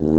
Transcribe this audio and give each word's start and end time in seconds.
Dobrý 0.00 0.16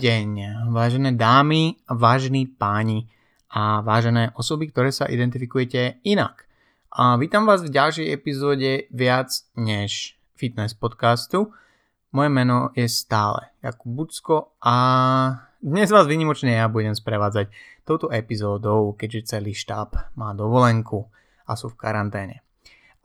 deň, 0.00 0.28
vážené 0.72 1.12
dámy, 1.12 1.76
vážení 1.84 2.48
páni 2.48 3.04
a 3.52 3.84
vážené 3.84 4.32
osoby, 4.40 4.72
ktoré 4.72 4.88
sa 4.88 5.04
identifikujete 5.04 6.00
inak. 6.08 6.48
A 6.92 7.16
vítam 7.16 7.48
vás 7.48 7.64
v 7.64 7.72
ďalšej 7.72 8.12
epizóde 8.12 8.84
viac 8.92 9.32
než 9.56 10.20
fitness 10.36 10.76
podcastu. 10.76 11.48
Moje 12.12 12.28
meno 12.28 12.68
je 12.76 12.84
stále 12.84 13.48
Jakub 13.64 13.96
Bucko 13.96 14.52
a 14.60 14.76
dnes 15.56 15.88
vás 15.88 16.04
vynimočne 16.04 16.52
ja 16.52 16.68
budem 16.68 16.92
sprevádzať 16.92 17.48
touto 17.88 18.12
epizódou, 18.12 18.92
keďže 18.92 19.24
celý 19.24 19.56
štáb 19.56 19.96
má 20.20 20.36
dovolenku 20.36 21.08
a 21.48 21.56
sú 21.56 21.72
v 21.72 21.80
karanténe. 21.80 22.44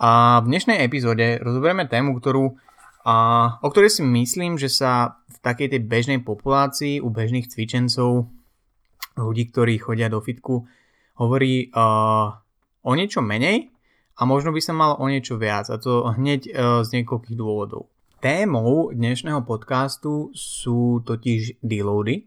A 0.04 0.44
v 0.44 0.52
dnešnej 0.52 0.84
epizóde 0.84 1.40
rozoberieme 1.40 1.88
tému, 1.88 2.20
ktorú, 2.20 2.60
a, 3.08 3.16
o 3.64 3.72
ktorej 3.72 3.96
si 3.96 4.04
myslím, 4.04 4.60
že 4.60 4.68
sa 4.68 5.24
v 5.32 5.38
takej 5.40 5.80
tej 5.80 5.82
bežnej 5.88 6.20
populácii 6.28 7.00
u 7.00 7.08
bežných 7.08 7.48
cvičencov, 7.48 8.28
ľudí, 9.16 9.48
ktorí 9.48 9.80
chodia 9.80 10.12
do 10.12 10.20
fitku, 10.20 10.68
hovorí 11.24 11.72
uh, 11.72 12.36
o 12.84 12.92
niečo 12.92 13.24
menej 13.24 13.77
a 14.18 14.26
možno 14.26 14.50
by 14.50 14.62
sa 14.62 14.74
malo 14.74 14.98
o 14.98 15.06
niečo 15.06 15.38
viac 15.38 15.70
a 15.70 15.78
to 15.78 16.10
hneď 16.18 16.42
uh, 16.50 16.82
z 16.82 17.02
niekoľkých 17.02 17.38
dôvodov. 17.38 17.86
Témou 18.18 18.90
dnešného 18.90 19.46
podcastu 19.46 20.34
sú 20.34 21.06
totiž 21.06 21.62
deloady 21.62 22.26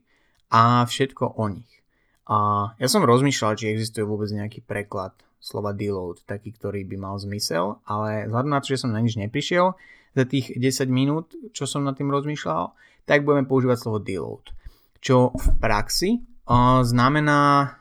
a 0.54 0.86
všetko 0.86 1.34
o 1.34 1.44
nich. 1.50 1.82
A 2.30 2.70
ja 2.78 2.86
som 2.86 3.02
rozmýšľal, 3.02 3.58
či 3.58 3.74
existuje 3.74 4.06
vôbec 4.06 4.30
nejaký 4.30 4.62
preklad 4.62 5.18
slova 5.42 5.74
deload, 5.74 6.22
taký, 6.30 6.54
ktorý 6.54 6.86
by 6.86 6.94
mal 6.94 7.18
zmysel, 7.18 7.82
ale 7.82 8.30
vzhľadom 8.30 8.54
na 8.54 8.62
to, 8.62 8.70
že 8.70 8.86
som 8.86 8.94
na 8.94 9.02
nič 9.02 9.18
neprišiel 9.18 9.74
za 10.14 10.24
tých 10.30 10.54
10 10.54 10.86
minút, 10.86 11.34
čo 11.50 11.66
som 11.66 11.82
nad 11.82 11.98
tým 11.98 12.06
rozmýšľal, 12.14 12.70
tak 13.02 13.26
budeme 13.26 13.50
používať 13.50 13.82
slovo 13.82 13.98
deload. 13.98 14.46
Čo 15.02 15.34
v 15.34 15.46
praxi 15.58 16.22
uh, 16.22 16.86
znamená 16.86 17.79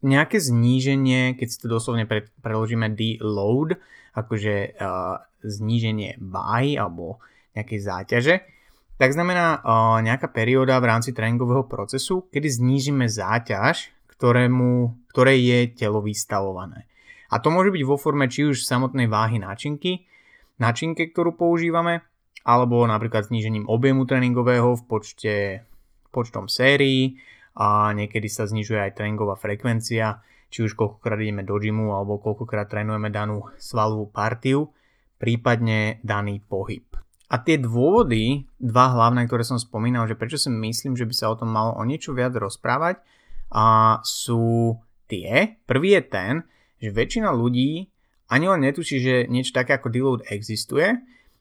nejaké 0.00 0.40
zníženie, 0.40 1.36
keď 1.36 1.46
si 1.48 1.58
to 1.60 1.68
doslovne 1.68 2.08
pre, 2.08 2.28
preložíme 2.40 2.92
deload, 2.96 3.76
akože 4.16 4.80
uh, 4.80 5.20
zníženie 5.44 6.18
buy 6.18 6.76
alebo 6.76 7.20
nejakej 7.54 7.80
záťaže, 7.80 8.34
tak 9.00 9.16
znamená 9.16 9.60
uh, 9.60 9.98
nejaká 10.04 10.28
perióda 10.28 10.76
v 10.80 10.88
rámci 10.92 11.10
tréningového 11.16 11.64
procesu, 11.64 12.28
kedy 12.28 12.48
znížime 12.48 13.08
záťaž, 13.08 13.92
ktorému, 14.12 15.00
ktorej 15.12 15.38
je 15.40 15.60
telo 15.72 16.04
vystavované. 16.04 16.84
A 17.32 17.38
to 17.40 17.48
môže 17.48 17.72
byť 17.72 17.82
vo 17.86 17.96
forme 17.96 18.28
či 18.28 18.44
už 18.44 18.66
samotnej 18.66 19.08
váhy 19.08 19.40
náčinky, 19.40 20.04
náčinke, 20.60 21.08
ktorú 21.08 21.38
používame, 21.38 22.04
alebo 22.44 22.84
napríklad 22.84 23.28
znížením 23.28 23.64
objemu 23.68 24.04
tréningového 24.04 24.76
v 24.76 24.82
počte, 24.84 25.34
počtom 26.12 26.50
sérií 26.50 27.16
a 27.56 27.90
niekedy 27.94 28.30
sa 28.30 28.46
znižuje 28.46 28.78
aj 28.78 28.96
tréningová 29.00 29.34
frekvencia, 29.38 30.22
či 30.50 30.66
už 30.66 30.74
koľkokrát 30.74 31.18
ideme 31.22 31.46
do 31.46 31.56
gymu 31.58 31.94
alebo 31.94 32.18
koľkokrát 32.18 32.66
trénujeme 32.66 33.10
danú 33.10 33.46
svalovú 33.58 34.10
partiu, 34.10 34.74
prípadne 35.18 36.02
daný 36.02 36.42
pohyb. 36.42 36.86
A 37.30 37.38
tie 37.38 37.62
dôvody, 37.62 38.50
dva 38.58 38.90
hlavné, 38.90 39.30
ktoré 39.30 39.46
som 39.46 39.54
spomínal, 39.54 40.10
že 40.10 40.18
prečo 40.18 40.34
si 40.34 40.50
myslím, 40.50 40.98
že 40.98 41.06
by 41.06 41.14
sa 41.14 41.30
o 41.30 41.38
tom 41.38 41.54
malo 41.54 41.78
o 41.78 41.82
niečo 41.86 42.10
viac 42.10 42.34
rozprávať, 42.34 42.98
a 43.50 43.98
sú 44.06 44.78
tie. 45.10 45.58
Prvý 45.66 45.98
je 45.98 46.02
ten, 46.06 46.32
že 46.78 46.94
väčšina 46.94 47.34
ľudí 47.34 47.90
ani 48.30 48.46
len 48.46 48.62
netuší, 48.62 49.02
že 49.02 49.14
niečo 49.26 49.50
také 49.50 49.74
ako 49.74 49.90
deload 49.90 50.20
existuje 50.30 50.86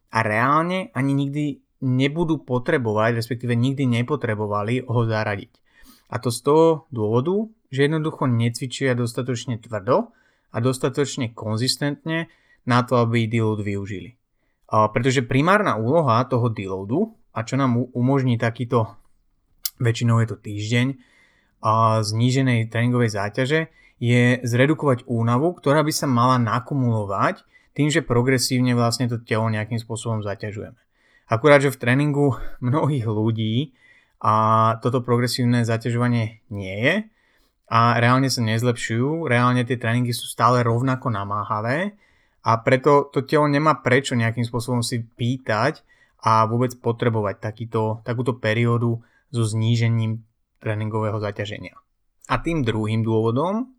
a 0.09 0.17
reálne 0.25 0.89
ani 0.97 1.13
nikdy 1.13 1.45
nebudú 1.85 2.41
potrebovať, 2.43 3.21
respektíve 3.21 3.53
nikdy 3.53 3.85
nepotrebovali 4.01 4.89
ho 4.89 5.01
zaradiť. 5.05 5.53
A 6.09 6.17
to 6.17 6.33
z 6.33 6.39
toho 6.41 6.65
dôvodu, 6.89 7.47
že 7.69 7.85
jednoducho 7.85 8.25
necvičia 8.25 8.97
dostatočne 8.97 9.61
tvrdo 9.61 10.09
a 10.49 10.57
dostatočne 10.57 11.37
konzistentne 11.37 12.33
na 12.65 12.81
to, 12.81 12.97
aby 12.97 13.29
deload 13.29 13.61
využili. 13.61 14.17
Pretože 14.69 15.25
primárna 15.25 15.77
úloha 15.77 16.25
toho 16.25 16.49
deloadu, 16.49 17.13
a 17.33 17.45
čo 17.45 17.57
nám 17.57 17.77
umožní 17.93 18.41
takýto, 18.41 18.89
väčšinou 19.77 20.21
je 20.21 20.27
to 20.33 20.37
týždeň, 20.37 20.87
a 21.59 22.01
zníženej 22.01 22.71
tréningovej 22.71 23.13
záťaže, 23.13 23.69
je 23.99 24.39
zredukovať 24.41 25.03
únavu, 25.11 25.51
ktorá 25.53 25.83
by 25.83 25.91
sa 25.91 26.07
mala 26.07 26.39
nakumulovať 26.39 27.43
tým, 27.75 27.91
že 27.91 27.99
progresívne 27.99 28.71
vlastne 28.71 29.11
to 29.11 29.19
telo 29.19 29.51
nejakým 29.51 29.75
spôsobom 29.75 30.23
zaťažujeme. 30.23 30.79
Akurát, 31.29 31.59
že 31.61 31.69
v 31.69 31.79
tréningu 31.83 32.39
mnohých 32.63 33.05
ľudí 33.05 33.75
a 34.19 34.33
toto 34.83 34.99
progresívne 34.99 35.63
zaťažovanie 35.63 36.43
nie 36.51 36.75
je. 36.83 36.95
A 37.69 37.95
reálne 38.01 38.27
sa 38.27 38.41
nezlepšujú, 38.43 39.29
reálne 39.29 39.63
tie 39.63 39.77
tréningy 39.77 40.11
sú 40.11 40.27
stále 40.27 40.65
rovnako 40.65 41.13
namáhavé. 41.13 41.95
A 42.43 42.59
preto 42.65 43.07
to 43.13 43.23
telo 43.23 43.45
nemá 43.45 43.79
prečo 43.79 44.17
nejakým 44.17 44.43
spôsobom 44.43 44.81
si 44.81 45.03
pýtať 45.05 45.85
a 46.25 46.43
vôbec 46.49 46.75
potrebovať 46.79 47.39
takýto, 47.39 48.03
takúto 48.03 48.35
periódu 48.35 48.99
so 49.31 49.43
znížením 49.45 50.25
tréningového 50.59 51.21
zaťaženia. 51.21 51.77
A 52.27 52.41
tým 52.43 52.65
druhým 52.65 53.05
dôvodom, 53.05 53.71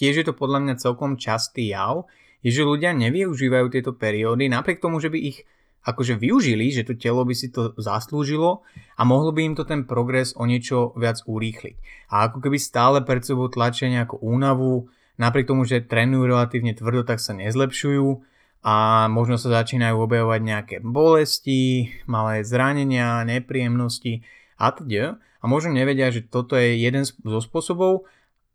tiež 0.00 0.14
je 0.22 0.26
to 0.26 0.34
podľa 0.34 0.64
mňa 0.64 0.74
celkom 0.80 1.20
častý 1.20 1.74
jav, 1.74 2.08
je, 2.44 2.52
že 2.52 2.64
ľudia 2.64 2.92
nevyužívajú 2.92 3.66
tieto 3.72 3.96
periódy 3.96 4.52
napriek 4.52 4.80
tomu, 4.80 5.00
že 5.00 5.08
by 5.08 5.18
ich 5.18 5.48
akože 5.84 6.16
využili, 6.16 6.72
že 6.72 6.88
to 6.88 6.96
telo 6.96 7.22
by 7.28 7.36
si 7.36 7.52
to 7.52 7.76
zaslúžilo 7.76 8.64
a 8.96 9.02
mohlo 9.04 9.30
by 9.36 9.44
im 9.44 9.54
to 9.54 9.68
ten 9.68 9.84
progres 9.84 10.32
o 10.32 10.48
niečo 10.48 10.96
viac 10.96 11.20
urýchliť. 11.28 12.08
A 12.08 12.28
ako 12.28 12.40
keby 12.40 12.56
stále 12.56 13.04
pred 13.04 13.20
sebou 13.20 13.52
tlačia 13.52 13.92
nejakú 13.92 14.16
únavu, 14.24 14.88
napriek 15.20 15.52
tomu, 15.52 15.68
že 15.68 15.84
trénujú 15.84 16.24
relatívne 16.24 16.72
tvrdo, 16.72 17.04
tak 17.04 17.20
sa 17.20 17.36
nezlepšujú 17.36 18.24
a 18.64 19.06
možno 19.12 19.36
sa 19.36 19.60
začínajú 19.60 20.00
objavovať 20.00 20.40
nejaké 20.40 20.76
bolesti, 20.80 21.92
malé 22.08 22.40
zranenia, 22.48 23.20
nepríjemnosti 23.28 24.24
a 24.56 24.72
teda. 24.72 25.20
A 25.20 25.44
možno 25.44 25.76
nevedia, 25.76 26.08
že 26.08 26.24
toto 26.24 26.56
je 26.56 26.80
jeden 26.80 27.04
zo 27.04 27.40
spôsobov, 27.44 28.08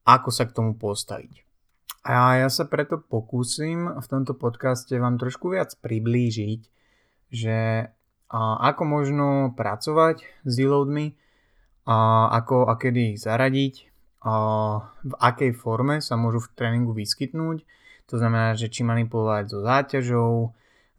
ako 0.09 0.29
sa 0.33 0.49
k 0.49 0.57
tomu 0.57 0.73
postaviť. 0.73 1.45
A 2.01 2.41
ja 2.41 2.49
sa 2.49 2.65
preto 2.65 2.97
pokúsim 2.97 3.85
v 3.85 4.07
tomto 4.09 4.33
podcaste 4.33 4.97
vám 4.97 5.21
trošku 5.21 5.53
viac 5.53 5.77
priblížiť, 5.77 6.78
že 7.29 7.89
ako 8.29 8.83
možno 8.85 9.27
pracovať 9.57 10.25
s 10.45 10.53
deloadmi, 10.53 11.17
ako 11.85 12.69
a 12.69 12.77
kedy 12.77 13.15
ich 13.15 13.23
zaradiť, 13.25 13.73
v 15.01 15.13
akej 15.15 15.55
forme 15.55 16.03
sa 16.03 16.19
môžu 16.19 16.43
v 16.45 16.51
tréningu 16.53 16.93
vyskytnúť. 16.93 17.63
To 18.11 18.15
znamená, 18.17 18.53
že 18.57 18.69
či 18.69 18.83
manipulovať 18.83 19.43
so 19.49 19.59
záťažou, 19.63 20.33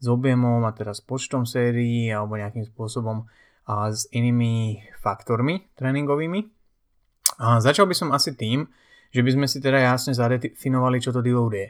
s 0.01 0.07
objemom 0.09 0.65
a 0.65 0.73
teraz 0.73 1.05
počtom 1.05 1.45
sérií 1.45 2.09
alebo 2.09 2.41
nejakým 2.41 2.65
spôsobom 2.65 3.29
a 3.69 3.93
s 3.93 4.09
inými 4.09 4.81
faktormi 5.05 5.69
tréningovými. 5.77 6.49
A 7.37 7.61
začal 7.61 7.85
by 7.85 7.93
som 7.93 8.09
asi 8.17 8.33
tým, 8.33 8.65
že 9.13 9.21
by 9.21 9.31
sme 9.37 9.47
si 9.47 9.61
teda 9.61 9.77
jasne 9.77 10.17
zadefinovali, 10.17 11.05
čo 11.05 11.13
to 11.13 11.21
deload 11.21 11.53
je. 11.53 11.69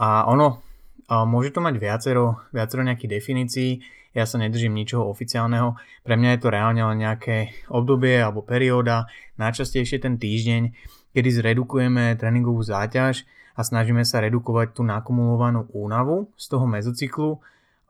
A 0.00 0.24
ono, 0.24 0.48
a 0.56 0.75
môže 1.10 1.54
to 1.54 1.62
mať 1.62 1.74
viacero, 1.78 2.42
viacero 2.50 2.82
nejakých 2.82 3.12
definícií, 3.18 3.70
ja 4.16 4.24
sa 4.24 4.40
nedržím 4.40 4.72
ničoho 4.72 5.12
oficiálneho, 5.12 5.76
pre 6.00 6.16
mňa 6.16 6.36
je 6.36 6.40
to 6.40 6.48
reálne 6.48 6.80
len 6.80 6.98
nejaké 7.04 7.52
obdobie 7.68 8.16
alebo 8.16 8.40
perióda, 8.40 9.06
najčastejšie 9.36 10.00
ten 10.00 10.16
týždeň, 10.16 10.72
kedy 11.12 11.28
zredukujeme 11.32 12.16
tréningovú 12.16 12.64
záťaž 12.64 13.28
a 13.56 13.60
snažíme 13.60 14.04
sa 14.08 14.24
redukovať 14.24 14.76
tú 14.76 14.84
nakumulovanú 14.84 15.68
únavu 15.72 16.32
z 16.36 16.44
toho 16.48 16.64
mezocyklu. 16.64 17.40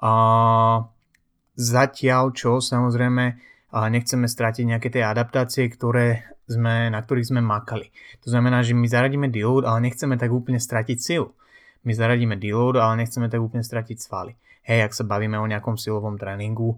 A 0.03 0.13
zatiaľ 1.55 2.35
čo 2.35 2.59
samozrejme 2.59 3.25
nechceme 3.75 4.27
stratiť 4.27 4.65
nejaké 4.67 4.89
tie 4.95 5.03
adaptácie, 5.07 5.67
ktoré 5.71 6.27
sme, 6.47 6.91
na 6.91 7.03
ktorých 7.03 7.35
sme 7.35 7.43
makali. 7.43 7.91
To 8.23 8.31
znamená, 8.31 8.63
že 8.63 8.79
my 8.79 8.87
zaradíme 8.87 9.27
deload, 9.27 9.67
ale 9.67 9.91
nechceme 9.91 10.15
tak 10.15 10.31
úplne 10.31 10.63
stratiť 10.63 10.99
silu. 10.99 11.35
My 11.87 11.95
zaradíme 11.95 12.35
deload, 12.35 12.83
ale 12.83 13.07
nechceme 13.07 13.31
tak 13.31 13.39
úplne 13.39 13.63
stratiť 13.63 13.99
svaly 14.03 14.35
hej, 14.67 14.83
ak 14.83 14.93
sa 14.93 15.07
bavíme 15.07 15.39
o 15.39 15.47
nejakom 15.47 15.79
silovom 15.79 16.19
tréningu 16.19 16.77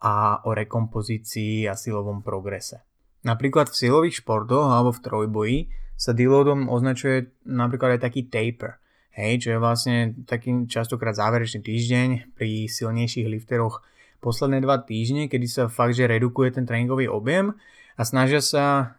a 0.00 0.40
o 0.48 0.56
rekompozícii 0.56 1.68
a 1.68 1.76
silovom 1.76 2.24
progrese. 2.24 2.82
Napríklad 3.24 3.68
v 3.68 3.78
silových 3.78 4.24
športoch 4.24 4.72
alebo 4.72 4.92
v 4.92 5.02
trojboji 5.04 5.58
sa 5.96 6.12
deloadom 6.16 6.68
označuje 6.68 7.32
napríklad 7.48 7.96
aj 7.96 8.00
taký 8.08 8.28
taper. 8.28 8.80
hej, 9.16 9.40
čo 9.40 9.48
je 9.56 9.62
vlastne 9.62 9.96
taký 10.28 10.68
častokrát 10.68 11.16
záverečný 11.16 11.64
týždeň 11.64 12.08
pri 12.36 12.68
silnejších 12.68 13.24
lifteroch 13.24 13.80
posledné 14.20 14.60
dva 14.60 14.76
týždne, 14.84 15.28
kedy 15.32 15.46
sa 15.48 15.72
fakt, 15.72 15.96
že 15.96 16.08
redukuje 16.08 16.52
ten 16.52 16.68
tréningový 16.68 17.08
objem 17.08 17.56
a 17.96 18.02
snažia 18.04 18.44
sa 18.44 18.96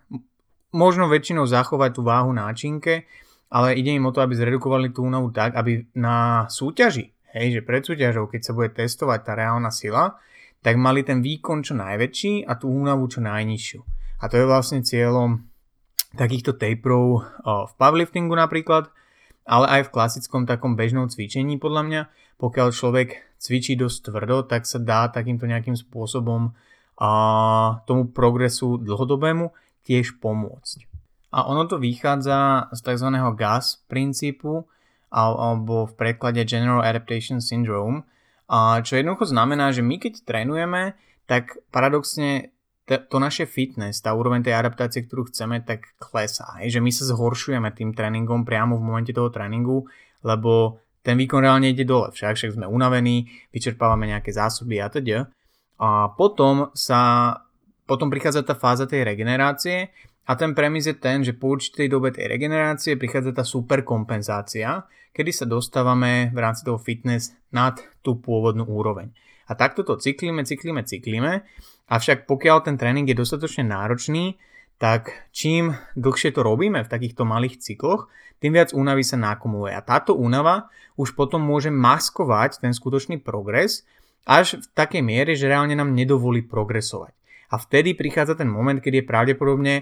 možno 0.73 1.05
väčšinou 1.05 1.45
zachovať 1.45 1.93
tú 1.93 2.01
váhu 2.01 2.33
náčinke, 2.33 3.05
ale 3.47 3.79
ide 3.79 3.95
im 3.95 4.07
o 4.07 4.11
to, 4.11 4.19
aby 4.19 4.35
zredukovali 4.35 4.91
tú 4.91 5.07
únavu 5.07 5.31
tak, 5.31 5.55
aby 5.55 5.87
na 5.95 6.47
súťaži, 6.51 7.11
hej, 7.35 7.47
že 7.59 7.61
pred 7.63 7.83
súťažou, 7.83 8.27
keď 8.27 8.41
sa 8.43 8.55
bude 8.55 8.69
testovať 8.75 9.19
tá 9.23 9.33
reálna 9.35 9.71
sila, 9.71 10.19
tak 10.59 10.75
mali 10.75 11.05
ten 11.05 11.23
výkon 11.23 11.63
čo 11.63 11.77
najväčší 11.77 12.43
a 12.43 12.57
tú 12.59 12.67
únavu 12.67 13.07
čo 13.07 13.23
najnižšiu. 13.23 13.79
A 14.19 14.25
to 14.27 14.35
je 14.41 14.49
vlastne 14.49 14.81
cieľom 14.81 15.45
takýchto 16.17 16.57
taperov 16.57 17.23
v 17.45 17.73
powerliftingu 17.77 18.33
napríklad, 18.33 18.89
ale 19.47 19.65
aj 19.79 19.81
v 19.87 19.93
klasickom 19.93 20.49
takom 20.49 20.73
bežnom 20.73 21.07
cvičení 21.07 21.61
podľa 21.61 21.83
mňa. 21.85 22.01
Pokiaľ 22.41 22.67
človek 22.73 23.37
cvičí 23.37 23.77
dosť 23.77 24.09
tvrdo, 24.09 24.43
tak 24.49 24.65
sa 24.65 24.81
dá 24.81 25.07
takýmto 25.07 25.45
nejakým 25.45 25.77
spôsobom 25.77 26.57
a 26.97 27.09
tomu 27.85 28.09
progresu 28.09 28.81
dlhodobému 28.81 29.53
tiež 29.85 30.17
pomôcť. 30.17 30.86
A 31.37 31.45
ono 31.45 31.69
to 31.69 31.77
vychádza 31.77 32.73
z 32.73 32.79
tzv. 32.81 33.09
GAS 33.37 33.85
princípu 33.85 34.65
alebo 35.13 35.85
v 35.85 35.93
preklade 35.93 36.41
General 36.49 36.81
Adaptation 36.81 37.39
Syndrome, 37.39 38.03
a 38.47 38.79
čo 38.79 38.95
jednoducho 38.95 39.27
znamená, 39.27 39.75
že 39.75 39.83
my 39.83 39.99
keď 39.99 40.23
trénujeme, 40.23 40.95
tak 41.27 41.59
paradoxne 41.67 42.55
to 42.87 43.19
naše 43.19 43.43
fitness, 43.43 43.99
tá 43.99 44.15
úroveň 44.15 44.47
tej 44.47 44.55
adaptácie, 44.55 45.03
ktorú 45.03 45.27
chceme, 45.27 45.59
tak 45.59 45.91
klesá. 45.99 46.55
Hej? 46.63 46.79
Že 46.79 46.83
my 46.87 46.91
sa 46.95 47.03
zhoršujeme 47.11 47.69
tým 47.75 47.91
tréningom 47.91 48.47
priamo 48.47 48.79
v 48.79 48.87
momente 48.87 49.11
toho 49.11 49.27
tréningu, 49.27 49.83
lebo 50.23 50.79
ten 51.03 51.19
výkon 51.19 51.43
reálne 51.43 51.75
ide 51.75 51.83
dole. 51.83 52.15
Však, 52.15 52.39
však 52.39 52.55
sme 52.55 52.63
unavení, 52.63 53.27
vyčerpávame 53.51 54.07
nejaké 54.07 54.31
zásoby 54.31 54.79
a 54.79 54.87
teda. 54.87 55.27
A 55.83 56.15
potom 56.15 56.71
sa 56.71 57.35
potom 57.83 58.07
prichádza 58.07 58.43
tá 58.43 58.55
fáza 58.55 58.87
tej 58.87 59.03
regenerácie 59.03 59.91
a 60.27 60.31
ten 60.35 60.51
premis 60.51 60.83
je 60.83 60.95
ten, 60.99 61.23
že 61.23 61.31
po 61.31 61.55
určitej 61.55 61.87
dobe 61.87 62.11
tej 62.11 62.27
regenerácie 62.27 62.99
prichádza 62.99 63.31
tá 63.31 63.47
superkompenzácia, 63.47 64.83
kedy 65.15 65.31
sa 65.31 65.45
dostávame 65.47 66.35
v 66.35 66.39
rámci 66.43 66.67
toho 66.67 66.75
fitness 66.75 67.31
nad 67.55 67.79
tú 68.03 68.19
pôvodnú 68.19 68.67
úroveň. 68.67 69.15
A 69.47 69.55
takto 69.55 69.87
to 69.87 69.95
cyklíme, 69.95 70.43
cyklíme, 70.43 70.83
cyklíme, 70.83 71.47
avšak 71.87 72.27
pokiaľ 72.27 72.57
ten 72.67 72.75
tréning 72.75 73.07
je 73.07 73.15
dostatočne 73.15 73.71
náročný, 73.71 74.35
tak 74.77 75.31
čím 75.31 75.73
dlhšie 75.95 76.35
to 76.35 76.43
robíme 76.43 76.83
v 76.83 76.91
takýchto 76.91 77.23
malých 77.23 77.63
cykloch, 77.63 78.11
tým 78.37 78.53
viac 78.53 78.69
únavy 78.75 79.01
sa 79.01 79.17
nakumuluje. 79.17 79.73
A 79.73 79.81
táto 79.81 80.13
únava 80.13 80.69
už 80.99 81.17
potom 81.17 81.41
môže 81.41 81.73
maskovať 81.73 82.61
ten 82.61 82.75
skutočný 82.75 83.17
progres 83.23 83.87
až 84.27 84.61
v 84.61 84.65
takej 84.75 85.01
miere, 85.01 85.33
že 85.33 85.49
reálne 85.49 85.73
nám 85.73 85.95
nedovolí 85.95 86.45
progresovať. 86.45 87.15
A 87.47 87.55
vtedy 87.57 87.95
prichádza 87.95 88.35
ten 88.35 88.51
moment, 88.51 88.77
keď 88.77 89.01
je 89.01 89.09
pravdepodobne 89.09 89.73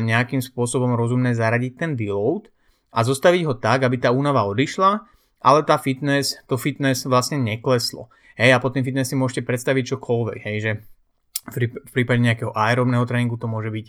nejakým 0.00 0.44
spôsobom 0.44 0.92
rozumné 0.92 1.32
zaradiť 1.32 1.72
ten 1.74 1.90
deload 1.96 2.52
a 2.92 3.00
zostaviť 3.02 3.42
ho 3.48 3.54
tak, 3.56 3.84
aby 3.88 3.96
tá 3.98 4.12
únava 4.12 4.44
odišla, 4.44 5.02
ale 5.44 5.60
tá 5.64 5.80
fitness, 5.80 6.40
to 6.48 6.56
fitness 6.56 7.04
vlastne 7.04 7.40
nekleslo. 7.40 8.12
Hej, 8.34 8.56
a 8.56 8.62
pod 8.62 8.74
tým 8.74 8.84
fitness 8.84 9.12
si 9.12 9.16
môžete 9.16 9.46
predstaviť 9.46 9.94
čokoľvek, 9.94 10.38
hej, 10.42 10.56
že 10.60 10.72
v 11.44 11.90
prípade 11.92 12.24
nejakého 12.24 12.56
aerobného 12.56 13.04
tréningu 13.04 13.36
to 13.36 13.44
môže 13.44 13.68
byť 13.68 13.86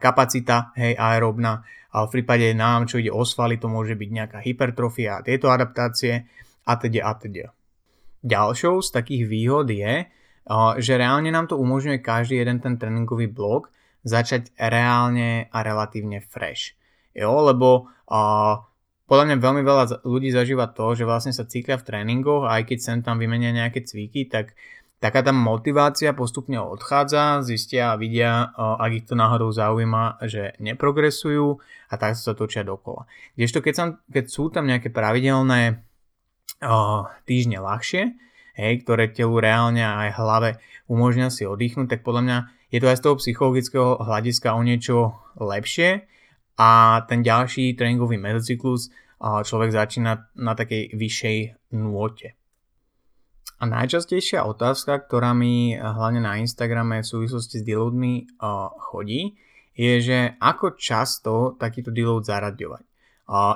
kapacita, 0.00 0.72
hej, 0.74 0.96
aerobná, 0.96 1.62
a 1.90 2.06
v 2.06 2.22
prípade 2.22 2.54
nám, 2.54 2.86
čo 2.86 3.02
ide 3.02 3.10
o 3.10 3.26
svaly, 3.26 3.58
to 3.58 3.66
môže 3.66 3.98
byť 3.98 4.08
nejaká 4.14 4.38
hypertrofia 4.40 5.18
a 5.18 5.24
tieto 5.26 5.50
adaptácie 5.50 6.22
a 6.62 6.72
teda 6.78 7.02
a 7.02 7.12
teda. 7.18 7.46
Ďalšou 8.22 8.78
z 8.84 8.88
takých 8.94 9.24
výhod 9.26 9.66
je, 9.68 10.06
že 10.78 10.92
reálne 10.94 11.34
nám 11.34 11.50
to 11.50 11.58
umožňuje 11.58 11.98
každý 11.98 12.38
jeden 12.40 12.62
ten 12.62 12.78
tréningový 12.78 13.26
blok 13.26 13.74
začať 14.02 14.54
reálne 14.56 15.48
a 15.52 15.58
relatívne 15.60 16.24
fresh. 16.24 16.76
Jo, 17.12 17.42
lebo 17.42 17.90
uh, 18.08 18.62
podľa 19.10 19.24
mňa 19.26 19.36
veľmi 19.42 19.62
veľa 19.66 19.84
ľudí 20.06 20.30
zažíva 20.30 20.70
to, 20.70 20.94
že 20.94 21.02
vlastne 21.02 21.34
sa 21.34 21.42
cítia 21.42 21.74
v 21.74 21.82
tréningoch 21.82 22.46
a 22.46 22.62
aj 22.62 22.70
keď 22.70 22.78
sem 22.78 22.98
tam 23.02 23.18
vymenia 23.18 23.50
nejaké 23.50 23.82
cviky, 23.82 24.30
tak 24.30 24.54
taká 25.02 25.26
tá 25.26 25.34
motivácia 25.34 26.14
postupne 26.14 26.62
odchádza, 26.62 27.42
zistia 27.42 27.90
a 27.90 27.98
vidia, 27.98 28.54
ak 28.54 28.90
ich 28.94 29.06
to 29.10 29.18
náhodou 29.18 29.50
zaujíma, 29.50 30.22
že 30.28 30.54
neprogresujú 30.62 31.58
a 31.90 31.94
tak 31.98 32.14
sa 32.14 32.38
točia 32.38 32.62
dokola. 32.62 33.10
Kdežto 33.34 33.58
keď, 33.64 33.74
sam, 33.74 33.88
keď 34.06 34.24
sú 34.30 34.46
tam 34.52 34.70
nejaké 34.70 34.94
pravidelné 34.94 35.82
týždne 37.26 37.58
ľahšie, 37.58 38.14
hej, 38.60 38.72
ktoré 38.84 39.10
telu 39.10 39.40
reálne 39.40 39.82
aj 39.82 40.20
hlave 40.20 40.50
umožňa 40.86 41.32
si 41.32 41.48
oddychnúť, 41.48 41.98
tak 41.98 42.06
podľa 42.06 42.22
mňa 42.22 42.38
je 42.70 42.78
to 42.78 42.86
aj 42.86 42.98
z 42.98 43.04
toho 43.04 43.18
psychologického 43.18 43.98
hľadiska 43.98 44.54
o 44.54 44.62
niečo 44.62 45.18
lepšie 45.38 46.06
a 46.54 47.02
ten 47.10 47.26
ďalší 47.26 47.74
tréningový 47.74 48.16
mezocyklus 48.16 48.94
človek 49.20 49.74
začína 49.74 50.32
na 50.38 50.52
takej 50.56 50.96
vyššej 50.96 51.38
nôte. 51.76 52.38
A 53.60 53.68
najčastejšia 53.68 54.48
otázka, 54.48 55.04
ktorá 55.04 55.36
mi 55.36 55.76
hlavne 55.76 56.24
na 56.24 56.40
Instagrame 56.40 57.04
v 57.04 57.10
súvislosti 57.12 57.60
s 57.60 57.66
deloadmi 57.66 58.40
chodí, 58.80 59.36
je, 59.76 59.92
že 60.00 60.18
ako 60.40 60.80
často 60.80 61.60
takýto 61.60 61.92
deload 61.92 62.24
zaraďovať. 62.24 62.84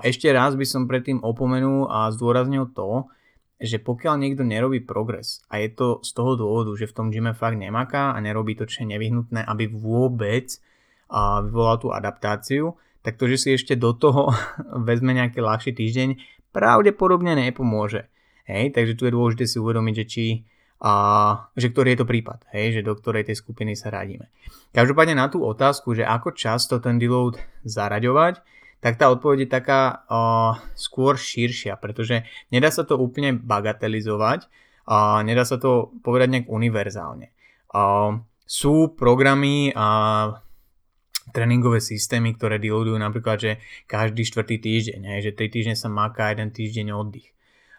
Ešte 0.05 0.29
raz 0.31 0.55
by 0.61 0.67
som 0.69 0.85
predtým 0.85 1.25
opomenul 1.25 1.89
a 1.89 2.13
zdôraznil 2.13 2.71
to, 2.77 3.09
že 3.65 3.81
pokiaľ 3.81 4.21
niekto 4.21 4.45
nerobí 4.45 4.85
progres 4.85 5.41
a 5.49 5.59
je 5.59 5.73
to 5.73 5.89
z 6.05 6.11
toho 6.13 6.37
dôvodu, 6.37 6.73
že 6.77 6.89
v 6.89 6.97
tom 6.97 7.07
gyme 7.09 7.33
fakt 7.33 7.57
nemaká 7.57 8.13
a 8.13 8.19
nerobí 8.21 8.55
to, 8.55 8.69
čo 8.69 8.85
je 8.85 8.93
nevyhnutné, 8.93 9.41
aby 9.45 9.69
vôbec 9.73 10.53
vyvolal 11.45 11.77
tú 11.81 11.89
adaptáciu, 11.91 12.77
tak 13.05 13.21
to, 13.21 13.29
že 13.29 13.37
si 13.37 13.49
ešte 13.57 13.77
do 13.77 13.93
toho 13.93 14.33
vezme 14.89 15.13
nejaký 15.13 15.41
ľahší 15.41 15.77
týždeň, 15.77 16.21
pravdepodobne 16.55 17.35
nepomôže. 17.35 18.09
Hej, 18.45 18.77
takže 18.77 18.97
tu 18.97 19.09
je 19.09 19.17
dôležité 19.17 19.45
si 19.49 19.57
uvedomiť, 19.57 19.95
že 20.05 20.05
či 20.05 20.25
a, 20.85 20.93
že 21.57 21.73
ktorý 21.73 21.97
je 21.97 21.99
to 22.05 22.11
prípad, 22.11 22.45
hej, 22.53 22.77
že 22.77 22.83
do 22.85 22.93
ktorej 22.93 23.25
tej 23.25 23.41
skupiny 23.41 23.73
sa 23.73 23.89
radíme. 23.89 24.29
Každopádne 24.77 25.17
na 25.17 25.33
tú 25.33 25.41
otázku, 25.41 25.97
že 25.97 26.05
ako 26.05 26.37
často 26.37 26.77
ten 26.77 27.01
deload 27.01 27.41
zaraďovať, 27.65 28.45
tak 28.85 29.01
tá 29.01 29.09
odpoveď 29.09 29.49
je 29.49 29.55
taká 29.57 30.05
uh, 30.13 30.61
skôr 30.77 31.17
širšia, 31.17 31.81
pretože 31.81 32.29
nedá 32.53 32.69
sa 32.69 32.85
to 32.85 33.01
úplne 33.01 33.33
bagatelizovať 33.41 34.45
a 34.85 34.97
uh, 35.17 35.21
nedá 35.25 35.49
sa 35.49 35.57
to 35.57 35.97
povedať 36.05 36.29
nejak 36.29 36.53
univerzálne. 36.53 37.33
Uh, 37.73 38.21
sú 38.45 38.93
programy 38.93 39.73
a 39.73 39.89
tréningové 41.33 41.81
systémy, 41.81 42.37
ktoré 42.37 42.61
deloadujú 42.61 43.01
napríklad, 43.01 43.41
že 43.41 43.53
každý 43.89 44.29
štvrtý 44.29 44.61
týždeň, 44.61 45.01
hej, 45.17 45.33
že 45.33 45.33
3 45.33 45.49
týždne 45.49 45.77
sa 45.81 45.89
maká, 45.89 46.37
jeden 46.37 46.53
týždeň 46.53 46.93
oddych. 46.93 47.33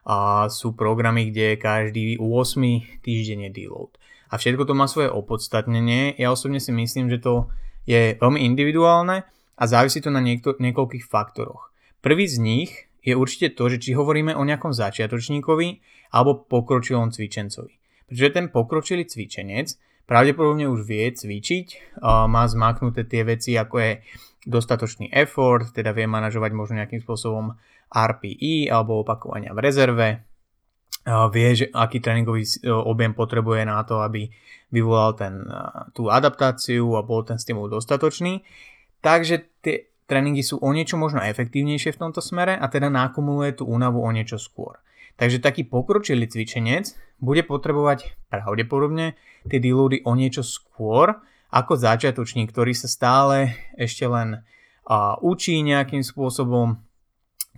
A 0.09 0.49
sú 0.49 0.73
programy, 0.73 1.29
kde 1.29 1.61
každý 1.61 2.17
8 2.17 3.05
týždeň 3.05 3.39
je 3.45 3.51
deload. 3.53 3.93
A 4.33 4.41
všetko 4.41 4.65
to 4.65 4.73
má 4.73 4.89
svoje 4.89 5.13
opodstatnenie. 5.13 6.17
Ja 6.17 6.33
osobne 6.33 6.57
si 6.57 6.73
myslím, 6.73 7.13
že 7.13 7.21
to 7.21 7.53
je 7.85 8.17
veľmi 8.17 8.41
individuálne 8.41 9.21
a 9.55 9.63
závisí 9.65 10.03
to 10.03 10.11
na 10.11 10.19
niekto, 10.19 10.59
niekoľkých 10.59 11.07
faktoroch. 11.07 11.71
Prvý 12.03 12.27
z 12.27 12.37
nich 12.43 12.71
je 13.01 13.15
určite 13.15 13.55
to, 13.55 13.71
že 13.71 13.81
či 13.81 13.97
hovoríme 13.97 14.35
o 14.35 14.43
nejakom 14.43 14.75
začiatočníkovi 14.75 15.67
alebo 16.13 16.43
pokročilom 16.45 17.09
cvičencovi. 17.09 17.73
Pretože 18.05 18.29
ten 18.35 18.53
pokročilý 18.53 19.09
cvičenec 19.09 19.73
pravdepodobne 20.05 20.69
už 20.69 20.85
vie 20.85 21.09
cvičiť, 21.09 21.97
má 22.05 22.43
zmaknuté 22.45 23.09
tie 23.09 23.25
veci 23.25 23.57
ako 23.57 23.75
je 23.81 23.91
dostatočný 24.45 25.09
effort, 25.09 25.73
teda 25.73 25.89
vie 25.97 26.05
manažovať 26.05 26.51
možno 26.53 26.77
nejakým 26.77 27.01
spôsobom 27.01 27.57
RPE 27.89 28.69
alebo 28.69 29.01
opakovania 29.01 29.57
v 29.57 29.63
rezerve, 29.65 30.07
vie, 31.05 31.49
že 31.53 31.65
aký 31.73 32.01
tréningový 32.01 32.45
objem 32.65 33.17
potrebuje 33.17 33.65
na 33.65 33.81
to, 33.85 34.01
aby 34.05 34.29
vyvolal 34.69 35.13
ten, 35.17 35.41
tú 35.93 36.09
adaptáciu 36.13 36.97
a 36.97 37.05
bol 37.05 37.25
ten 37.25 37.37
stimul 37.41 37.69
dostatočný. 37.69 38.45
Takže 39.01 39.35
tie 39.63 39.89
tréningy 40.05 40.45
sú 40.45 40.61
o 40.61 40.69
niečo 40.71 40.95
možno 40.95 41.21
efektívnejšie 41.25 41.97
v 41.97 42.01
tomto 42.01 42.21
smere 42.21 42.53
a 42.55 42.65
teda 42.69 42.93
nakumuluje 42.93 43.57
tú 43.57 43.63
únavu 43.65 44.01
o 44.01 44.09
niečo 44.13 44.37
skôr. 44.37 44.77
Takže 45.15 45.39
taký 45.39 45.63
pokročilý 45.63 46.27
cvičenec 46.27 46.91
bude 47.23 47.41
potrebovať 47.47 48.19
pravdepodobne 48.27 49.15
tie 49.47 49.59
deloady 49.63 50.03
o 50.03 50.11
niečo 50.13 50.43
skôr 50.43 51.23
ako 51.55 51.79
začiatočník, 51.79 52.51
ktorý 52.51 52.75
sa 52.75 52.91
stále 52.91 53.55
ešte 53.79 54.03
len 54.03 54.43
uh, 54.43 55.15
učí 55.23 55.63
nejakým 55.63 56.03
spôsobom 56.03 56.83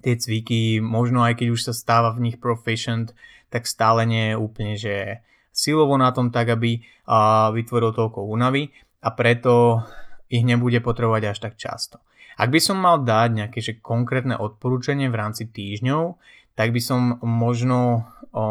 tie 0.05 0.13
cviky, 0.13 0.77
možno 0.77 1.25
aj 1.25 1.41
keď 1.41 1.47
už 1.49 1.61
sa 1.65 1.73
stáva 1.73 2.13
v 2.13 2.29
nich 2.29 2.37
proficient, 2.37 3.17
tak 3.49 3.65
stále 3.65 4.05
nie 4.05 4.33
je 4.33 4.35
úplne, 4.37 4.73
že 4.77 5.25
silovo 5.49 5.97
na 5.97 6.13
tom 6.13 6.29
tak, 6.29 6.53
aby 6.53 6.77
uh, 6.77 7.49
vytvoril 7.49 7.89
toľko 7.97 8.21
únavy 8.21 8.69
a 9.01 9.09
preto 9.17 9.81
ich 10.27 10.43
nebude 10.43 10.79
potrebovať 10.83 11.23
až 11.31 11.37
tak 11.43 11.53
často. 11.55 12.03
Ak 12.37 12.53
by 12.53 12.59
som 12.61 12.77
mal 12.77 13.01
dať 13.01 13.29
nejaké 13.33 13.59
že 13.63 13.81
konkrétne 13.81 14.37
odporúčanie 14.37 15.09
v 15.09 15.17
rámci 15.17 15.49
týždňov, 15.49 16.21
tak 16.53 16.69
by 16.69 16.81
som 16.81 17.17
možno 17.25 18.05
o, 18.29 18.45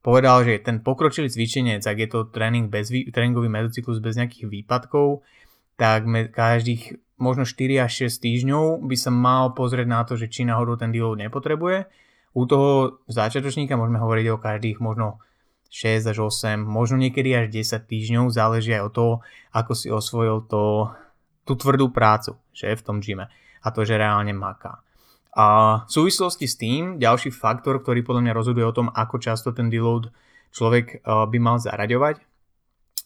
povedal, 0.00 0.48
že 0.48 0.64
ten 0.64 0.80
pokročilý 0.80 1.28
cvičenec, 1.28 1.84
ak 1.84 1.98
je 2.00 2.08
to 2.08 2.20
tréning 2.32 2.72
bez, 2.72 2.88
tréningový 2.88 3.52
mezocyklus 3.52 4.00
bez 4.00 4.16
nejakých 4.16 4.48
výpadkov, 4.48 5.20
tak 5.76 6.08
každých 6.32 7.00
možno 7.20 7.44
4 7.44 7.84
až 7.84 8.08
6 8.08 8.24
týždňov 8.24 8.64
by 8.84 8.96
sa 8.96 9.12
mal 9.12 9.52
pozrieť 9.52 9.88
na 9.88 10.00
to, 10.08 10.16
že 10.16 10.32
či 10.32 10.48
náhodou 10.48 10.80
ten 10.80 10.92
deload 10.92 11.20
nepotrebuje. 11.20 11.84
U 12.32 12.48
toho 12.48 13.00
začiatočníka 13.12 13.76
môžeme 13.76 14.00
hovoriť 14.00 14.26
o 14.32 14.40
každých 14.40 14.78
možno 14.80 15.20
6 15.70 16.10
až 16.10 16.18
8, 16.26 16.58
možno 16.66 16.98
niekedy 16.98 17.30
až 17.32 17.46
10 17.54 17.86
týždňov, 17.86 18.34
záleží 18.34 18.74
aj 18.74 18.90
od 18.90 18.92
toho, 18.92 19.14
ako 19.54 19.72
si 19.72 19.86
osvojil 19.86 20.44
to, 20.50 20.90
tú 21.46 21.54
tvrdú 21.54 21.94
prácu, 21.94 22.34
že 22.50 22.74
v 22.74 22.82
tom 22.82 22.98
gyme 22.98 23.30
a 23.62 23.68
to, 23.70 23.86
že 23.86 23.94
reálne 23.96 24.34
maká. 24.34 24.82
A 25.30 25.46
v 25.86 25.90
súvislosti 25.94 26.50
s 26.50 26.58
tým, 26.58 26.98
ďalší 26.98 27.30
faktor, 27.30 27.78
ktorý 27.78 28.02
podľa 28.02 28.22
mňa 28.26 28.34
rozhoduje 28.34 28.66
o 28.66 28.74
tom, 28.74 28.90
ako 28.90 29.22
často 29.22 29.54
ten 29.54 29.70
deload 29.70 30.10
človek 30.50 31.06
by 31.06 31.38
mal 31.38 31.62
zaraďovať, 31.62 32.18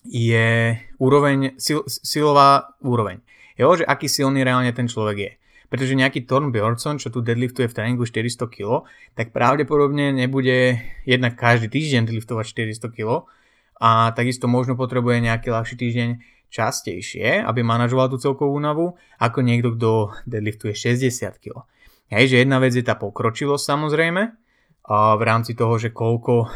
je 0.09 0.81
úroveň, 0.97 1.61
sil, 1.61 1.85
silová 1.85 2.77
úroveň. 2.81 3.21
Jo, 3.61 3.77
že 3.77 3.85
aký 3.85 4.09
silný 4.09 4.41
reálne 4.41 4.73
ten 4.73 4.89
človek 4.89 5.17
je. 5.21 5.33
Pretože 5.73 5.97
nejaký 5.99 6.29
Thorn 6.29 6.53
Bjornsson, 6.53 7.01
čo 7.01 7.09
tu 7.11 7.25
deadliftuje 7.25 7.67
v 7.67 7.77
tréningu 7.77 8.05
400 8.07 8.47
kg, 8.47 8.85
tak 9.19 9.33
pravdepodobne 9.35 10.13
nebude 10.15 10.79
jednak 11.09 11.35
každý 11.35 11.73
týždeň 11.73 12.09
deadliftovať 12.09 12.45
400 12.75 12.95
kg 12.95 13.27
a 13.81 14.15
takisto 14.15 14.47
možno 14.47 14.79
potrebuje 14.79 15.25
nejaký 15.25 15.51
ľahší 15.51 15.75
týždeň 15.75 16.11
častejšie, 16.55 17.43
aby 17.43 17.67
manažoval 17.67 18.07
tú 18.15 18.23
celkovú 18.23 18.55
únavu, 18.55 18.95
ako 19.19 19.43
niekto, 19.43 19.75
kto 19.75 20.15
deadliftuje 20.31 20.79
60 20.79 21.43
kg. 21.43 21.67
Hej, 22.15 22.31
že 22.31 22.47
jedna 22.47 22.63
vec 22.63 22.71
je 22.77 22.85
tá 22.87 22.95
pokročilosť 22.95 23.65
samozrejme, 23.65 24.23
v 24.93 25.23
rámci 25.25 25.57
toho, 25.57 25.81
že 25.81 25.97
koľko 25.97 26.53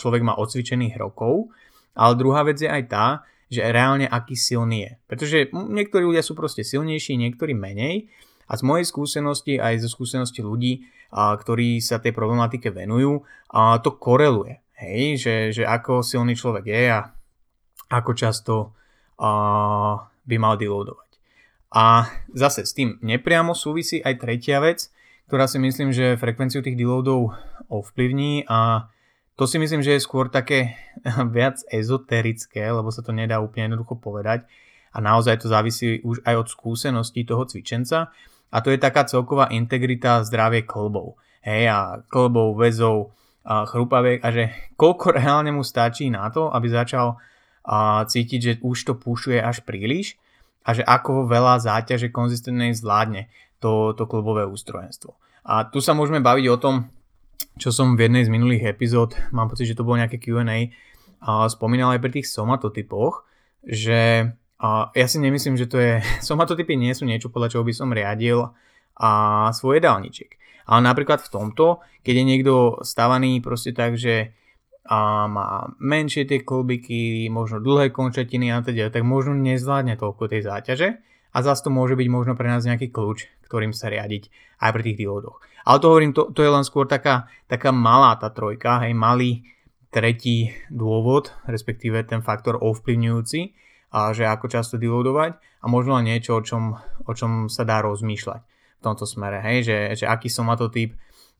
človek 0.00 0.24
má 0.24 0.34
odcvičených 0.40 0.96
rokov, 0.96 1.52
ale 1.92 2.12
druhá 2.16 2.40
vec 2.42 2.56
je 2.56 2.66
aj 2.72 2.82
tá, 2.88 3.06
že 3.46 3.62
reálne 3.62 4.08
aký 4.08 4.34
silný 4.34 4.78
je. 4.82 4.92
Pretože 5.06 5.36
niektorí 5.54 6.02
ľudia 6.02 6.24
sú 6.24 6.34
proste 6.34 6.66
silnejší, 6.66 7.14
niektorí 7.14 7.54
menej. 7.54 8.10
A 8.46 8.52
z 8.54 8.62
mojej 8.62 8.86
skúsenosti 8.86 9.58
aj 9.58 9.82
zo 9.82 9.90
skúsenosti 9.90 10.40
ľudí, 10.42 10.86
ktorí 11.12 11.82
sa 11.82 11.98
tej 11.98 12.14
problematike 12.14 12.70
venujú, 12.70 13.26
to 13.82 13.90
koreluje. 13.98 14.62
Hej, 14.76 15.02
že, 15.18 15.34
že 15.56 15.62
ako 15.64 16.04
silný 16.04 16.36
človek 16.36 16.68
je 16.68 16.84
a 16.92 17.00
ako 17.88 18.12
často 18.12 18.54
by 20.26 20.36
mal 20.36 20.60
deloadovať. 20.60 21.10
A 21.72 22.08
zase 22.32 22.62
s 22.62 22.76
tým 22.76 23.00
nepriamo 23.02 23.56
súvisí 23.56 23.98
aj 24.04 24.22
tretia 24.22 24.62
vec, 24.62 24.92
ktorá 25.26 25.50
si 25.50 25.58
myslím, 25.58 25.90
že 25.90 26.20
frekvenciu 26.20 26.62
tých 26.62 26.78
deloadov 26.78 27.34
ovplyvní 27.66 28.46
a 28.46 28.88
to 29.36 29.44
si 29.44 29.60
myslím, 29.60 29.84
že 29.84 29.98
je 29.98 30.06
skôr 30.06 30.30
také 30.32 30.78
viac 31.36 31.60
ezoterické, 31.68 32.64
lebo 32.70 32.88
sa 32.94 33.02
to 33.02 33.10
nedá 33.10 33.42
úplne 33.42 33.72
jednoducho 33.72 33.98
povedať 33.98 34.46
a 34.96 34.98
naozaj 35.02 35.44
to 35.44 35.52
závisí 35.52 36.00
už 36.00 36.24
aj 36.24 36.34
od 36.40 36.48
skúseností 36.48 37.28
toho 37.28 37.44
cvičenca 37.44 38.14
a 38.56 38.64
to 38.64 38.72
je 38.72 38.80
taká 38.80 39.04
celková 39.04 39.52
integrita 39.52 40.24
zdravie 40.24 40.64
klbov. 40.64 41.20
Hej, 41.44 41.68
a 41.68 42.00
klbov, 42.08 42.56
väzov, 42.56 43.12
a 43.46 43.62
chrupaviek 43.62 44.18
a 44.24 44.34
že 44.34 44.50
koľko 44.74 45.14
reálne 45.14 45.54
mu 45.54 45.62
stačí 45.62 46.10
na 46.10 46.26
to, 46.34 46.50
aby 46.50 46.66
začal 46.66 47.20
a, 47.62 48.02
cítiť, 48.02 48.40
že 48.42 48.52
už 48.64 48.76
to 48.82 48.92
pušuje 48.98 49.38
až 49.38 49.62
príliš 49.62 50.18
a 50.66 50.74
že 50.74 50.82
ako 50.82 51.30
veľa 51.30 51.62
záťaže 51.62 52.10
konzistentnej 52.10 52.74
zvládne 52.74 53.30
to, 53.62 53.94
to 53.94 54.02
klubové 54.10 54.42
ústrojenstvo. 54.50 55.14
A 55.46 55.62
tu 55.70 55.78
sa 55.78 55.94
môžeme 55.94 56.18
baviť 56.18 56.46
o 56.50 56.58
tom, 56.58 56.90
čo 57.54 57.70
som 57.70 57.94
v 57.94 58.10
jednej 58.10 58.26
z 58.26 58.34
minulých 58.34 58.66
epizód, 58.66 59.14
mám 59.30 59.46
pocit, 59.46 59.70
že 59.70 59.78
to 59.78 59.86
bolo 59.86 60.02
nejaké 60.02 60.18
Q&A, 60.18 60.74
spomínal 61.46 61.94
aj 61.94 62.02
pri 62.02 62.10
tých 62.18 62.26
somatotypoch, 62.26 63.22
že 63.62 64.34
ja 64.96 65.06
si 65.06 65.18
nemyslím, 65.20 65.60
že 65.60 65.68
to 65.68 65.76
je... 65.76 66.00
Somatotypy 66.28 66.76
nie 66.76 66.92
sú 66.96 67.04
niečo, 67.04 67.28
podľa 67.28 67.56
čoho 67.56 67.64
by 67.64 67.72
som 67.76 67.92
riadil 67.92 68.52
a 68.96 69.10
svoj 69.52 69.80
jedálniček. 69.82 70.40
Ale 70.66 70.80
napríklad 70.82 71.22
v 71.22 71.30
tomto, 71.30 71.84
keď 72.02 72.14
je 72.16 72.24
niekto 72.24 72.54
stavaný 72.82 73.38
proste 73.44 73.70
tak, 73.76 73.94
že 73.94 74.34
a 74.86 75.26
má 75.26 75.66
menšie 75.82 76.30
tie 76.30 76.46
kolbiky, 76.46 77.26
možno 77.26 77.58
dlhé 77.58 77.90
končatiny 77.90 78.54
a 78.54 78.62
teda, 78.62 78.94
tak 78.94 79.02
možno 79.02 79.34
nezvládne 79.34 79.98
toľko 79.98 80.30
tej 80.30 80.46
záťaže 80.46 80.88
a 81.34 81.38
zase 81.42 81.66
to 81.66 81.70
môže 81.74 81.98
byť 81.98 82.06
možno 82.06 82.38
pre 82.38 82.46
nás 82.46 82.62
nejaký 82.62 82.94
kľúč, 82.94 83.26
ktorým 83.50 83.74
sa 83.74 83.90
riadiť 83.90 84.30
aj 84.62 84.70
pri 84.70 84.82
tých 84.86 84.98
diódoch. 85.02 85.42
Ale 85.66 85.82
to 85.82 85.90
hovorím, 85.90 86.14
to, 86.14 86.30
to 86.30 86.40
je 86.46 86.54
len 86.54 86.62
skôr 86.62 86.86
taká, 86.86 87.26
taká 87.50 87.74
malá 87.74 88.14
tá 88.14 88.30
trojka, 88.30 88.86
hej, 88.86 88.94
malý 88.94 89.42
tretí 89.90 90.54
dôvod, 90.70 91.34
respektíve 91.50 91.98
ten 92.06 92.22
faktor 92.22 92.62
ovplyvňujúci, 92.62 93.65
a 93.90 94.10
že 94.12 94.26
ako 94.26 94.46
často 94.50 94.74
deloadovať 94.76 95.38
a 95.62 95.66
možno 95.70 95.98
len 95.98 96.10
niečo, 96.10 96.38
o 96.38 96.42
čom, 96.42 96.76
o 97.06 97.12
čom 97.14 97.46
sa 97.46 97.62
dá 97.62 97.82
rozmýšľať 97.82 98.40
v 98.76 98.80
tomto 98.82 99.06
smere, 99.08 99.40
hej, 99.40 99.66
že, 99.66 99.78
že 100.02 100.04
aký 100.06 100.28
somatotyp 100.28 100.94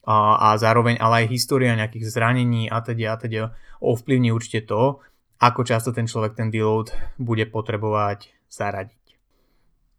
a, 0.07 0.51
a 0.51 0.57
zároveň 0.57 0.97
ale 0.97 1.25
aj 1.25 1.31
história 1.31 1.77
nejakých 1.77 2.07
zranení 2.07 2.71
a 2.71 2.79
teda 2.79 3.13
a 3.13 3.15
teda 3.19 3.41
ovplyvní 3.83 4.31
určite 4.31 4.65
to, 4.65 5.03
ako 5.37 5.61
často 5.61 5.93
ten 5.93 6.09
človek 6.09 6.33
ten 6.33 6.49
deload 6.49 6.89
bude 7.21 7.45
potrebovať 7.45 8.33
zaradiť. 8.49 9.05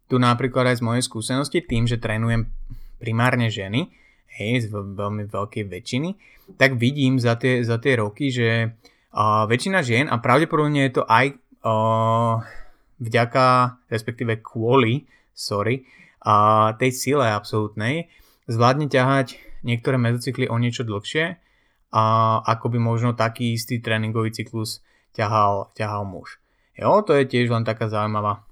Tu 0.09 0.15
napríklad 0.17 0.73
aj 0.73 0.81
z 0.81 0.85
mojej 0.85 1.03
skúsenosti, 1.05 1.61
tým, 1.61 1.85
že 1.85 2.01
trénujem 2.01 2.49
primárne 2.99 3.47
ženy, 3.47 3.93
hej, 4.35 4.67
z 4.67 4.73
veľmi 4.73 5.29
veľkej 5.29 5.63
väčšiny, 5.69 6.09
tak 6.57 6.75
vidím 6.75 7.21
za 7.21 7.37
tie, 7.37 7.61
za 7.61 7.77
tie 7.77 7.93
roky, 8.01 8.33
že 8.33 8.73
uh, 9.13 9.45
väčšina 9.45 9.79
žien, 9.85 10.05
a 10.09 10.17
pravdepodobne 10.17 10.89
je 10.89 10.93
to 10.99 11.03
aj 11.05 11.37
vďaka, 12.99 13.47
respektíve 13.91 14.39
kvôli, 14.39 15.07
sorry, 15.35 15.83
uh, 16.23 16.75
tej 16.75 16.91
sile 16.91 17.27
absolútnej, 17.27 18.11
zvládne 18.47 18.87
ťahať 18.91 19.39
niektoré 19.63 19.99
mezocykly 19.99 20.47
o 20.47 20.55
niečo 20.55 20.87
dlhšie 20.87 21.39
a 21.89 22.03
ako 22.45 22.65
by 22.75 22.79
možno 22.79 23.11
taký 23.17 23.57
istý 23.57 23.81
tréningový 23.81 24.31
cyklus 24.31 24.85
ťahal, 25.13 25.73
ťahal 25.75 26.05
muž. 26.05 26.37
Jo, 26.77 27.03
to 27.03 27.17
je 27.17 27.27
tiež 27.27 27.51
len 27.51 27.67
taká 27.67 27.91
zaujímavá 27.91 28.47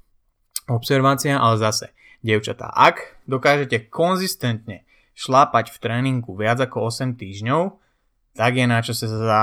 observácia, 0.68 1.40
ale 1.40 1.56
zase, 1.62 1.96
devčatá, 2.26 2.68
ak 2.76 3.24
dokážete 3.24 3.88
konzistentne 3.88 4.84
šlápať 5.16 5.72
v 5.72 5.78
tréningu 5.80 6.36
viac 6.36 6.60
ako 6.60 6.92
8 6.92 7.16
týždňov, 7.16 7.80
tak 8.38 8.54
je 8.54 8.66
na 8.70 8.84
čo 8.84 8.94
sa 8.94 9.08
za, 9.08 9.42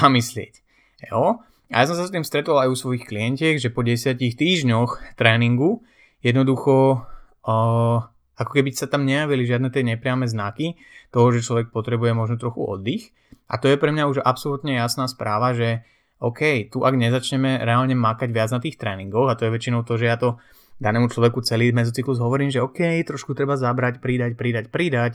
zamyslieť. 0.00 0.62
Jo? 1.10 1.44
A 1.70 1.82
ja 1.82 1.84
som 1.86 1.94
sa 1.94 2.06
s 2.06 2.14
tým 2.14 2.26
stretol 2.26 2.58
aj 2.58 2.68
u 2.70 2.76
svojich 2.76 3.06
klientiek, 3.06 3.56
že 3.62 3.70
po 3.70 3.86
10 3.86 4.18
týždňoch 4.18 5.14
tréningu 5.14 5.86
jednoducho 6.18 7.06
uh, 7.46 7.98
ako 8.40 8.50
keby 8.56 8.72
sa 8.72 8.88
tam 8.88 9.04
nejavili 9.04 9.44
žiadne 9.44 9.68
tie 9.68 9.84
nepriame 9.84 10.24
znaky 10.24 10.80
toho, 11.12 11.28
že 11.30 11.44
človek 11.44 11.68
potrebuje 11.68 12.16
možno 12.16 12.40
trochu 12.40 12.64
oddych. 12.64 13.12
A 13.52 13.60
to 13.60 13.68
je 13.68 13.76
pre 13.76 13.92
mňa 13.92 14.08
už 14.08 14.18
absolútne 14.24 14.72
jasná 14.72 15.04
správa, 15.04 15.52
že 15.52 15.84
OK, 16.20 16.72
tu 16.72 16.84
ak 16.84 16.96
nezačneme 16.96 17.60
reálne 17.60 17.92
makať 17.92 18.28
viac 18.32 18.50
na 18.52 18.60
tých 18.60 18.80
tréningoch, 18.80 19.28
a 19.28 19.36
to 19.36 19.44
je 19.44 19.54
väčšinou 19.54 19.84
to, 19.84 20.00
že 20.00 20.08
ja 20.08 20.16
to 20.16 20.40
danému 20.80 21.12
človeku 21.12 21.44
celý 21.44 21.76
mezocyklus 21.76 22.16
hovorím, 22.16 22.48
že 22.48 22.64
OK, 22.64 22.80
trošku 23.04 23.36
treba 23.36 23.60
zabrať, 23.60 24.00
pridať, 24.00 24.32
pridať, 24.36 24.72
pridať. 24.72 25.12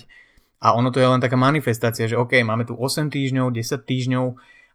A 0.61 0.77
ono 0.77 0.93
to 0.93 1.01
je 1.01 1.09
len 1.09 1.21
taká 1.21 1.37
manifestácia, 1.37 2.05
že 2.05 2.17
OK, 2.17 2.37
máme 2.45 2.65
tu 2.69 2.77
8 2.77 3.09
týždňov, 3.09 3.53
10 3.53 3.85
týždňov 3.85 4.25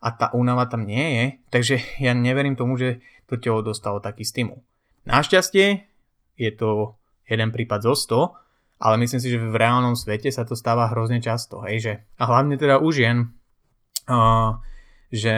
a 0.01 0.09
tá 0.17 0.33
únava 0.33 0.65
tam 0.65 0.89
nie 0.89 1.07
je, 1.13 1.25
takže 1.53 1.77
ja 2.01 2.17
neverím 2.17 2.57
tomu, 2.57 2.81
že 2.81 3.05
to 3.29 3.37
telo 3.37 3.61
dostalo 3.61 4.01
taký 4.01 4.25
stimul. 4.25 4.65
Našťastie 5.05 5.85
je 6.41 6.51
to 6.57 6.97
jeden 7.29 7.53
prípad 7.53 7.85
zo 7.85 7.95
100, 7.95 8.81
ale 8.81 8.97
myslím 9.05 9.21
si, 9.21 9.29
že 9.29 9.39
v 9.39 9.61
reálnom 9.61 9.93
svete 9.93 10.33
sa 10.33 10.49
to 10.49 10.57
stáva 10.57 10.89
hrozne 10.89 11.21
často, 11.21 11.61
hej, 11.69 11.77
že 11.79 11.93
a 12.17 12.25
hlavne 12.25 12.57
teda 12.57 12.81
u 12.81 12.89
žien, 12.89 13.29
uh, 14.09 14.57
že 15.13 15.37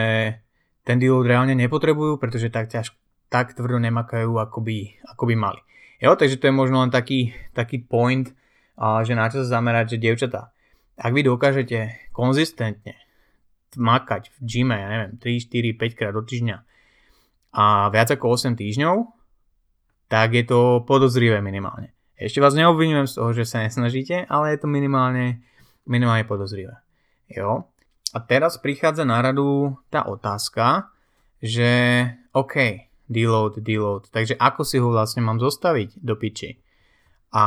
ten 0.87 0.97
deload 0.99 1.27
reálne 1.27 1.55
nepotrebujú, 1.59 2.15
pretože 2.23 2.47
tak 2.47 2.71
ťaž, 2.71 2.95
tak 3.27 3.51
tvrdo 3.51 3.83
nemakajú, 3.83 4.31
ako 4.39 4.63
by, 4.63 5.03
ako 5.11 5.23
by 5.27 5.35
mali. 5.35 5.61
Jo, 5.99 6.15
takže 6.15 6.39
to 6.39 6.47
je 6.47 6.55
možno 6.55 6.79
len 6.83 6.91
taký, 6.91 7.35
taký 7.51 7.83
point, 7.83 8.31
uh, 8.79 9.03
že 9.03 9.11
na 9.11 9.27
čo 9.27 9.43
sa 9.43 9.59
zamerať, 9.59 9.95
že 9.95 10.03
dievčatá, 10.07 10.55
ak 10.95 11.11
vy 11.11 11.27
dokážete 11.27 12.09
konzistentne 12.15 13.02
makať 13.75 14.29
v 14.33 14.37
gyme, 14.43 14.77
ja 14.77 14.87
neviem, 14.89 15.13
3, 15.17 15.49
4, 15.49 15.79
5 15.79 15.97
krát 15.97 16.13
do 16.13 16.23
týždňa 16.23 16.57
a 17.53 17.93
viac 17.93 18.09
ako 18.09 18.33
8 18.33 18.57
týždňov, 18.57 18.95
tak 20.09 20.33
je 20.33 20.43
to 20.45 20.81
podozrivé 20.89 21.37
minimálne. 21.39 21.93
Ešte 22.17 22.41
vás 22.41 22.57
neobvinujem 22.57 23.05
z 23.05 23.13
toho, 23.17 23.29
že 23.33 23.45
sa 23.45 23.61
nesnažíte, 23.61 24.25
ale 24.25 24.57
je 24.57 24.65
to 24.65 24.67
minimálne, 24.69 25.45
minimálne 25.85 26.25
podozrivé. 26.25 26.73
Jo? 27.29 27.69
A 28.13 28.17
teraz 28.21 28.57
prichádza 28.57 29.05
na 29.05 29.21
radu 29.21 29.77
tá 29.89 30.05
otázka, 30.05 30.89
že 31.41 31.69
OK, 32.33 32.89
deload, 33.09 33.61
deload, 33.61 34.09
takže 34.09 34.37
ako 34.37 34.61
si 34.65 34.77
ho 34.81 34.89
vlastne 34.89 35.21
mám 35.21 35.37
zostaviť 35.37 36.01
do 36.01 36.13
piči? 36.17 36.57
A 37.33 37.45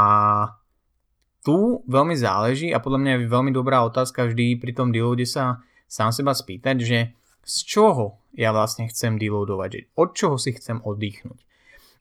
tu 1.47 1.87
veľmi 1.87 2.18
záleží 2.18 2.75
a 2.75 2.83
podľa 2.83 2.99
mňa 3.02 3.11
je 3.14 3.30
veľmi 3.30 3.54
dobrá 3.54 3.87
otázka 3.87 4.26
vždy 4.26 4.59
pri 4.59 4.75
tom 4.75 4.90
deloade 4.90 5.26
sa 5.26 5.62
sám 5.86 6.10
seba 6.10 6.34
spýtať, 6.34 6.76
že 6.82 6.98
z 7.46 7.56
čoho 7.62 8.18
ja 8.34 8.50
vlastne 8.50 8.90
chcem 8.90 9.16
deloadovať, 9.16 9.94
od 9.94 10.12
čoho 10.18 10.36
si 10.36 10.52
chcem 10.52 10.82
oddychnúť. 10.82 11.40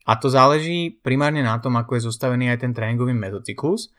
A 0.06 0.18
to 0.18 0.30
záleží 0.30 0.94
primárne 1.02 1.42
na 1.42 1.58
tom, 1.58 1.74
ako 1.78 1.98
je 1.98 2.06
zostavený 2.06 2.50
aj 2.54 2.62
ten 2.62 2.72
tréningový 2.74 3.14
mezocyklus 3.14 3.90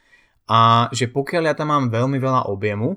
a 0.48 0.88
že 0.96 1.12
pokiaľ 1.12 1.44
ja 1.52 1.56
tam 1.56 1.72
mám 1.72 1.92
veľmi 1.92 2.16
veľa 2.20 2.48
objemu, 2.48 2.96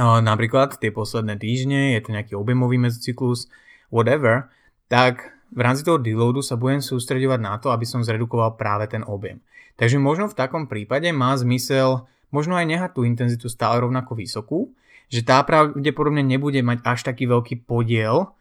napríklad 0.00 0.80
tie 0.80 0.88
posledné 0.88 1.36
týždne, 1.36 1.98
je 1.98 2.00
to 2.00 2.14
nejaký 2.16 2.32
objemový 2.32 2.80
mezocyklus, 2.80 3.52
whatever, 3.92 4.48
tak 4.88 5.36
v 5.52 5.60
rámci 5.64 5.84
toho 5.84 6.00
deloadu 6.00 6.44
sa 6.44 6.56
budem 6.56 6.80
sústredovať 6.80 7.40
na 7.40 7.56
to, 7.60 7.72
aby 7.72 7.84
som 7.88 8.04
zredukoval 8.04 8.56
práve 8.56 8.88
ten 8.88 9.04
objem. 9.04 9.40
Takže 9.76 10.00
možno 10.00 10.28
v 10.28 10.38
takom 10.38 10.64
prípade 10.68 11.08
má 11.12 11.32
zmysel 11.36 12.08
možno 12.32 12.56
aj 12.56 12.66
nehať 12.68 12.90
tú 12.96 13.04
intenzitu 13.04 13.48
stále 13.48 13.80
rovnako 13.80 14.16
vysokú, 14.16 14.72
že 15.08 15.24
tá 15.24 15.40
pravdepodobne 15.44 16.20
nebude 16.20 16.60
mať 16.60 16.78
až 16.84 17.00
taký 17.08 17.24
veľký 17.28 17.64
podiel 17.64 18.32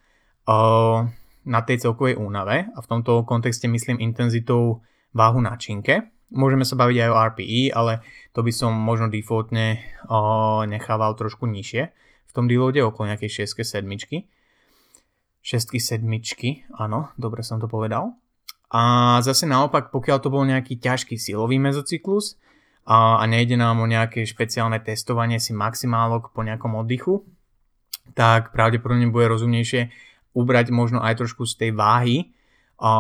uh, 0.48 1.08
na 1.48 1.60
tej 1.64 1.88
celkovej 1.88 2.20
únave 2.20 2.68
a 2.68 2.80
v 2.84 2.90
tomto 2.92 3.24
kontexte 3.24 3.72
myslím 3.72 4.04
intenzitou 4.04 4.84
váhu 5.16 5.40
na 5.40 5.56
činke. 5.56 6.12
Môžeme 6.28 6.68
sa 6.68 6.76
baviť 6.76 7.08
aj 7.08 7.10
o 7.10 7.20
RPE, 7.32 7.62
ale 7.72 8.04
to 8.36 8.44
by 8.44 8.52
som 8.52 8.76
možno 8.76 9.08
defaultne 9.08 9.80
o, 10.12 10.68
nechával 10.68 11.16
trošku 11.16 11.48
nižšie 11.48 11.84
v 12.28 12.32
tom 12.36 12.52
deloade, 12.52 12.84
okolo 12.84 13.16
nejakej 13.16 13.48
6 13.48 13.64
7 13.64 13.88
6 13.88 14.28
7 15.48 16.04
áno, 16.76 17.16
dobre 17.16 17.48
som 17.48 17.64
to 17.64 17.72
povedal. 17.72 18.20
A 18.68 19.16
zase 19.24 19.48
naopak, 19.48 19.96
pokiaľ 19.96 20.18
to 20.20 20.28
bol 20.28 20.44
nejaký 20.44 20.76
ťažký 20.76 21.16
silový 21.16 21.56
mezocyklus 21.64 22.36
a, 22.88 23.20
a 23.20 23.24
nejde 23.28 23.60
nám 23.60 23.84
o 23.84 23.88
nejaké 23.88 24.24
špeciálne 24.24 24.80
testovanie 24.80 25.44
si 25.44 25.52
maximálok 25.52 26.32
po 26.32 26.42
nejakom 26.48 26.80
oddychu, 26.80 27.28
tak 28.16 28.56
pravdepodobne 28.56 29.12
bude 29.12 29.28
rozumnejšie 29.28 29.92
ubrať 30.32 30.72
možno 30.72 31.04
aj 31.04 31.20
trošku 31.20 31.44
z 31.44 31.54
tej 31.68 31.72
váhy, 31.76 32.18
a 32.78 32.92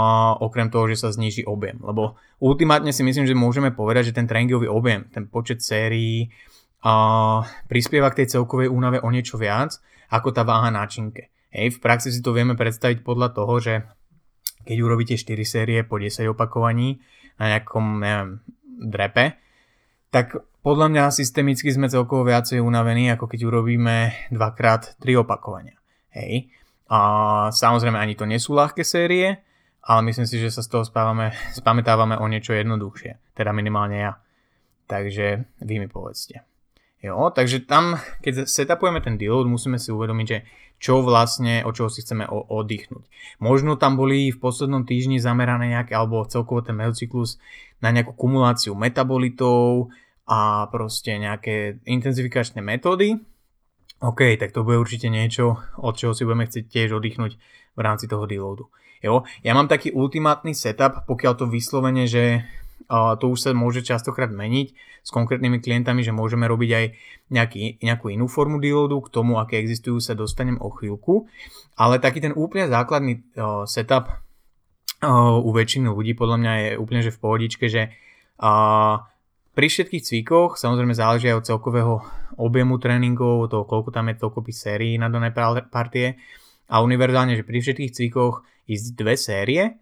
okrem 0.41 0.73
toho, 0.73 0.89
že 0.89 1.05
sa 1.05 1.13
zniží 1.13 1.45
objem. 1.45 1.77
Lebo 1.85 2.17
ultimátne 2.41 2.89
si 2.89 3.05
myslím, 3.05 3.29
že 3.29 3.37
môžeme 3.37 3.69
povedať, 3.69 4.09
že 4.11 4.17
ten 4.17 4.25
tréningový 4.25 4.65
objem, 4.65 5.05
ten 5.13 5.29
počet 5.29 5.61
sérií 5.61 6.33
a 6.81 7.45
prispieva 7.69 8.09
k 8.09 8.25
tej 8.25 8.37
celkovej 8.37 8.73
únave 8.73 8.97
o 9.01 9.09
niečo 9.13 9.37
viac 9.37 9.77
ako 10.09 10.33
tá 10.33 10.41
váha 10.41 10.73
náčinke. 10.73 11.29
Hej, 11.53 11.77
v 11.77 11.81
praxi 11.81 12.09
si 12.09 12.25
to 12.25 12.33
vieme 12.33 12.57
predstaviť 12.57 13.05
podľa 13.05 13.29
toho, 13.37 13.53
že 13.61 13.73
keď 14.65 14.77
urobíte 14.83 15.15
4 15.15 15.45
série 15.45 15.79
po 15.85 16.01
10 16.01 16.25
opakovaní 16.33 16.99
na 17.37 17.55
nejakom, 17.55 18.01
neviem, 18.01 18.29
drepe, 18.81 19.37
tak 20.17 20.41
podľa 20.65 20.89
mňa 20.89 21.13
systemicky 21.13 21.69
sme 21.69 21.93
celkovo 21.93 22.25
viacej 22.25 22.57
unavení, 22.57 23.13
ako 23.13 23.29
keď 23.29 23.39
urobíme 23.53 24.25
2x3 24.33 25.05
opakovania. 25.21 25.77
Hej. 26.09 26.49
A 26.89 26.99
samozrejme 27.53 28.01
ani 28.01 28.17
to 28.17 28.25
nie 28.25 28.41
sú 28.41 28.57
ľahké 28.57 28.81
série, 28.81 29.37
ale 29.85 29.99
myslím 30.09 30.25
si, 30.25 30.41
že 30.41 30.49
sa 30.49 30.65
z 30.65 30.73
toho 30.73 30.83
spávame, 30.89 31.37
spamätávame 31.53 32.17
o 32.17 32.25
niečo 32.25 32.57
jednoduchšie, 32.57 33.37
teda 33.37 33.53
minimálne 33.53 34.09
ja. 34.09 34.17
Takže 34.89 35.45
vy 35.61 35.85
mi 35.85 35.85
povedzte. 35.85 36.41
Jo, 36.97 37.29
takže 37.29 37.61
tam, 37.69 38.01
keď 38.25 38.49
setupujeme 38.49 38.97
ten 39.05 39.21
deload, 39.21 39.45
musíme 39.45 39.77
si 39.77 39.93
uvedomiť, 39.93 40.25
že 40.25 40.39
čo 40.81 41.05
vlastne, 41.05 41.61
o 41.61 41.69
čoho 41.69 41.93
si 41.93 42.01
chceme 42.01 42.25
oddychnúť. 42.25 43.05
Možno 43.37 43.77
tam 43.77 44.01
boli 44.01 44.33
v 44.33 44.41
poslednom 44.41 44.81
týždni 44.81 45.21
zamerané 45.21 45.77
nejaké, 45.77 45.93
alebo 45.93 46.25
celkovo 46.25 46.65
ten 46.65 46.73
mezocyklus 46.73 47.37
na 47.85 47.93
nejakú 47.93 48.17
kumuláciu 48.17 48.73
metabolitov 48.73 49.93
a 50.27 50.67
proste 50.67 51.15
nejaké 51.15 51.79
intenzifikačné 51.87 52.59
metódy. 52.59 53.15
OK, 54.03 54.37
tak 54.37 54.53
to 54.53 54.61
bude 54.61 54.77
určite 54.77 55.09
niečo, 55.09 55.57
od 55.81 55.97
čoho 55.97 56.13
si 56.13 56.27
budeme 56.27 56.45
chcieť 56.45 56.65
tiež 56.69 56.89
oddychnúť 57.01 57.33
v 57.73 57.79
rámci 57.81 58.05
toho 58.05 58.29
deloadu. 58.29 58.69
Jo? 59.01 59.25
Ja 59.41 59.57
mám 59.57 59.65
taký 59.65 59.89
ultimátny 59.89 60.53
setup, 60.53 61.09
pokiaľ 61.09 61.33
to 61.33 61.45
vyslovene, 61.49 62.05
že 62.05 62.45
uh, 62.91 63.17
to 63.17 63.33
už 63.33 63.49
sa 63.49 63.51
môže 63.57 63.81
častokrát 63.81 64.29
meniť 64.29 64.67
s 65.01 65.09
konkrétnymi 65.09 65.63
klientami, 65.63 66.03
že 66.03 66.13
môžeme 66.13 66.45
robiť 66.45 66.69
aj 66.75 66.85
nejaký, 67.31 67.81
nejakú 67.81 68.11
inú 68.13 68.27
formu 68.29 68.61
deloadu, 68.61 69.01
k 69.01 69.09
tomu, 69.09 69.39
aké 69.41 69.57
existujú, 69.63 69.97
sa 69.97 70.13
dostanem 70.13 70.59
o 70.61 70.69
chvíľku. 70.69 71.25
Ale 71.79 71.97
taký 71.97 72.21
ten 72.21 72.35
úplne 72.37 72.69
základný 72.69 73.23
uh, 73.33 73.65
setup 73.65 74.13
uh, 75.01 75.41
u 75.41 75.49
väčšiny 75.53 75.89
ľudí 75.89 76.13
podľa 76.13 76.37
mňa 76.37 76.53
je 76.53 76.69
úplne 76.77 77.01
že 77.01 77.13
v 77.13 77.21
pohodičke, 77.21 77.65
že 77.65 77.89
uh, 78.41 79.01
pri 79.57 79.73
všetkých 79.73 80.05
cvíkoch 80.05 80.61
samozrejme 80.61 80.93
záleží 80.93 81.33
aj 81.33 81.41
od 81.41 81.47
celkového 81.49 81.93
objemu 82.37 82.77
tréningov, 82.77 83.49
toho 83.49 83.65
koľko 83.65 83.89
tam 83.89 84.13
je 84.13 84.21
toľko 84.21 84.45
sérií 84.53 85.01
na 85.01 85.09
dané 85.09 85.33
partie 85.73 86.21
a 86.69 86.85
univerzálne, 86.85 87.33
že 87.33 87.41
pri 87.41 87.65
všetkých 87.65 87.89
cvíkoch 87.89 88.45
ísť 88.69 88.85
dve 88.93 89.17
série 89.17 89.81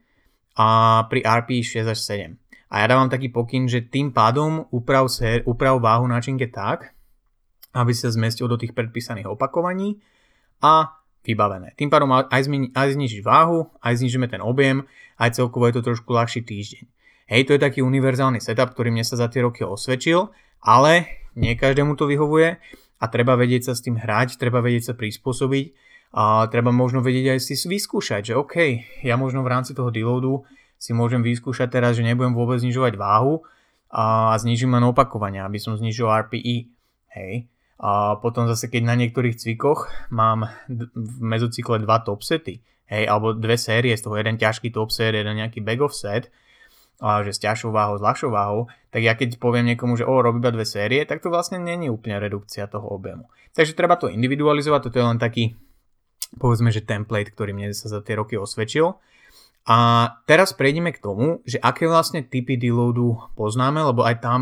a 0.55 0.67
pri 1.11 1.27
RP 1.27 1.59
6 1.59 1.91
až 1.91 1.99
7. 1.99 2.71
A 2.71 2.75
ja 2.79 2.85
dávam 2.87 3.11
taký 3.11 3.27
pokyn, 3.27 3.67
že 3.67 3.83
tým 3.83 4.15
pádom 4.15 4.63
uprav, 4.71 5.11
sér, 5.11 5.43
uprav 5.43 5.83
váhu 5.83 6.07
náčinke 6.07 6.47
tak, 6.47 6.95
aby 7.75 7.91
sa 7.91 8.07
zmestil 8.07 8.47
do 8.47 8.55
tých 8.55 8.71
predpísaných 8.71 9.27
opakovaní 9.27 9.99
a 10.63 11.03
vybavené. 11.27 11.75
Tým 11.75 11.91
pádom 11.91 12.15
aj, 12.15 12.47
zmi, 12.47 12.71
aj 12.71 12.95
znižiť 12.95 13.19
váhu, 13.27 13.67
aj 13.83 13.99
znižíme 13.99 14.31
ten 14.31 14.39
objem, 14.39 14.87
aj 15.19 15.35
celkovo 15.35 15.67
je 15.67 15.75
to 15.75 15.91
trošku 15.91 16.15
ľahší 16.15 16.47
týždeň. 16.47 16.95
Hej, 17.25 17.49
to 17.49 17.57
je 17.57 17.61
taký 17.61 17.81
univerzálny 17.81 18.37
setup, 18.37 18.77
ktorý 18.77 18.93
mne 18.93 19.01
sa 19.01 19.17
za 19.17 19.25
tie 19.33 19.41
roky 19.41 19.65
osvedčil, 19.65 20.29
ale 20.61 21.25
nie 21.33 21.57
každému 21.57 21.97
to 21.97 22.05
vyhovuje 22.05 22.61
a 23.01 23.05
treba 23.09 23.33
vedieť 23.33 23.69
sa 23.69 23.73
s 23.73 23.81
tým 23.81 23.97
hrať, 23.97 24.37
treba 24.37 24.61
vedieť 24.61 24.89
sa 24.89 24.93
prispôsobiť 24.93 25.65
a 26.15 26.47
treba 26.47 26.69
možno 26.69 27.01
vedieť 27.01 27.35
aj 27.35 27.39
si 27.43 27.57
vyskúšať, 27.57 28.31
že 28.31 28.33
OK, 28.37 28.55
ja 29.03 29.17
možno 29.17 29.41
v 29.41 29.51
rámci 29.51 29.73
toho 29.73 29.89
deloadu 29.89 30.45
si 30.77 30.93
môžem 30.93 31.25
vyskúšať 31.25 31.73
teraz, 31.73 31.97
že 31.97 32.05
nebudem 32.05 32.37
vôbec 32.37 32.61
znižovať 32.61 32.93
váhu 32.95 33.41
a 33.89 34.37
znižím 34.37 34.77
len 34.77 34.85
opakovania, 34.85 35.49
aby 35.49 35.57
som 35.57 35.73
znižil 35.75 36.05
RPE. 36.05 36.69
Hej. 37.15 37.47
A 37.81 38.15
potom 38.21 38.47
zase, 38.47 38.71
keď 38.71 38.87
na 38.87 38.95
niektorých 38.95 39.35
cvikoch 39.35 39.91
mám 40.13 40.47
v 40.95 41.19
mezocykle 41.19 41.83
dva 41.83 41.99
top 42.05 42.23
sety, 42.23 42.63
hej, 42.87 43.03
alebo 43.09 43.35
dve 43.35 43.59
série, 43.59 43.91
z 43.97 44.03
toho 44.03 44.15
jeden 44.15 44.39
ťažký 44.39 44.71
top 44.71 44.93
set, 44.95 45.15
jeden 45.15 45.35
nejaký 45.35 45.59
back 45.59 45.83
of 45.83 45.91
set, 45.91 46.31
že 46.99 47.31
s 47.35 47.43
ťažšou 47.43 47.75
váhou, 47.75 47.99
s 47.99 48.03
ľahšou 48.03 48.31
váhou, 48.31 48.71
tak 48.89 49.03
ja 49.03 49.13
keď 49.19 49.35
poviem 49.35 49.75
niekomu, 49.75 49.99
že 49.99 50.07
o, 50.07 50.15
robí 50.23 50.39
iba 50.39 50.55
dve 50.55 50.63
série, 50.63 51.03
tak 51.03 51.19
to 51.19 51.27
vlastne 51.27 51.59
není 51.59 51.91
úplne 51.91 52.19
redukcia 52.19 52.71
toho 52.71 52.87
objemu. 52.87 53.27
Takže 53.51 53.75
treba 53.75 53.99
to 53.99 54.07
individualizovať, 54.07 54.89
toto 54.89 54.99
je 54.99 55.05
len 55.05 55.19
taký 55.19 55.59
povedzme, 56.39 56.71
že 56.71 56.83
template, 56.83 57.31
ktorý 57.31 57.55
mne 57.55 57.71
sa 57.71 57.87
za 57.87 57.99
tie 58.03 58.17
roky 58.19 58.35
osvedčil. 58.35 58.99
A 59.65 59.77
teraz 60.29 60.53
prejdeme 60.53 60.93
k 60.93 61.01
tomu, 61.01 61.41
že 61.41 61.57
aké 61.57 61.89
vlastne 61.89 62.21
typy 62.21 62.53
deloadu 62.53 63.17
poznáme, 63.33 63.81
lebo 63.81 64.05
aj 64.05 64.21
tam 64.21 64.41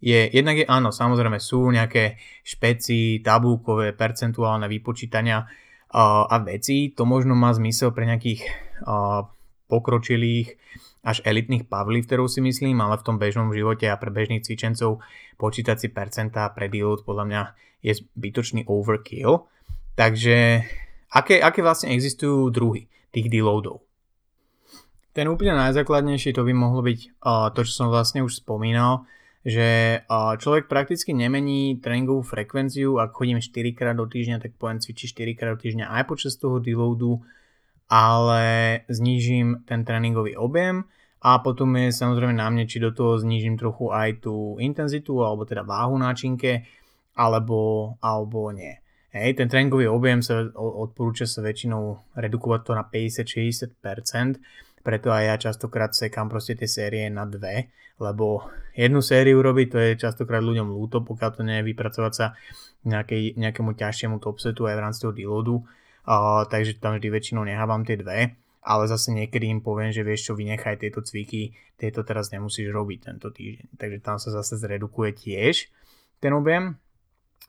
je, 0.00 0.28
jednak 0.32 0.56
je 0.56 0.66
áno, 0.68 0.88
samozrejme 0.92 1.36
sú 1.36 1.68
nejaké 1.68 2.16
špeci, 2.44 3.20
tabulkové, 3.20 3.92
percentuálne 3.92 4.68
vypočítania 4.68 5.44
uh, 5.44 6.24
a 6.28 6.36
veci. 6.44 6.92
To 6.96 7.04
možno 7.04 7.36
má 7.36 7.52
zmysel 7.52 7.92
pre 7.92 8.08
nejakých 8.08 8.40
uh, 8.84 9.28
pokročilých 9.68 10.56
až 11.04 11.20
elitných 11.22 11.68
powerlifterov 11.68 12.32
si 12.32 12.40
myslím, 12.40 12.80
ale 12.80 12.96
v 12.96 13.06
tom 13.06 13.20
bežnom 13.20 13.52
živote 13.52 13.86
a 13.86 14.00
pre 14.00 14.08
bežných 14.08 14.42
cvičencov 14.42 15.04
počítať 15.36 15.76
si 15.76 15.88
percentá 15.92 16.48
pre 16.50 16.72
deload 16.72 17.04
podľa 17.04 17.24
mňa 17.28 17.42
je 17.84 17.92
zbytočný 18.00 18.64
overkill. 18.64 19.46
Takže 19.94 20.64
Aké, 21.14 21.38
aké 21.38 21.62
vlastne 21.62 21.94
existujú 21.94 22.50
druhy 22.50 22.90
tých 23.14 23.30
deloadov? 23.30 23.86
Ten 25.14 25.30
úplne 25.30 25.54
najzákladnejší 25.54 26.34
to 26.34 26.42
by 26.42 26.50
mohlo 26.50 26.82
byť 26.82 27.22
uh, 27.22 27.54
to, 27.54 27.62
čo 27.62 27.86
som 27.86 27.86
vlastne 27.86 28.26
už 28.26 28.42
spomínal, 28.42 29.06
že 29.46 30.02
uh, 30.10 30.34
človek 30.34 30.66
prakticky 30.66 31.14
nemení 31.14 31.78
tréningovú 31.78 32.26
frekvenciu, 32.26 32.98
ak 32.98 33.14
chodím 33.14 33.38
4 33.38 33.78
krát 33.78 33.94
do 33.94 34.10
týždňa, 34.10 34.42
tak 34.42 34.58
poviem 34.58 34.82
cvičí 34.82 35.06
4 35.06 35.38
krát 35.38 35.54
do 35.54 35.62
týždňa 35.62 35.86
aj 35.86 36.02
počas 36.10 36.34
toho 36.34 36.58
deloadu, 36.58 37.22
ale 37.88 38.80
znížim 38.88 39.64
ten 39.68 39.84
tréningový 39.84 40.36
objem 40.36 40.88
a 41.24 41.40
potom 41.40 41.72
je 41.80 41.88
samozrejme 41.88 42.36
na 42.36 42.48
mne, 42.52 42.68
či 42.68 42.80
do 42.80 42.92
toho 42.92 43.16
znížim 43.16 43.56
trochu 43.56 43.92
aj 43.92 44.24
tú 44.24 44.60
intenzitu 44.60 45.24
alebo 45.24 45.48
teda 45.48 45.64
váhu 45.64 45.96
náčinke 45.96 46.68
alebo, 47.16 47.94
alebo 48.02 48.50
nie. 48.50 48.84
Hej, 49.14 49.38
ten 49.38 49.46
tréningový 49.46 49.86
objem 49.86 50.26
sa 50.26 50.42
odporúča 50.58 51.30
sa 51.30 51.38
väčšinou 51.38 52.02
redukovať 52.18 52.60
to 52.66 52.72
na 52.74 52.82
50-60%, 52.82 54.42
preto 54.82 55.14
aj 55.14 55.22
ja 55.22 55.36
častokrát 55.38 55.94
sekám 55.94 56.26
proste 56.26 56.58
tie 56.58 56.66
série 56.66 57.06
na 57.14 57.22
dve, 57.22 57.70
lebo 58.02 58.50
jednu 58.74 58.98
sériu 58.98 59.38
robiť 59.38 59.68
to 59.70 59.78
je 59.78 60.02
častokrát 60.02 60.42
ľuďom 60.42 60.66
ľúto, 60.66 61.06
pokiaľ 61.06 61.30
to 61.30 61.46
nie 61.46 61.62
je 61.62 61.68
vypracovať 61.70 62.12
sa 62.12 62.34
nejakej, 62.82 63.38
nejakému 63.38 63.78
ťažšiemu 63.78 64.18
topsetu 64.18 64.66
aj 64.66 64.74
v 64.74 64.82
rámci 64.82 64.98
toho 65.06 65.14
deloadu, 65.14 65.62
takže 66.48 66.80
tam 66.80 66.96
vždy 66.96 67.08
väčšinou 67.08 67.42
nehávam 67.44 67.84
tie 67.84 67.96
dve. 67.96 68.36
ale 68.64 68.88
zase 68.88 69.12
niekedy 69.12 69.44
im 69.52 69.60
poviem, 69.60 69.92
že 69.92 70.00
vieš 70.00 70.32
čo, 70.32 70.32
vynechaj 70.32 70.80
tieto 70.80 71.04
cviky, 71.04 71.52
tieto 71.76 72.00
teraz 72.00 72.32
nemusíš 72.32 72.72
robiť 72.72 73.12
tento 73.12 73.28
týždeň. 73.28 73.76
Takže 73.76 73.98
tam 74.00 74.16
sa 74.16 74.32
zase 74.32 74.56
zredukuje 74.56 75.12
tiež 75.12 75.68
ten 76.16 76.32
objem. 76.32 76.80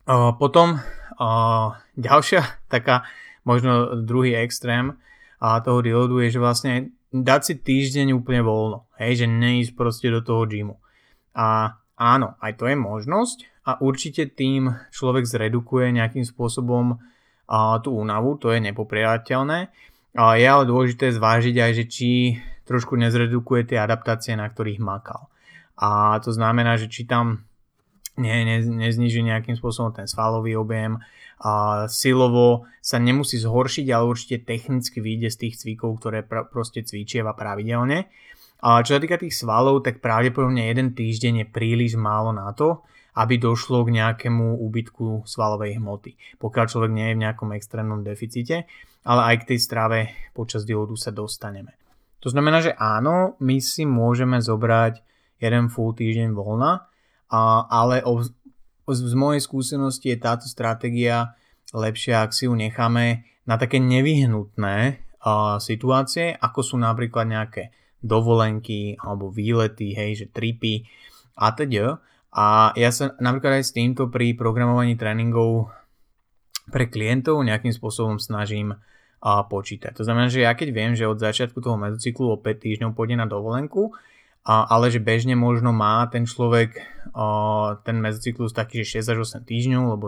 Uh, 0.04 0.36
potom 0.36 0.76
uh, 0.76 1.68
ďalšia 1.96 2.44
taká, 2.74 3.08
možno 3.48 4.04
druhý 4.04 4.36
extrém 4.36 5.00
uh, 5.40 5.64
toho 5.64 5.80
deloadu 5.80 6.20
je, 6.20 6.36
že 6.36 6.44
vlastne 6.44 6.74
dať 7.16 7.42
si 7.48 7.54
týždeň 7.64 8.12
úplne 8.12 8.44
voľno. 8.44 8.84
Hej, 9.00 9.24
že 9.24 9.28
neísť 9.32 9.72
proste 9.72 10.12
do 10.12 10.20
toho 10.20 10.44
gymu. 10.44 10.76
A 11.32 11.80
áno, 11.96 12.36
aj 12.44 12.60
to 12.60 12.68
je 12.68 12.76
možnosť 12.76 13.38
a 13.66 13.82
určite 13.82 14.30
tým 14.30 14.76
človek 14.92 15.26
zredukuje 15.26 15.96
nejakým 15.96 16.28
spôsobom 16.28 17.00
tú 17.82 17.90
únavu, 17.94 18.38
to 18.42 18.52
je 18.52 18.60
nepopriateľné. 18.62 19.60
Je 20.16 20.46
ale 20.48 20.64
dôležité 20.64 21.12
zvážiť 21.12 21.56
aj, 21.60 21.72
že 21.76 21.86
či 21.86 22.10
trošku 22.66 22.98
nezredukuje 22.98 23.74
tie 23.74 23.78
adaptácie, 23.78 24.34
na 24.34 24.50
ktorých 24.50 24.82
makal. 24.82 25.30
A 25.76 26.18
to 26.24 26.32
znamená, 26.32 26.80
že 26.80 26.88
či 26.88 27.06
tam 27.06 27.44
ne, 28.16 28.36
ne, 28.48 28.58
nezniží 28.64 29.22
nejakým 29.22 29.60
spôsobom 29.60 29.92
ten 29.92 30.08
svalový 30.08 30.56
objem, 30.56 30.98
a 31.36 31.86
silovo 31.92 32.64
sa 32.80 32.96
nemusí 32.96 33.36
zhoršiť, 33.36 33.92
ale 33.92 34.08
určite 34.08 34.48
technicky 34.48 35.04
vyjde 35.04 35.30
z 35.36 35.38
tých 35.46 35.56
cvikov, 35.60 36.00
ktoré 36.00 36.24
pr- 36.24 36.48
proste 36.48 36.80
cvičieva 36.80 37.36
pravidelne. 37.36 38.08
A 38.64 38.80
čo 38.82 38.96
sa 38.96 39.04
týka 39.04 39.20
tých 39.20 39.36
svalov, 39.36 39.84
tak 39.84 40.00
pravdepodobne 40.00 40.72
jeden 40.72 40.96
týždeň 40.96 41.44
je 41.44 41.48
príliš 41.52 42.00
málo 42.00 42.32
na 42.32 42.56
to, 42.56 42.88
aby 43.16 43.40
došlo 43.40 43.88
k 43.88 43.96
nejakému 43.96 44.60
úbytku 44.60 45.24
svalovej 45.24 45.80
hmoty. 45.80 46.20
Pokiaľ 46.36 46.66
človek 46.68 46.92
nie 46.92 47.08
je 47.12 47.16
v 47.16 47.24
nejakom 47.24 47.50
extrémnom 47.56 48.04
deficite, 48.04 48.68
ale 49.08 49.22
aj 49.32 49.36
k 49.44 49.48
tej 49.56 49.60
strave 49.64 50.00
počas 50.36 50.68
diodu 50.68 51.00
sa 51.00 51.16
dostaneme. 51.16 51.80
To 52.20 52.34
znamená, 52.34 52.60
že 52.60 52.76
áno, 52.76 53.40
my 53.40 53.62
si 53.62 53.86
môžeme 53.88 54.42
zobrať 54.42 55.00
jeden 55.40 55.72
full 55.72 55.94
týždeň 55.94 56.36
voľna, 56.36 56.90
ale 57.70 58.02
z 58.90 59.16
mojej 59.16 59.42
skúsenosti 59.46 60.12
je 60.12 60.18
táto 60.18 60.46
stratégia 60.50 61.38
lepšia, 61.72 62.26
ak 62.26 62.34
si 62.34 62.50
ju 62.50 62.54
necháme 62.58 63.24
na 63.46 63.56
také 63.62 63.78
nevyhnutné 63.78 65.06
situácie, 65.62 66.34
ako 66.34 66.60
sú 66.66 66.76
napríklad 66.82 67.30
nejaké 67.30 67.70
dovolenky 68.02 68.98
alebo 68.98 69.30
výlety, 69.30 69.94
hej, 69.94 70.26
že 70.26 70.26
tripy 70.34 70.86
a 71.38 71.54
teda. 71.54 72.02
A 72.36 72.76
ja 72.76 72.92
sa 72.92 73.16
napríklad 73.24 73.64
aj 73.64 73.64
s 73.64 73.72
týmto 73.72 74.12
pri 74.12 74.36
programovaní 74.36 75.00
tréningov 75.00 75.72
pre 76.68 76.92
klientov 76.92 77.40
nejakým 77.40 77.72
spôsobom 77.72 78.20
snažím 78.20 78.76
a 79.24 79.42
počítať. 79.48 79.96
To 79.98 80.04
znamená, 80.04 80.28
že 80.28 80.44
ja 80.44 80.52
keď 80.54 80.70
viem, 80.76 80.94
že 80.94 81.08
od 81.08 81.18
začiatku 81.18 81.58
toho 81.64 81.80
medzocyklu 81.80 82.36
o 82.36 82.38
5 82.38 82.46
týždňov 82.46 82.92
pôjde 82.94 83.18
na 83.18 83.26
dovolenku, 83.26 83.96
a, 84.46 84.68
ale 84.70 84.94
že 84.94 85.02
bežne 85.02 85.34
možno 85.34 85.74
má 85.74 86.06
ten 86.12 86.30
človek 86.30 86.78
a, 87.16 87.80
ten 87.82 87.98
mezocyklus 87.98 88.54
taký, 88.54 88.86
že 88.86 89.02
6 89.02 89.16
až 89.16 89.18
8 89.42 89.50
týždňov, 89.50 89.84
lebo 89.98 90.08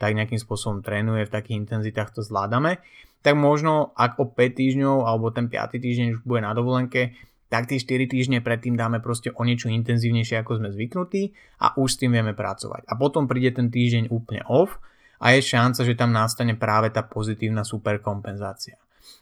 tak 0.00 0.18
nejakým 0.18 0.40
spôsobom 0.40 0.82
trénuje, 0.82 1.28
v 1.28 1.34
takých 1.34 1.62
intenzitách 1.62 2.10
to 2.16 2.20
zvládame, 2.26 2.82
tak 3.22 3.38
možno 3.38 3.94
ak 3.94 4.18
o 4.18 4.26
5 4.26 4.34
týždňov 4.34 4.96
alebo 5.06 5.30
ten 5.30 5.46
5 5.46 5.76
týždeň 5.76 6.06
už 6.18 6.20
bude 6.26 6.42
na 6.42 6.50
dovolenke, 6.50 7.14
tak 7.46 7.70
tie 7.70 7.78
4 7.78 8.10
týždne 8.10 8.38
predtým 8.42 8.74
dáme 8.74 8.98
proste 8.98 9.30
o 9.30 9.42
niečo 9.46 9.70
intenzívnejšie 9.70 10.42
ako 10.42 10.58
sme 10.58 10.68
zvyknutí 10.74 11.30
a 11.62 11.78
už 11.78 11.88
s 11.94 11.98
tým 12.02 12.10
vieme 12.14 12.34
pracovať. 12.34 12.90
A 12.90 12.98
potom 12.98 13.30
príde 13.30 13.54
ten 13.54 13.70
týždeň 13.70 14.10
úplne 14.10 14.42
off 14.50 14.82
a 15.22 15.32
je 15.32 15.46
šanca, 15.46 15.80
že 15.86 15.94
tam 15.94 16.10
nastane 16.10 16.58
práve 16.58 16.90
tá 16.90 17.06
pozitívna 17.06 17.62
superkompenzácia. 17.62 18.76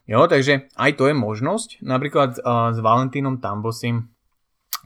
Jo, 0.09 0.25
takže 0.25 0.73
aj 0.77 0.91
to 0.97 1.09
je 1.09 1.15
možnosť. 1.17 1.85
Napríklad 1.85 2.41
uh, 2.41 2.73
s 2.73 2.79
Valentínom 2.81 3.41
Tambosim, 3.41 4.09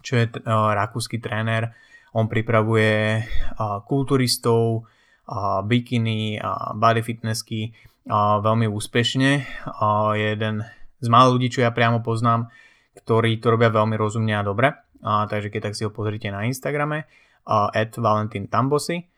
čo 0.02 0.18
je 0.18 0.26
uh, 0.30 0.74
rakúsky 0.74 1.22
tréner, 1.22 1.74
on 2.14 2.26
pripravuje 2.26 3.22
uh, 3.22 3.82
kulturistov, 3.86 4.86
uh, 4.86 5.62
bikiny 5.62 6.38
a 6.38 6.74
body 6.74 7.02
fitnessky 7.02 7.74
uh, 8.10 8.42
veľmi 8.42 8.66
úspešne. 8.70 9.30
Uh, 9.66 10.14
je 10.18 10.26
jeden 10.34 10.66
z 10.98 11.06
málo 11.06 11.38
ľudí, 11.38 11.50
čo 11.50 11.62
ja 11.62 11.70
priamo 11.70 12.02
poznám, 12.02 12.50
ktorí 12.98 13.38
to 13.38 13.54
robia 13.54 13.70
veľmi 13.70 13.94
rozumne 13.94 14.34
a 14.34 14.42
dobre. 14.42 14.74
Uh, 14.98 15.30
takže 15.30 15.54
keď 15.54 15.70
tak 15.70 15.76
si 15.78 15.86
ho 15.86 15.94
pozrite 15.94 16.26
na 16.34 16.42
Instagrame, 16.42 17.06
at 17.48 17.96
Valentín 17.96 18.46
Tambosi. 18.46 19.08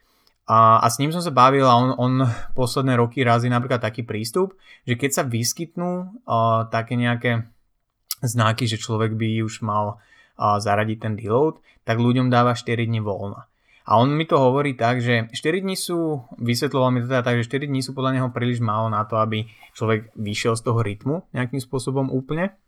A, 0.50 0.82
a 0.82 0.86
s 0.90 0.98
ním 0.98 1.14
som 1.14 1.22
sa 1.22 1.30
bavil 1.30 1.62
a 1.62 1.78
on, 1.78 1.94
on 1.94 2.26
posledné 2.58 2.98
roky 2.98 3.22
razí 3.22 3.46
napríklad 3.46 3.78
taký 3.78 4.02
prístup, 4.02 4.58
že 4.82 4.98
keď 4.98 5.10
sa 5.10 5.22
vyskytnú 5.22 5.90
uh, 6.26 6.66
také 6.66 6.98
nejaké 6.98 7.46
znaky, 8.22 8.66
že 8.66 8.82
človek 8.82 9.14
by 9.14 9.46
už 9.46 9.62
mal 9.62 9.98
uh, 9.98 10.58
zaradiť 10.58 10.98
ten 10.98 11.14
deload, 11.14 11.62
tak 11.86 12.02
ľuďom 12.02 12.34
dáva 12.34 12.58
4 12.58 12.82
dní 12.82 12.98
voľna. 12.98 13.46
A 13.86 13.98
on 13.98 14.10
mi 14.14 14.26
to 14.26 14.38
hovorí 14.38 14.74
tak, 14.74 15.02
že 15.02 15.30
4 15.30 15.62
dní 15.62 15.78
sú, 15.78 16.22
vysvetloval 16.38 16.94
mi 16.94 17.02
to 17.02 17.10
teda 17.10 17.22
tak, 17.22 17.38
že 17.42 17.46
4 17.46 17.70
dní 17.70 17.82
sú 17.82 17.94
podľa 17.94 18.18
neho 18.18 18.28
príliš 18.34 18.58
málo 18.58 18.90
na 18.90 19.06
to, 19.06 19.22
aby 19.22 19.46
človek 19.74 20.10
vyšiel 20.18 20.58
z 20.58 20.62
toho 20.66 20.82
rytmu 20.82 21.30
nejakým 21.30 21.62
spôsobom 21.62 22.10
úplne, 22.10 22.58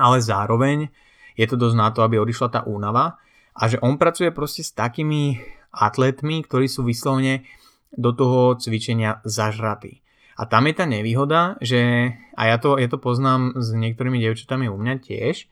ale 0.00 0.24
zároveň 0.24 0.88
je 1.36 1.46
to 1.48 1.56
dosť 1.56 1.76
na 1.76 1.88
to, 1.92 2.00
aby 2.04 2.20
odišla 2.20 2.48
tá 2.48 2.60
únava 2.64 3.20
a 3.56 3.62
že 3.68 3.80
on 3.84 4.00
pracuje 4.00 4.32
proste 4.32 4.64
s 4.64 4.72
takými 4.72 5.40
atletmi, 5.70 6.42
ktorí 6.44 6.66
sú 6.66 6.82
vyslovne 6.82 7.46
do 7.94 8.14
toho 8.14 8.56
cvičenia 8.58 9.22
zažratí. 9.26 10.02
A 10.40 10.48
tam 10.48 10.64
je 10.70 10.74
tá 10.74 10.88
nevýhoda, 10.88 11.60
že, 11.60 12.12
a 12.32 12.42
ja 12.48 12.56
to, 12.56 12.80
ja 12.80 12.88
to 12.88 12.96
poznám 12.96 13.60
s 13.60 13.76
niektorými 13.76 14.16
devčatami 14.24 14.72
u 14.72 14.76
mňa 14.78 14.94
tiež, 15.04 15.44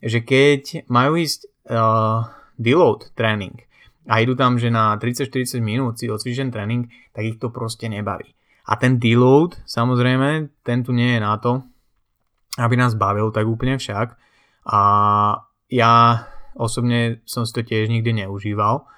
že 0.00 0.18
keď 0.22 0.86
majú 0.86 1.18
ísť 1.18 1.50
uh, 1.66 2.30
deload 2.54 3.10
tréning 3.18 3.58
a 4.06 4.22
idú 4.22 4.38
tam, 4.38 4.56
že 4.56 4.70
na 4.70 4.94
30-40 4.96 5.60
minút 5.60 5.98
si 5.98 6.06
odcvičen 6.06 6.54
tréning, 6.54 6.88
tak 7.10 7.26
ich 7.26 7.36
to 7.42 7.50
proste 7.50 7.90
nebaví. 7.90 8.32
A 8.70 8.78
ten 8.78 9.02
deload, 9.02 9.58
samozrejme, 9.66 10.62
ten 10.62 10.86
tu 10.86 10.94
nie 10.94 11.18
je 11.18 11.20
na 11.20 11.34
to, 11.42 11.66
aby 12.58 12.74
nás 12.74 12.98
bavil 12.98 13.30
tak 13.30 13.46
úplne 13.46 13.78
však. 13.78 14.16
A 14.66 14.80
ja 15.70 15.92
osobne 16.58 17.22
som 17.28 17.46
si 17.46 17.52
to 17.54 17.62
tiež 17.62 17.86
nikdy 17.92 18.26
neužíval, 18.26 18.88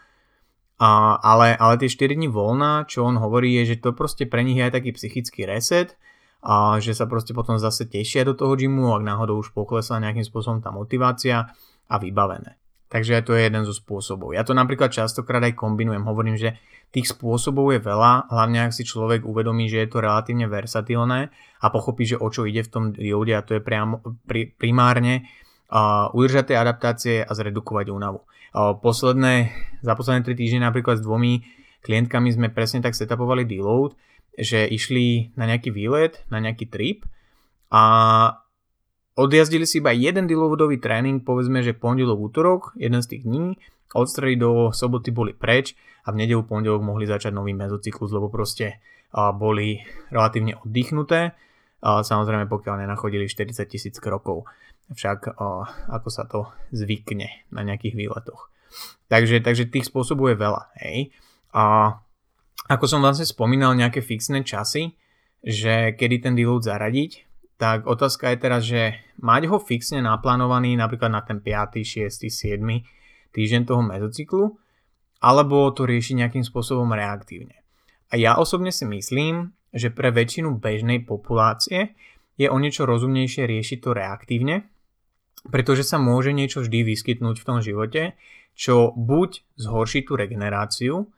a, 0.82 1.14
ale, 1.22 1.54
ale 1.54 1.78
tie 1.78 1.86
4 1.86 2.18
dní 2.18 2.26
voľna, 2.26 2.88
čo 2.90 3.06
on 3.06 3.14
hovorí, 3.20 3.54
je, 3.62 3.76
že 3.76 3.86
to 3.86 3.94
proste 3.94 4.26
pre 4.26 4.42
nich 4.42 4.58
je 4.58 4.66
aj 4.66 4.74
taký 4.74 4.90
psychický 4.96 5.46
reset, 5.46 5.94
a 6.42 6.82
že 6.82 6.90
sa 6.90 7.06
proste 7.06 7.30
potom 7.30 7.54
zase 7.54 7.86
tešia 7.86 8.26
do 8.26 8.34
toho 8.34 8.58
gymu, 8.58 8.90
ak 8.98 9.06
náhodou 9.06 9.38
už 9.38 9.54
poklesla 9.54 10.02
nejakým 10.02 10.26
spôsobom 10.26 10.58
tá 10.58 10.74
motivácia 10.74 11.54
a 11.86 11.94
vybavené. 12.02 12.58
Takže 12.90 13.22
to 13.22 13.38
je 13.38 13.46
jeden 13.46 13.62
zo 13.62 13.70
spôsobov. 13.70 14.34
Ja 14.34 14.42
to 14.42 14.52
napríklad 14.52 14.90
častokrát 14.90 15.40
aj 15.46 15.54
kombinujem. 15.54 16.02
Hovorím, 16.02 16.34
že 16.34 16.58
tých 16.92 17.08
spôsobov 17.08 17.72
je 17.72 17.80
veľa, 17.80 18.28
hlavne 18.28 18.68
ak 18.68 18.76
si 18.76 18.84
človek 18.84 19.24
uvedomí, 19.24 19.64
že 19.66 19.80
je 19.80 19.88
to 19.88 20.04
relatívne 20.04 20.44
versatilné 20.44 21.32
a 21.32 21.66
pochopí, 21.72 22.04
že 22.04 22.20
o 22.20 22.28
čo 22.28 22.44
ide 22.44 22.60
v 22.60 22.72
tom 22.72 22.84
diode 22.92 23.32
a 23.32 23.40
to 23.40 23.56
je 23.56 23.64
priamo, 23.64 24.04
pri, 24.28 24.52
primárne 24.52 25.24
uh, 25.72 26.12
udržať 26.12 26.52
tie 26.52 26.56
adaptácie 26.60 27.16
a 27.24 27.32
zredukovať 27.32 27.88
únavu. 27.88 28.20
Posledné, 28.52 29.48
za 29.80 29.96
posledné 29.96 30.28
3 30.28 30.36
týždne 30.36 30.60
napríklad 30.68 31.00
s 31.00 31.06
dvomi 31.08 31.40
klientkami 31.80 32.28
sme 32.28 32.52
presne 32.52 32.84
tak 32.84 32.92
setupovali 32.92 33.48
deload, 33.48 33.96
že 34.36 34.68
išli 34.68 35.32
na 35.40 35.48
nejaký 35.48 35.72
výlet, 35.72 36.20
na 36.28 36.36
nejaký 36.44 36.68
trip 36.68 37.08
a 37.72 37.82
odjazdili 39.16 39.64
si 39.64 39.80
iba 39.80 39.96
jeden 39.96 40.28
deloadový 40.28 40.76
tréning, 40.76 41.24
povedzme, 41.24 41.64
že 41.64 41.72
pondelok, 41.72 42.20
útorok, 42.20 42.62
jeden 42.76 43.00
z 43.00 43.16
tých 43.16 43.22
dní, 43.24 43.56
odstreli 43.92 44.36
do 44.36 44.72
soboty 44.72 45.12
boli 45.12 45.32
preč 45.36 45.76
a 46.04 46.12
v 46.12 46.24
nedelu 46.24 46.42
pondelok 46.42 46.82
mohli 46.82 47.06
začať 47.06 47.30
nový 47.30 47.54
mezocyklus, 47.54 48.10
lebo 48.12 48.32
proste 48.32 48.80
boli 49.12 49.80
relatívne 50.08 50.56
oddychnuté, 50.64 51.36
samozrejme 51.82 52.48
pokiaľ 52.48 52.84
nenachodili 52.84 53.28
40 53.28 53.68
tisíc 53.68 53.96
krokov 54.00 54.48
však 54.92 55.38
ako 55.88 56.08
sa 56.12 56.28
to 56.28 56.52
zvykne 56.74 57.48
na 57.48 57.64
nejakých 57.64 57.96
výletoch. 57.96 58.52
Takže, 59.08 59.40
takže 59.40 59.68
tých 59.68 59.88
spôsobov 59.88 60.32
je 60.32 60.36
veľa. 60.36 60.62
Hej. 60.84 61.12
A 61.52 61.96
ako 62.68 62.84
som 62.88 63.00
vlastne 63.04 63.28
spomínal, 63.28 63.76
nejaké 63.76 64.00
fixné 64.00 64.44
časy, 64.44 64.96
že 65.42 65.96
kedy 65.96 66.24
ten 66.28 66.34
deload 66.36 66.64
zaradiť, 66.64 67.24
tak 67.60 67.84
otázka 67.86 68.32
je 68.32 68.38
teraz, 68.40 68.62
že 68.64 68.96
mať 69.20 69.48
ho 69.52 69.60
fixne 69.60 70.02
naplánovaný 70.02 70.74
napríklad 70.76 71.12
na 71.12 71.22
ten 71.22 71.38
5., 71.40 71.84
6., 71.84 72.26
7. 72.26 72.58
týždeň 73.32 73.62
toho 73.68 73.82
mezocyklu, 73.82 74.44
alebo 75.22 75.70
to 75.72 75.88
riešiť 75.88 76.14
nejakým 76.24 76.44
spôsobom 76.44 76.90
reaktívne. 76.92 77.62
A 78.12 78.20
ja 78.20 78.36
osobne 78.36 78.74
si 78.74 78.84
myslím, 78.84 79.56
že 79.72 79.88
pre 79.88 80.12
väčšinu 80.12 80.60
bežnej 80.60 81.00
populácie 81.08 81.96
je 82.36 82.48
o 82.48 82.56
niečo 82.60 82.84
rozumnejšie 82.84 83.48
riešiť 83.48 83.78
to 83.80 83.90
reaktívne, 83.96 84.68
pretože 85.48 85.82
sa 85.82 85.96
môže 85.96 86.30
niečo 86.30 86.62
vždy 86.62 86.84
vyskytnúť 86.86 87.36
v 87.40 87.46
tom 87.48 87.58
živote, 87.64 88.14
čo 88.52 88.92
buď 88.92 89.58
zhorší 89.58 90.04
tú 90.04 90.14
regeneráciu, 90.14 91.08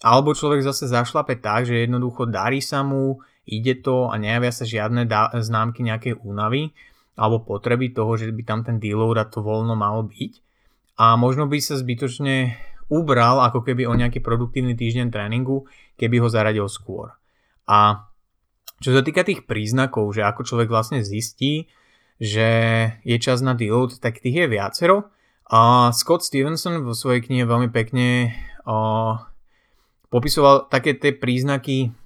alebo 0.00 0.34
človek 0.34 0.64
zase 0.64 0.88
zašlape 0.88 1.38
tak, 1.38 1.68
že 1.68 1.86
jednoducho 1.86 2.26
darí 2.26 2.58
sa 2.64 2.82
mu, 2.82 3.20
ide 3.44 3.78
to 3.78 4.08
a 4.08 4.16
nejavia 4.16 4.50
sa 4.50 4.64
žiadne 4.64 5.06
známky 5.38 5.84
nejakej 5.84 6.18
únavy 6.24 6.72
alebo 7.20 7.44
potreby 7.44 7.92
toho, 7.92 8.16
že 8.16 8.32
by 8.32 8.42
tam 8.48 8.60
ten 8.64 8.80
deload 8.80 9.20
a 9.20 9.28
to 9.28 9.44
voľno 9.44 9.76
malo 9.76 10.08
byť. 10.08 10.32
A 11.00 11.16
možno 11.16 11.48
by 11.48 11.56
sa 11.64 11.80
zbytočne 11.80 12.60
ubral 12.92 13.40
ako 13.40 13.64
keby 13.64 13.88
o 13.88 13.96
nejaký 13.96 14.20
produktívny 14.20 14.76
týždeň 14.76 15.08
tréningu, 15.08 15.64
keby 15.96 16.20
ho 16.20 16.28
zaradil 16.28 16.68
skôr. 16.68 17.16
A 17.64 18.04
čo 18.84 18.92
sa 18.92 19.00
týka 19.00 19.24
tých 19.24 19.48
príznakov, 19.48 20.12
že 20.12 20.26
ako 20.26 20.44
človek 20.44 20.68
vlastne 20.68 21.00
zistí, 21.00 21.72
že 22.20 22.48
je 23.00 23.16
čas 23.16 23.40
na 23.40 23.56
deload, 23.56 23.96
tak 23.96 24.20
tých 24.20 24.44
je 24.44 24.46
viacero. 24.52 25.08
A 25.48 25.88
Scott 25.96 26.20
Stevenson 26.20 26.84
vo 26.84 26.92
svojej 26.92 27.24
knihe 27.24 27.48
veľmi 27.48 27.72
pekne 27.72 28.36
uh, 28.68 29.24
popisoval 30.12 30.68
také 30.68 31.00
tie 31.00 31.16
príznaky 31.16 31.96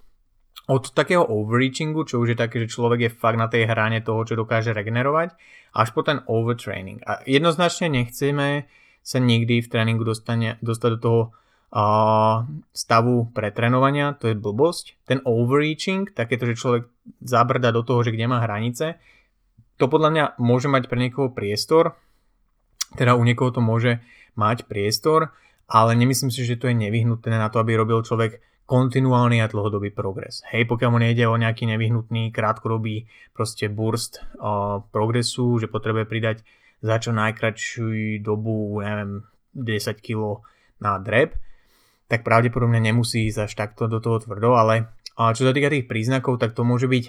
od 0.70 0.94
takého 0.96 1.26
overreachingu, 1.28 2.08
čo 2.08 2.22
už 2.22 2.32
je 2.32 2.38
také, 2.40 2.62
že 2.62 2.72
človek 2.72 3.00
je 3.04 3.10
fakt 3.12 3.36
na 3.36 3.50
tej 3.50 3.68
hrane 3.68 4.00
toho, 4.00 4.24
čo 4.24 4.38
dokáže 4.38 4.72
regenerovať, 4.72 5.36
až 5.76 5.88
po 5.92 6.00
ten 6.06 6.24
overtraining. 6.24 7.04
A 7.04 7.20
jednoznačne 7.28 7.92
nechceme 7.92 8.64
sa 9.04 9.20
nikdy 9.20 9.60
v 9.60 9.68
tréningu 9.68 10.02
dostane, 10.02 10.56
dostať 10.64 10.90
do 10.96 10.98
toho 10.98 11.20
uh, 11.28 12.48
stavu 12.72 13.28
pretrénovania, 13.36 14.16
to 14.16 14.32
je 14.32 14.40
blbosť. 14.40 14.96
Ten 15.04 15.20
overreaching, 15.28 16.08
takéto, 16.08 16.48
že 16.48 16.56
človek 16.56 16.88
zabrda 17.20 17.68
do 17.68 17.84
toho, 17.84 18.00
že 18.00 18.16
kde 18.16 18.32
má 18.32 18.40
hranice, 18.40 18.96
to 19.76 19.90
podľa 19.90 20.10
mňa 20.10 20.24
môže 20.40 20.72
mať 20.72 20.88
pre 20.88 20.98
niekoho 21.02 21.28
priestor, 21.34 21.98
teda 22.96 23.18
u 23.18 23.22
niekoho 23.26 23.52
to 23.52 23.60
môže 23.60 24.00
mať 24.38 24.70
priestor, 24.70 25.34
ale 25.66 25.98
nemyslím 25.98 26.30
si, 26.30 26.46
že 26.46 26.56
to 26.56 26.70
je 26.70 26.76
nevyhnutné 26.78 27.34
na 27.34 27.50
to, 27.50 27.58
aby 27.58 27.74
robil 27.74 28.00
človek 28.00 28.38
kontinuálny 28.64 29.44
a 29.44 29.50
dlhodobý 29.50 29.92
progres. 29.92 30.40
Hej, 30.48 30.64
pokiaľ 30.72 30.88
mu 30.88 30.98
nejde 31.02 31.28
o 31.28 31.36
nejaký 31.36 31.68
nevyhnutný 31.68 32.32
krátkodobý 32.32 33.04
proste 33.36 33.68
burst 33.68 34.24
o, 34.40 34.80
progresu, 34.88 35.60
že 35.60 35.68
potrebuje 35.68 36.08
pridať 36.08 36.36
za 36.84 37.00
čo 37.00 37.16
najkračšiu 37.16 38.20
dobu, 38.20 38.84
neviem, 38.84 39.24
10 39.56 40.04
kg 40.04 40.44
na 40.84 41.00
drep, 41.00 41.40
tak 42.12 42.20
pravdepodobne 42.20 42.76
nemusí 42.76 43.24
ísť 43.32 43.48
až 43.48 43.52
takto 43.56 43.88
do 43.88 44.04
toho 44.04 44.20
tvrdo, 44.20 44.60
ale 44.60 44.92
a 45.16 45.32
čo 45.32 45.48
sa 45.48 45.56
týka 45.56 45.72
tých 45.72 45.88
príznakov, 45.88 46.36
tak 46.36 46.52
to 46.52 46.60
môže 46.60 46.84
byť 46.84 47.04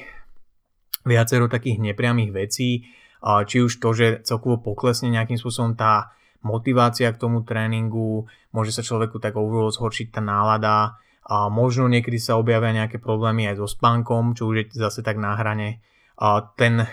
viacero 1.03 1.51
takých 1.51 1.83
nepriamých 1.83 2.31
vecí, 2.31 2.87
či 3.19 3.57
už 3.59 3.83
to, 3.83 3.89
že 3.91 4.07
celkovo 4.23 4.63
poklesne 4.63 5.11
nejakým 5.11 5.35
spôsobom 5.35 5.75
tá 5.75 6.15
motivácia 6.39 7.11
k 7.11 7.19
tomu 7.19 7.43
tréningu, 7.43 8.31
môže 8.55 8.71
sa 8.71 8.85
človeku 8.85 9.19
tak 9.19 9.35
overall 9.35 9.73
zhoršiť 9.73 10.15
tá 10.15 10.21
nálada, 10.23 10.95
a 11.25 11.49
možno 11.49 11.89
niekedy 11.89 12.21
sa 12.21 12.37
objavia 12.37 12.69
nejaké 12.69 13.01
problémy 13.01 13.49
aj 13.49 13.57
so 13.57 13.65
spánkom, 13.65 14.37
čo 14.37 14.45
už 14.45 14.55
je 14.61 14.65
zase 14.77 15.01
tak 15.01 15.17
na 15.17 15.33
hrane. 15.33 15.81
A 16.21 16.53
ten 16.53 16.85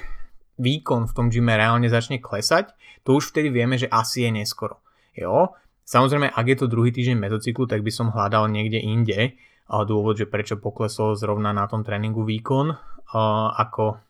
výkon 0.59 1.09
v 1.09 1.13
tom 1.17 1.27
gyme 1.33 1.55
reálne 1.55 1.89
začne 1.89 2.21
klesať, 2.21 2.73
to 3.03 3.19
už 3.19 3.33
vtedy 3.33 3.49
vieme, 3.51 3.77
že 3.81 3.89
asi 3.89 4.27
je 4.27 4.31
neskoro. 4.31 4.81
Jo? 5.17 5.57
Samozrejme, 5.83 6.31
ak 6.31 6.47
je 6.47 6.57
to 6.57 6.71
druhý 6.71 6.95
týždeň 6.95 7.19
mezocyklu, 7.19 7.67
tak 7.67 7.83
by 7.83 7.91
som 7.91 8.15
hľadal 8.15 8.49
niekde 8.49 8.79
inde 8.79 9.37
dôvod, 9.69 10.21
že 10.21 10.29
prečo 10.29 10.61
poklesol 10.61 11.17
zrovna 11.17 11.51
na 11.57 11.65
tom 11.65 11.81
tréningu 11.81 12.23
výkon, 12.23 12.77
ako 13.57 14.01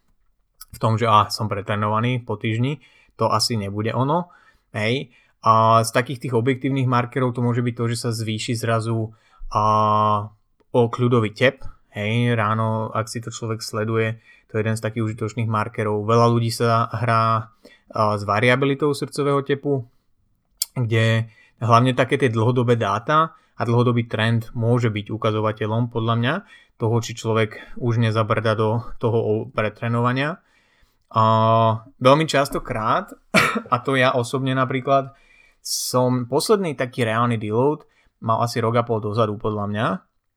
v 0.73 0.79
tom, 0.81 0.97
že 0.97 1.07
ah, 1.07 1.29
som 1.29 1.47
pretrenovaný 1.47 2.25
po 2.25 2.41
týždni, 2.41 2.81
to 3.15 3.29
asi 3.29 3.61
nebude 3.61 3.93
ono. 3.93 4.33
Hej. 4.73 5.13
A 5.43 5.83
z 5.83 5.91
takých 5.91 6.29
tých 6.29 6.35
objektívnych 6.39 6.89
markerov 6.89 7.35
to 7.35 7.45
môže 7.45 7.61
byť 7.61 7.75
to, 7.77 7.85
že 7.93 7.97
sa 7.99 8.11
zvýši 8.15 8.55
zrazu 8.57 9.13
a 9.53 9.65
o 10.73 10.83
kľudový 10.89 11.35
tep. 11.37 11.61
Hej, 11.93 12.33
ráno, 12.41 12.89
ak 12.89 13.05
si 13.05 13.21
to 13.21 13.29
človek 13.29 13.61
sleduje, 13.61 14.17
to 14.49 14.57
je 14.57 14.65
jeden 14.65 14.77
z 14.77 14.85
takých 14.85 15.13
užitočných 15.13 15.49
markerov. 15.49 16.09
Veľa 16.09 16.27
ľudí 16.33 16.49
sa 16.49 16.89
hrá 16.89 17.53
s 17.93 18.23
variabilitou 18.25 18.97
srdcového 18.97 19.45
tepu, 19.45 19.85
kde 20.73 21.29
hlavne 21.61 21.93
také 21.93 22.17
tie 22.17 22.33
dlhodobé 22.33 22.81
dáta 22.81 23.37
a 23.37 23.63
dlhodobý 23.69 24.09
trend 24.09 24.49
môže 24.57 24.89
byť 24.89 25.13
ukazovateľom 25.13 25.93
podľa 25.93 26.15
mňa 26.17 26.35
toho, 26.81 26.97
či 27.05 27.13
človek 27.13 27.77
už 27.79 28.01
nezabrda 28.01 28.57
do 28.57 28.81
toho 28.97 29.53
pretrenovania. 29.53 30.41
A 31.13 31.25
veľmi 32.01 32.25
častokrát, 32.25 33.13
a 33.73 33.77
to 33.85 34.01
ja 34.01 34.17
osobne 34.17 34.57
napríklad, 34.57 35.13
som 35.63 36.27
posledný 36.27 36.75
taký 36.75 37.05
reálny 37.05 37.39
deload 37.39 37.87
mal 38.25 38.43
asi 38.43 38.59
rok 38.59 38.81
a 38.81 38.83
pol 38.83 38.99
dozadu 38.99 39.37
podľa 39.37 39.65
mňa, 39.69 39.87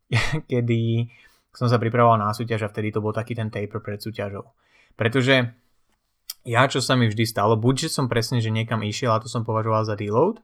kedy 0.51 1.09
som 1.55 1.71
sa 1.71 1.79
pripravoval 1.79 2.19
na 2.19 2.35
súťaž 2.35 2.67
a 2.67 2.71
vtedy 2.71 2.91
to 2.91 2.99
bol 2.99 3.15
taký 3.15 3.31
ten 3.33 3.47
taper 3.47 3.79
pred 3.79 4.03
súťažou. 4.03 4.43
Pretože 4.99 5.55
ja, 6.45 6.61
čo 6.69 6.83
sa 6.83 6.93
mi 6.93 7.09
vždy 7.09 7.25
stalo, 7.25 7.57
buď 7.57 7.87
že 7.87 7.95
som 7.95 8.11
presne, 8.11 8.43
že 8.43 8.53
niekam 8.53 8.83
išiel 8.85 9.15
a 9.15 9.23
to 9.23 9.31
som 9.31 9.47
považoval 9.47 9.87
za 9.87 9.97
deload, 9.97 10.43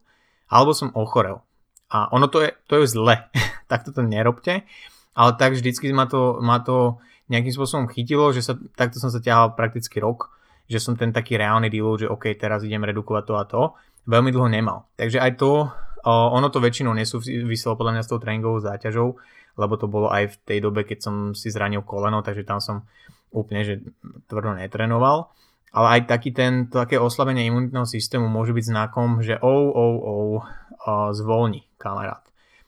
alebo 0.50 0.71
som 0.74 0.89
ochorel. 0.97 1.43
A 1.91 2.08
ono 2.15 2.32
to 2.32 2.41
je, 2.41 2.50
to 2.65 2.82
je 2.82 2.95
zle, 2.95 3.15
tak 3.69 3.86
to 3.86 4.02
nerobte, 4.02 4.63
ale 5.12 5.32
tak 5.36 5.54
vždycky 5.54 5.91
ma 5.91 6.08
to, 6.08 6.39
ma 6.39 6.63
to 6.63 6.97
nejakým 7.28 7.54
spôsobom 7.54 7.86
chytilo, 7.91 8.32
že 8.32 8.43
sa, 8.43 8.58
takto 8.76 9.00
som 9.00 9.12
sa 9.12 9.19
ťahal 9.24 9.56
prakticky 9.56 10.00
rok, 10.00 10.32
že 10.67 10.80
som 10.80 10.95
ten 10.95 11.12
taký 11.12 11.36
reálny 11.36 11.67
deload, 11.67 12.08
že 12.08 12.12
OK, 12.12 12.32
teraz 12.39 12.63
idem 12.63 12.84
redukovať 12.84 13.24
to 13.28 13.34
a 13.36 13.43
to, 13.43 13.62
veľmi 14.08 14.32
dlho 14.32 14.47
nemal. 14.52 14.88
Takže 14.95 15.19
aj 15.19 15.39
to 15.39 15.71
ono 16.06 16.50
to 16.50 16.58
väčšinou 16.58 16.97
nesúviselo 16.97 17.78
podľa 17.78 17.93
mňa 17.93 18.04
s 18.06 18.10
tou 18.10 18.17
tréningovou 18.17 18.58
záťažou, 18.58 19.21
lebo 19.62 19.78
to 19.78 19.86
bolo 19.86 20.10
aj 20.10 20.34
v 20.34 20.36
tej 20.41 20.60
dobe, 20.65 20.82
keď 20.82 21.00
som 21.06 21.15
si 21.38 21.54
zranil 21.54 21.86
koleno, 21.86 22.26
takže 22.26 22.41
tam 22.41 22.58
som 22.58 22.89
úplne 23.30 23.62
že 23.62 23.86
tvrdo 24.26 24.58
netrénoval. 24.58 25.30
Ale 25.71 25.88
aj 26.02 26.02
taký 26.10 26.36
ten, 26.36 26.67
také 26.67 27.00
oslabenie 27.00 27.47
imunitného 27.47 27.88
systému 27.88 28.28
môže 28.28 28.52
byť 28.52 28.65
znakom, 28.76 29.24
že 29.24 29.39
oh, 29.39 29.71
oh, 29.71 29.95
oh, 30.04 31.10
zvolni 31.15 31.63
kamarát. 31.80 32.26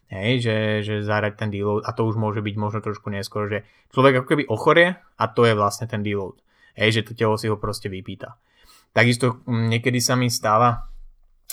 Hej, 0.07 0.45
že, 0.45 0.55
že 0.85 0.95
zahrať 1.01 1.41
ten 1.41 1.49
deload 1.49 1.83
a 1.83 1.91
to 1.91 2.05
už 2.05 2.15
môže 2.21 2.39
byť 2.45 2.55
možno 2.55 2.79
trošku 2.85 3.09
neskôr, 3.09 3.49
že 3.49 3.59
človek 3.91 4.21
ako 4.21 4.27
keby 4.29 4.43
ochorie 4.45 4.95
a 5.17 5.23
to 5.25 5.43
je 5.43 5.57
vlastne 5.57 5.89
ten 5.89 6.05
deload. 6.05 6.37
Hej, 6.77 7.01
že 7.01 7.11
to 7.11 7.17
telo 7.17 7.35
si 7.35 7.49
ho 7.49 7.57
proste 7.57 7.89
vypýta. 7.89 8.37
Takisto 8.93 9.41
mm, 9.49 9.73
niekedy 9.73 9.97
sa 9.97 10.13
mi 10.13 10.29
stáva 10.29 10.85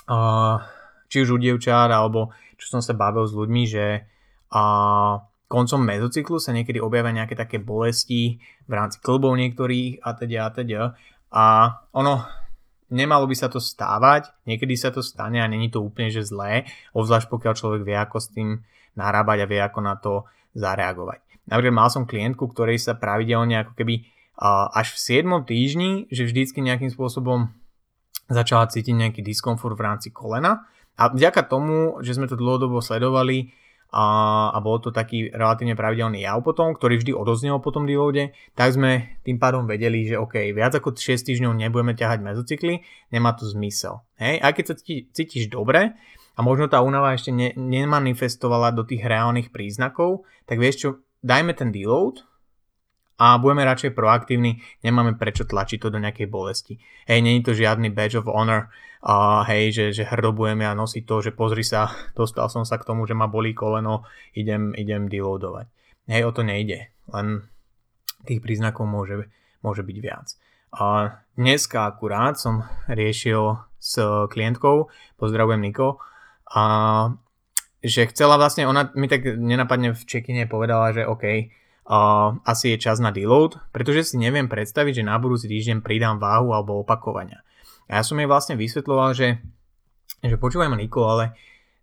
uh, 0.07 0.61
či 1.11 1.27
už 1.27 1.35
u 1.35 1.39
dievčat, 1.41 1.91
alebo 1.91 2.31
čo 2.61 2.79
som 2.79 2.81
sa 2.85 2.95
bavil 2.95 3.25
s 3.27 3.35
ľuďmi, 3.35 3.63
že 3.67 4.07
a, 4.53 4.63
koncom 5.51 5.83
mezocyklu 5.83 6.39
sa 6.39 6.55
niekedy 6.55 6.79
objavia 6.79 7.11
nejaké 7.11 7.35
také 7.35 7.59
bolesti 7.59 8.39
v 8.71 8.73
rámci 8.73 9.03
klbov 9.03 9.35
niektorých 9.35 9.99
a 10.07 10.15
teda 10.15 10.39
a 10.47 10.51
teda. 10.55 10.81
A 11.35 11.45
ono, 11.91 12.23
nemalo 12.95 13.27
by 13.27 13.35
sa 13.35 13.51
to 13.51 13.59
stávať, 13.59 14.31
niekedy 14.47 14.79
sa 14.79 14.95
to 14.95 15.03
stane 15.03 15.43
a 15.43 15.51
není 15.51 15.67
to 15.67 15.83
úplne 15.83 16.15
že 16.15 16.23
zlé, 16.23 16.71
obzvlášť 16.95 17.27
pokiaľ 17.27 17.55
človek 17.59 17.83
vie 17.83 17.99
ako 17.99 18.17
s 18.23 18.31
tým 18.31 18.63
narábať 18.95 19.43
a 19.43 19.51
vie 19.51 19.59
ako 19.59 19.81
na 19.83 19.99
to 19.99 20.23
zareagovať. 20.55 21.19
Napríklad 21.51 21.75
mal 21.75 21.91
som 21.91 22.07
klientku, 22.07 22.47
ktorej 22.51 22.79
sa 22.79 22.95
pravidelne 22.95 23.67
ako 23.67 23.75
keby 23.75 24.07
až 24.71 24.95
v 24.95 24.99
7. 25.27 25.51
týždni, 25.51 25.91
že 26.15 26.31
vždycky 26.31 26.63
nejakým 26.63 26.95
spôsobom 26.95 27.51
začala 28.31 28.71
cítiť 28.71 28.95
nejaký 28.95 29.21
diskomfort 29.27 29.75
v 29.75 29.83
rámci 29.83 30.15
kolena 30.15 30.67
a 30.95 31.11
vďaka 31.11 31.43
tomu, 31.51 31.99
že 32.07 32.15
sme 32.15 32.31
to 32.31 32.39
dlhodobo 32.39 32.79
sledovali 32.79 33.51
a, 33.91 34.07
a 34.55 34.59
bol 34.63 34.79
to 34.79 34.95
taký 34.95 35.35
relatívne 35.35 35.75
pravidelný 35.75 36.23
jav 36.23 36.39
potom, 36.47 36.79
ktorý 36.79 37.03
vždy 37.03 37.13
odoznel 37.15 37.59
po 37.59 37.75
tom 37.75 37.91
deloade, 37.91 38.31
tak 38.55 38.79
sme 38.79 39.19
tým 39.27 39.43
pádom 39.43 39.67
vedeli, 39.67 40.07
že 40.07 40.17
OK, 40.17 40.55
viac 40.55 40.79
ako 40.79 40.95
6 40.95 41.27
týždňov 41.27 41.59
nebudeme 41.59 41.99
ťahať 41.99 42.23
mezocykly, 42.23 42.87
nemá 43.11 43.35
to 43.35 43.51
zmysel. 43.51 44.07
Hej? 44.23 44.39
Aj 44.39 44.55
keď 44.55 44.65
sa 44.71 44.75
cítiš 45.11 45.51
dobre 45.51 45.99
a 46.35 46.41
možno 46.41 46.71
tá 46.71 46.79
únava 46.81 47.11
ešte 47.13 47.35
ne, 47.35 47.51
nemanifestovala 47.59 48.71
do 48.71 48.87
tých 48.87 49.03
reálnych 49.03 49.51
príznakov, 49.51 50.23
tak 50.47 50.63
vieš 50.63 50.77
čo, 50.79 50.89
dajme 51.27 51.53
ten 51.59 51.75
deload, 51.75 52.30
a 53.21 53.37
budeme 53.37 53.69
radšej 53.69 53.93
proaktívni, 53.93 54.65
nemáme 54.81 55.21
prečo 55.21 55.45
tlačiť 55.45 55.77
to 55.77 55.93
do 55.93 56.01
nejakej 56.01 56.25
bolesti. 56.25 56.81
Hej, 57.05 57.21
není 57.21 57.45
to 57.45 57.53
žiadny 57.53 57.93
badge 57.93 58.17
of 58.17 58.25
honor, 58.25 58.73
a 59.01 59.45
hej, 59.49 59.73
že, 59.73 59.85
že 59.97 60.05
hrdo 60.05 60.37
budeme 60.37 60.69
a 60.69 60.77
nosiť 60.77 61.05
to, 61.09 61.17
že 61.25 61.37
pozri 61.37 61.65
sa, 61.65 61.93
dostal 62.19 62.49
som 62.49 62.65
sa 62.65 62.81
k 62.81 62.89
tomu, 62.89 63.05
že 63.05 63.13
ma 63.13 63.29
bolí 63.29 63.53
koleno, 63.53 64.09
idem, 64.33 64.73
idem 64.77 65.09
deloadovať. 65.09 65.69
Hej, 66.09 66.23
o 66.25 66.33
to 66.33 66.43
nejde, 66.43 66.89
len 67.13 67.45
tých 68.25 68.41
príznakov 68.41 68.89
môže, 68.89 69.29
môže 69.61 69.85
byť 69.85 69.97
viac. 70.01 70.27
A 70.71 71.19
dneska 71.37 71.89
akurát 71.89 72.41
som 72.41 72.65
riešil 72.89 73.59
s 73.81 73.95
klientkou, 74.33 74.89
pozdravujem 75.21 75.61
Niko, 75.61 76.01
a 76.51 76.63
že 77.81 78.11
chcela 78.11 78.37
vlastne, 78.37 78.69
ona 78.69 78.93
mi 78.93 79.09
tak 79.09 79.25
nenapadne 79.25 79.97
v 79.97 80.03
čekine 80.05 80.45
povedala, 80.51 80.93
že 80.93 81.07
OK, 81.09 81.49
asi 82.47 82.75
je 82.75 82.87
čas 82.87 83.03
na 83.03 83.11
deload, 83.11 83.59
pretože 83.75 84.15
si 84.15 84.17
neviem 84.17 84.47
predstaviť, 84.47 85.03
že 85.03 85.09
na 85.11 85.19
budúci 85.19 85.51
týždeň 85.51 85.83
pridám 85.83 86.23
váhu 86.23 86.55
alebo 86.55 86.79
opakovania. 86.79 87.43
A 87.91 87.99
ja 87.99 88.03
som 88.07 88.15
jej 88.15 88.31
vlastne 88.31 88.55
vysvetloval, 88.55 89.11
že, 89.19 89.43
že 90.23 90.39
počúvaj 90.39 90.71
Niko, 90.71 91.03
ale 91.11 91.35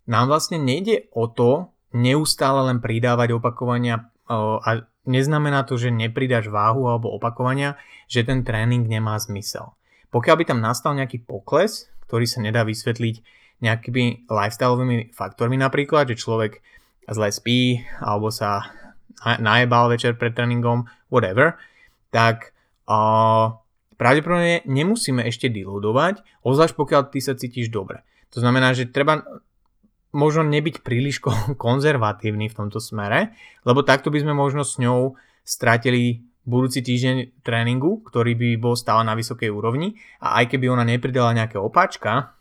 nám 0.08 0.32
vlastne 0.32 0.56
nejde 0.56 1.12
o 1.12 1.28
to 1.28 1.68
neustále 1.92 2.72
len 2.72 2.80
pridávať 2.80 3.36
opakovania 3.36 4.08
uh, 4.32 4.56
a 4.64 4.88
neznamená 5.04 5.68
to, 5.68 5.76
že 5.76 5.92
nepridáš 5.92 6.48
váhu 6.48 6.88
alebo 6.88 7.12
opakovania, 7.12 7.76
že 8.08 8.24
ten 8.24 8.40
tréning 8.40 8.88
nemá 8.88 9.20
zmysel. 9.20 9.76
pokiaľ 10.08 10.36
by 10.40 10.44
tam 10.48 10.64
nastal 10.64 10.96
nejaký 10.96 11.28
pokles, 11.28 11.92
ktorý 12.08 12.24
sa 12.24 12.40
nedá 12.40 12.64
vysvetliť 12.64 13.20
nejakými 13.60 14.30
lifestyleovými 14.32 15.12
faktormi 15.12 15.60
napríklad, 15.60 16.08
že 16.08 16.16
človek 16.16 16.64
zle 17.04 17.28
spí 17.28 17.84
alebo 18.00 18.32
sa 18.32 18.72
najebal 19.24 19.90
večer 19.90 20.14
pred 20.14 20.32
tréningom, 20.34 20.86
whatever, 21.10 21.58
tak 22.14 22.54
uh, 22.86 23.58
pravdepodobne 23.98 24.62
nemusíme 24.64 25.26
ešte 25.26 25.50
deloadovať, 25.50 26.22
ozvlášť 26.46 26.74
pokiaľ 26.78 27.02
ty 27.10 27.18
sa 27.18 27.34
cítiš 27.34 27.68
dobre. 27.68 28.06
To 28.36 28.44
znamená, 28.44 28.72
že 28.72 28.88
treba 28.88 29.24
možno 30.14 30.46
nebyť 30.46 30.80
príliš 30.86 31.20
konzervatívny 31.64 32.48
v 32.48 32.56
tomto 32.56 32.78
smere, 32.80 33.34
lebo 33.66 33.84
takto 33.84 34.08
by 34.08 34.22
sme 34.22 34.32
možno 34.32 34.62
s 34.64 34.78
ňou 34.80 35.18
stratili 35.42 36.24
budúci 36.48 36.80
týždeň 36.80 37.44
tréningu, 37.44 38.00
ktorý 38.08 38.32
by 38.32 38.48
bol 38.56 38.72
stále 38.72 39.04
na 39.04 39.12
vysokej 39.12 39.52
úrovni 39.52 40.00
a 40.24 40.40
aj 40.40 40.56
keby 40.56 40.72
ona 40.72 40.80
nepridala 40.80 41.36
nejaké 41.36 41.60
opáčka, 41.60 42.37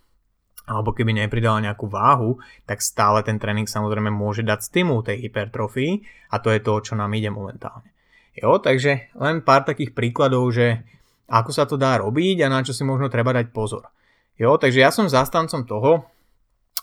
alebo 0.67 0.91
keby 0.91 1.15
nepridala 1.15 1.63
nejakú 1.63 1.87
váhu, 1.87 2.43
tak 2.67 2.83
stále 2.83 3.23
ten 3.23 3.39
tréning 3.39 3.65
samozrejme 3.65 4.11
môže 4.11 4.43
dať 4.43 4.59
stimul 4.67 4.99
tej 4.99 5.23
hypertrofii 5.23 6.03
a 6.29 6.43
to 6.43 6.51
je 6.51 6.59
to, 6.59 6.73
čo 6.83 6.93
nám 6.99 7.15
ide 7.15 7.31
momentálne. 7.31 7.87
Jo, 8.35 8.59
takže 8.59 9.15
len 9.17 9.41
pár 9.41 9.63
takých 9.63 9.95
príkladov, 9.95 10.51
že 10.51 10.83
ako 11.31 11.51
sa 11.55 11.63
to 11.65 11.79
dá 11.79 11.97
robiť 11.97 12.45
a 12.45 12.51
na 12.51 12.61
čo 12.61 12.75
si 12.75 12.83
možno 12.83 13.07
treba 13.07 13.31
dať 13.31 13.49
pozor. 13.49 13.89
Jo, 14.37 14.59
takže 14.59 14.83
ja 14.83 14.93
som 14.93 15.09
zastancom 15.09 15.65
toho 15.65 16.05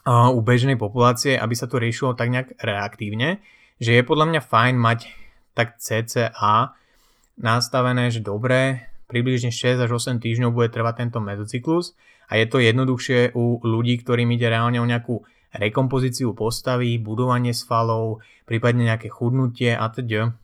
uh, 0.08 0.32
u 0.32 0.40
bežnej 0.42 0.74
populácie, 0.74 1.38
aby 1.38 1.54
sa 1.54 1.70
to 1.70 1.78
riešilo 1.78 2.18
tak 2.18 2.32
nejak 2.32 2.58
reaktívne, 2.58 3.44
že 3.78 3.94
je 3.94 4.02
podľa 4.02 4.26
mňa 4.32 4.40
fajn 4.42 4.74
mať 4.80 4.98
tak 5.54 5.78
CCA 5.78 6.74
nastavené, 7.38 8.10
že 8.10 8.18
dobre, 8.18 8.90
približne 9.06 9.54
6 9.54 9.86
až 9.86 9.90
8 9.94 10.18
týždňov 10.18 10.50
bude 10.50 10.72
trvať 10.74 11.06
tento 11.06 11.22
mezocyklus 11.22 11.94
a 12.34 12.42
je 12.42 12.50
to 12.50 12.58
jednoduchšie 12.58 13.38
u 13.38 13.62
ľudí, 13.62 14.02
ktorým 14.02 14.26
ide 14.34 14.50
reálne 14.50 14.82
o 14.82 14.90
nejakú 14.90 15.22
rekompozíciu 15.54 16.34
postavy, 16.34 16.98
budovanie 16.98 17.54
svalov, 17.54 18.26
prípadne 18.42 18.90
nejaké 18.90 19.06
chudnutie 19.06 19.70
a 19.70 19.86
teda, 19.86 20.34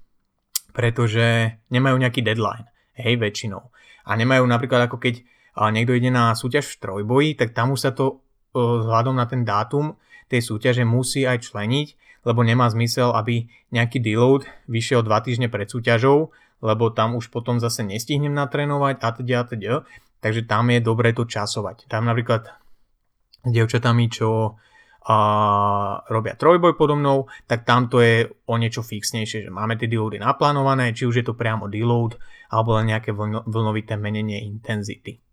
pretože 0.70 1.58
nemajú 1.74 1.98
nejaký 1.98 2.22
deadline, 2.22 2.70
hej, 2.94 3.18
väčšinou. 3.18 3.74
A 4.06 4.14
nemajú 4.14 4.46
napríklad 4.46 4.86
ako 4.86 5.02
keď 5.02 5.26
niekto 5.74 5.98
ide 5.98 6.14
na 6.14 6.30
súťaž 6.38 6.78
v 6.78 6.78
trojboji, 6.78 7.30
tak 7.34 7.58
tam 7.58 7.74
už 7.74 7.82
sa 7.82 7.90
to 7.90 8.22
vzhľadom 8.54 9.18
na 9.18 9.26
ten 9.26 9.42
dátum 9.42 9.98
tej 10.30 10.46
súťaže 10.46 10.86
musí 10.86 11.26
aj 11.26 11.50
členiť, 11.50 12.22
lebo 12.22 12.46
nemá 12.46 12.70
zmysel, 12.70 13.10
aby 13.18 13.50
nejaký 13.74 13.98
deload 13.98 14.46
vyšiel 14.70 15.02
2 15.02 15.26
týždne 15.26 15.50
pred 15.50 15.66
súťažou, 15.66 16.30
lebo 16.62 16.94
tam 16.94 17.18
už 17.18 17.34
potom 17.34 17.58
zase 17.58 17.82
nestihnem 17.82 18.30
natrénovať 18.30 19.02
a 19.02 19.08
teda 19.10 19.36
a 19.42 19.44
teda. 19.50 19.72
Takže 20.20 20.44
tam 20.44 20.68
je 20.68 20.84
dobré 20.84 21.16
to 21.16 21.24
časovať. 21.24 21.88
Tam 21.88 22.04
napríklad 22.04 22.48
s 23.40 23.50
dievčatami, 23.50 24.06
čo 24.12 24.56
a 25.00 25.16
robia 26.12 26.36
trojboj 26.36 26.76
podo 26.76 26.92
mnou, 26.92 27.24
tak 27.48 27.64
tam 27.64 27.88
to 27.88 28.04
je 28.04 28.28
o 28.28 28.54
niečo 28.60 28.84
fixnejšie, 28.84 29.48
že 29.48 29.50
máme 29.50 29.80
tie 29.80 29.88
deloady 29.88 30.20
naplánované, 30.20 30.92
či 30.92 31.08
už 31.08 31.24
je 31.24 31.24
to 31.24 31.32
priamo 31.32 31.72
deload, 31.72 32.20
alebo 32.52 32.76
len 32.76 32.92
nejaké 32.92 33.16
vlno, 33.16 33.48
vlnovité 33.48 33.96
menenie 33.96 34.44
intenzity. 34.44 35.24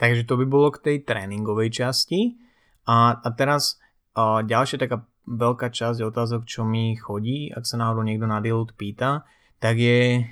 Takže 0.00 0.24
to 0.24 0.40
by 0.40 0.46
bolo 0.48 0.72
k 0.72 0.80
tej 0.80 0.96
tréningovej 1.04 1.68
časti. 1.84 2.40
A, 2.88 3.20
a 3.20 3.28
teraz 3.36 3.76
a 4.16 4.40
ďalšia 4.40 4.80
taká 4.80 5.04
veľká 5.28 5.68
časť 5.68 6.00
otázok, 6.08 6.48
čo 6.48 6.64
mi 6.64 6.96
chodí, 6.96 7.52
ak 7.52 7.68
sa 7.68 7.76
náhodou 7.76 8.08
niekto 8.08 8.24
na 8.24 8.40
deload 8.40 8.72
pýta, 8.72 9.28
tak 9.60 9.76
je 9.76 10.24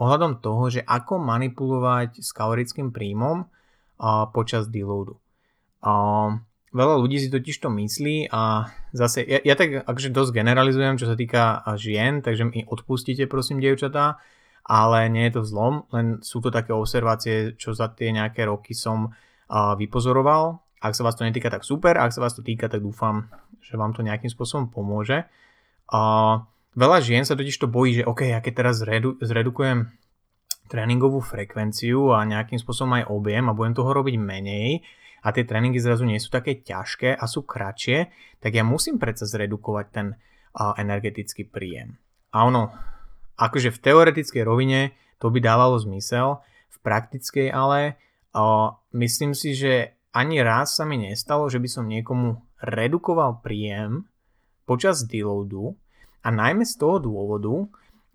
ohľadom 0.00 0.40
toho, 0.40 0.72
že 0.72 0.80
ako 0.80 1.20
manipulovať 1.20 2.24
s 2.24 2.32
kalorickým 2.32 2.88
príjmom 2.88 3.44
počas 4.32 4.72
deloadu. 4.72 5.20
A, 5.84 5.92
veľa 6.72 6.94
ľudí 6.96 7.20
si 7.20 7.28
totiž 7.28 7.60
to 7.60 7.68
myslí 7.68 8.32
a 8.32 8.72
zase 8.96 9.20
ja, 9.28 9.44
ja 9.44 9.54
tak 9.58 9.84
akože 9.84 10.08
dosť 10.08 10.30
generalizujem, 10.32 10.96
čo 10.96 11.04
sa 11.04 11.20
týka 11.20 11.60
žien, 11.76 12.24
takže 12.24 12.48
mi 12.48 12.64
odpustíte 12.64 13.28
prosím 13.28 13.60
dievčatá, 13.60 14.16
ale 14.64 15.10
nie 15.12 15.28
je 15.28 15.36
to 15.36 15.42
zlom, 15.44 15.84
len 15.92 16.22
sú 16.24 16.40
to 16.40 16.48
také 16.48 16.72
observácie, 16.72 17.58
čo 17.60 17.76
za 17.76 17.92
tie 17.92 18.14
nejaké 18.14 18.48
roky 18.48 18.72
som 18.72 19.12
vypozoroval. 19.50 20.62
Ak 20.80 20.96
sa 20.96 21.04
vás 21.04 21.18
to 21.18 21.28
netýka, 21.28 21.52
tak 21.52 21.66
super, 21.66 21.98
ak 22.00 22.14
sa 22.14 22.24
vás 22.24 22.32
to 22.32 22.40
týka, 22.40 22.70
tak 22.70 22.80
dúfam, 22.80 23.28
že 23.60 23.76
vám 23.76 23.92
to 23.92 24.00
nejakým 24.00 24.32
spôsobom 24.32 24.72
pomôže. 24.72 25.28
A, 25.92 26.00
Veľa 26.78 27.02
žien 27.02 27.26
sa 27.26 27.34
totiž 27.34 27.56
to 27.58 27.66
bojí, 27.66 28.02
že 28.02 28.06
OK, 28.06 28.30
ja 28.30 28.38
keď 28.38 28.52
teraz 28.62 28.78
zredu, 28.78 29.18
zredukujem 29.18 29.90
tréningovú 30.70 31.18
frekvenciu 31.18 32.14
a 32.14 32.22
nejakým 32.22 32.62
spôsobom 32.62 33.02
aj 33.02 33.10
objem 33.10 33.50
a 33.50 33.56
budem 33.58 33.74
toho 33.74 33.90
robiť 33.90 34.14
menej 34.22 34.86
a 35.26 35.34
tie 35.34 35.42
tréningy 35.42 35.82
zrazu 35.82 36.06
nie 36.06 36.22
sú 36.22 36.30
také 36.30 36.62
ťažké 36.62 37.18
a 37.18 37.24
sú 37.26 37.42
kratšie, 37.42 38.08
tak 38.38 38.54
ja 38.54 38.62
musím 38.62 38.96
predsa 39.02 39.26
zredukovať 39.26 39.86
ten 39.90 40.06
uh, 40.14 40.72
energetický 40.78 41.50
príjem. 41.50 41.98
A 42.30 42.46
ono, 42.46 42.70
akože 43.36 43.74
v 43.74 43.82
teoretickej 43.82 44.42
rovine 44.46 44.94
to 45.18 45.28
by 45.28 45.42
dávalo 45.42 45.76
zmysel, 45.76 46.40
v 46.70 46.76
praktickej 46.86 47.50
ale 47.50 47.98
uh, 48.32 48.78
myslím 48.94 49.34
si, 49.34 49.58
že 49.58 49.98
ani 50.14 50.40
raz 50.40 50.78
sa 50.78 50.86
mi 50.86 50.96
nestalo, 51.02 51.50
že 51.50 51.58
by 51.58 51.68
som 51.68 51.90
niekomu 51.90 52.40
redukoval 52.62 53.42
príjem 53.42 54.06
počas 54.64 55.04
deloadu, 55.04 55.74
a 56.20 56.28
najmä 56.28 56.68
z 56.68 56.74
toho 56.76 57.00
dôvodu, 57.00 57.68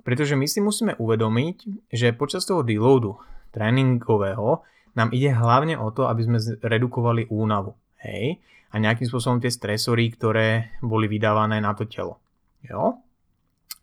pretože 0.06 0.38
my 0.38 0.46
si 0.46 0.62
musíme 0.62 0.94
uvedomiť, 1.02 1.90
že 1.90 2.14
počas 2.14 2.46
toho 2.46 2.62
deloadu 2.62 3.18
tréningového 3.50 4.62
nám 4.94 5.10
ide 5.12 5.34
hlavne 5.34 5.76
o 5.82 5.90
to, 5.90 6.06
aby 6.06 6.22
sme 6.24 6.38
redukovali 6.62 7.26
únavu. 7.28 7.74
Hej? 8.06 8.40
A 8.72 8.78
nejakým 8.78 9.10
spôsobom 9.10 9.42
tie 9.42 9.50
stresory, 9.50 10.14
ktoré 10.14 10.78
boli 10.86 11.10
vydávané 11.10 11.58
na 11.58 11.74
to 11.74 11.90
telo. 11.90 12.22
Jo? 12.62 13.02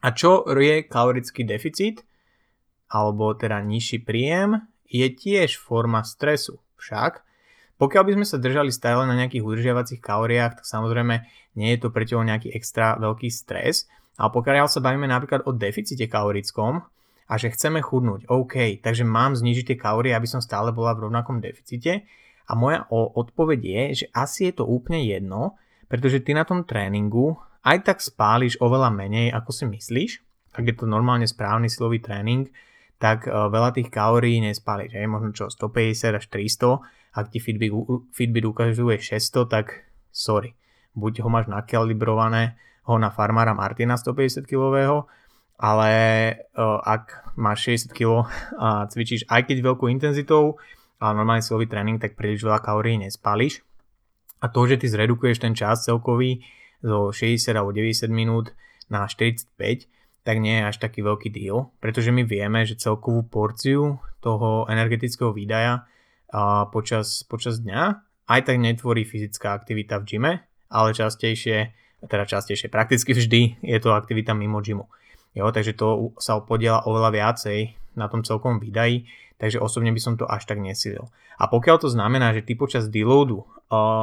A 0.02 0.06
čo 0.14 0.46
je 0.46 0.86
kalorický 0.86 1.42
deficit, 1.42 2.06
alebo 2.92 3.34
teda 3.34 3.58
nižší 3.64 4.04
príjem, 4.04 4.66
je 4.86 5.08
tiež 5.08 5.56
forma 5.56 6.04
stresu. 6.04 6.60
Však, 6.76 7.24
pokiaľ 7.80 8.02
by 8.04 8.12
sme 8.20 8.26
sa 8.26 8.36
držali 8.42 8.70
stále 8.74 9.08
na 9.08 9.16
nejakých 9.16 9.46
udržiavacích 9.46 10.02
kalóriách, 10.02 10.60
tak 10.60 10.66
samozrejme 10.68 11.24
nie 11.56 11.68
je 11.72 11.78
to 11.80 11.88
pre 11.88 12.04
telo 12.04 12.26
nejaký 12.26 12.52
extra 12.52 12.98
veľký 13.00 13.30
stres, 13.32 13.88
a 14.20 14.28
pokiaľ 14.28 14.68
sa 14.68 14.84
bavíme 14.84 15.08
napríklad 15.08 15.48
o 15.48 15.56
deficite 15.56 16.04
kalorickom 16.04 16.84
a 17.28 17.34
že 17.40 17.48
chceme 17.48 17.80
chudnúť, 17.80 18.28
OK, 18.28 18.84
takže 18.84 19.08
mám 19.08 19.32
znižiť 19.32 19.72
tie 19.72 19.80
kalórie, 19.80 20.12
aby 20.12 20.28
som 20.28 20.44
stále 20.44 20.68
bola 20.68 20.92
v 20.92 21.08
rovnakom 21.08 21.40
deficite. 21.40 22.04
A 22.44 22.52
moja 22.52 22.84
odpoveď 22.92 23.60
je, 23.62 23.82
že 24.04 24.06
asi 24.12 24.50
je 24.50 24.60
to 24.60 24.68
úplne 24.68 25.00
jedno, 25.06 25.56
pretože 25.88 26.20
ty 26.20 26.36
na 26.36 26.44
tom 26.44 26.68
tréningu 26.68 27.40
aj 27.62 27.86
tak 27.86 27.98
spáliš 28.02 28.58
oveľa 28.58 28.90
menej, 28.90 29.30
ako 29.32 29.50
si 29.54 29.64
myslíš. 29.64 30.10
Ak 30.52 30.66
je 30.66 30.74
to 30.76 30.84
normálne 30.84 31.24
správny 31.24 31.70
silový 31.70 32.02
tréning, 32.02 32.50
tak 33.00 33.24
e, 33.24 33.30
veľa 33.30 33.72
tých 33.72 33.88
kalórií 33.88 34.42
nespáliš. 34.42 34.92
Hej? 34.98 35.06
Možno 35.08 35.30
čo 35.32 35.48
150 35.48 36.18
až 36.18 36.24
300. 36.28 37.16
Ak 37.16 37.30
ti 37.32 37.38
Fitbit, 37.40 37.72
Fitbit 38.12 38.44
ukazuje 38.44 39.00
600, 39.00 39.48
tak 39.48 39.88
sorry. 40.12 40.58
Buď 40.92 41.24
ho 41.24 41.28
máš 41.32 41.48
nakalibrované 41.48 42.58
ho 42.82 42.94
na 42.98 43.10
farmára 43.10 43.54
Martina 43.54 43.94
150 43.94 44.46
kg, 44.46 45.06
ale 45.62 45.92
uh, 46.58 46.82
ak 46.82 47.34
máš 47.38 47.70
60 47.70 47.94
kg 47.94 48.26
a 48.58 48.90
cvičíš 48.90 49.30
aj 49.30 49.46
keď 49.46 49.62
veľkou 49.62 49.86
intenzitou, 49.86 50.58
ale 50.98 51.18
normálny 51.18 51.42
silový 51.42 51.70
tréning, 51.70 52.02
tak 52.02 52.18
príliš 52.18 52.42
veľa 52.42 52.62
kalórií 52.62 52.98
nespališ. 52.98 53.62
A 54.42 54.50
to, 54.50 54.66
že 54.66 54.82
ty 54.82 54.90
zredukuješ 54.90 55.38
ten 55.38 55.54
čas 55.54 55.86
celkový 55.86 56.42
zo 56.82 57.14
60 57.14 57.54
alebo 57.54 57.70
90 57.70 58.10
minút 58.10 58.50
na 58.90 59.06
45, 59.06 59.46
tak 60.22 60.36
nie 60.42 60.58
je 60.58 60.66
až 60.66 60.76
taký 60.82 61.02
veľký 61.02 61.30
deal, 61.30 61.70
pretože 61.78 62.10
my 62.10 62.26
vieme, 62.26 62.66
že 62.66 62.78
celkovú 62.78 63.26
porciu 63.26 64.02
toho 64.22 64.66
energetického 64.66 65.30
výdaja 65.30 65.86
uh, 66.34 66.66
počas, 66.70 67.22
počas 67.26 67.62
dňa 67.62 68.02
aj 68.30 68.40
tak 68.46 68.56
netvorí 68.58 69.02
fyzická 69.02 69.54
aktivita 69.54 69.98
v 70.02 70.06
gyme, 70.06 70.32
ale 70.70 70.94
častejšie 70.94 71.74
teda 72.06 72.24
častejšie, 72.26 72.72
prakticky 72.72 73.14
vždy 73.14 73.62
je 73.62 73.78
to 73.78 73.94
aktivita 73.94 74.34
mimo 74.34 74.58
gymu. 74.58 74.86
Jo, 75.32 75.48
takže 75.48 75.72
to 75.72 76.12
sa 76.20 76.42
podiela 76.44 76.84
oveľa 76.84 77.10
viacej 77.14 77.58
na 77.96 78.08
tom 78.08 78.20
celkom 78.20 78.60
výdaji, 78.60 79.08
takže 79.40 79.60
osobne 79.62 79.88
by 79.92 80.00
som 80.00 80.14
to 80.20 80.28
až 80.28 80.44
tak 80.44 80.60
nesilil. 80.60 81.08
A 81.40 81.48
pokiaľ 81.48 81.76
to 81.80 81.88
znamená, 81.88 82.36
že 82.36 82.44
ty 82.44 82.52
počas 82.52 82.92
deloadu, 82.92 83.48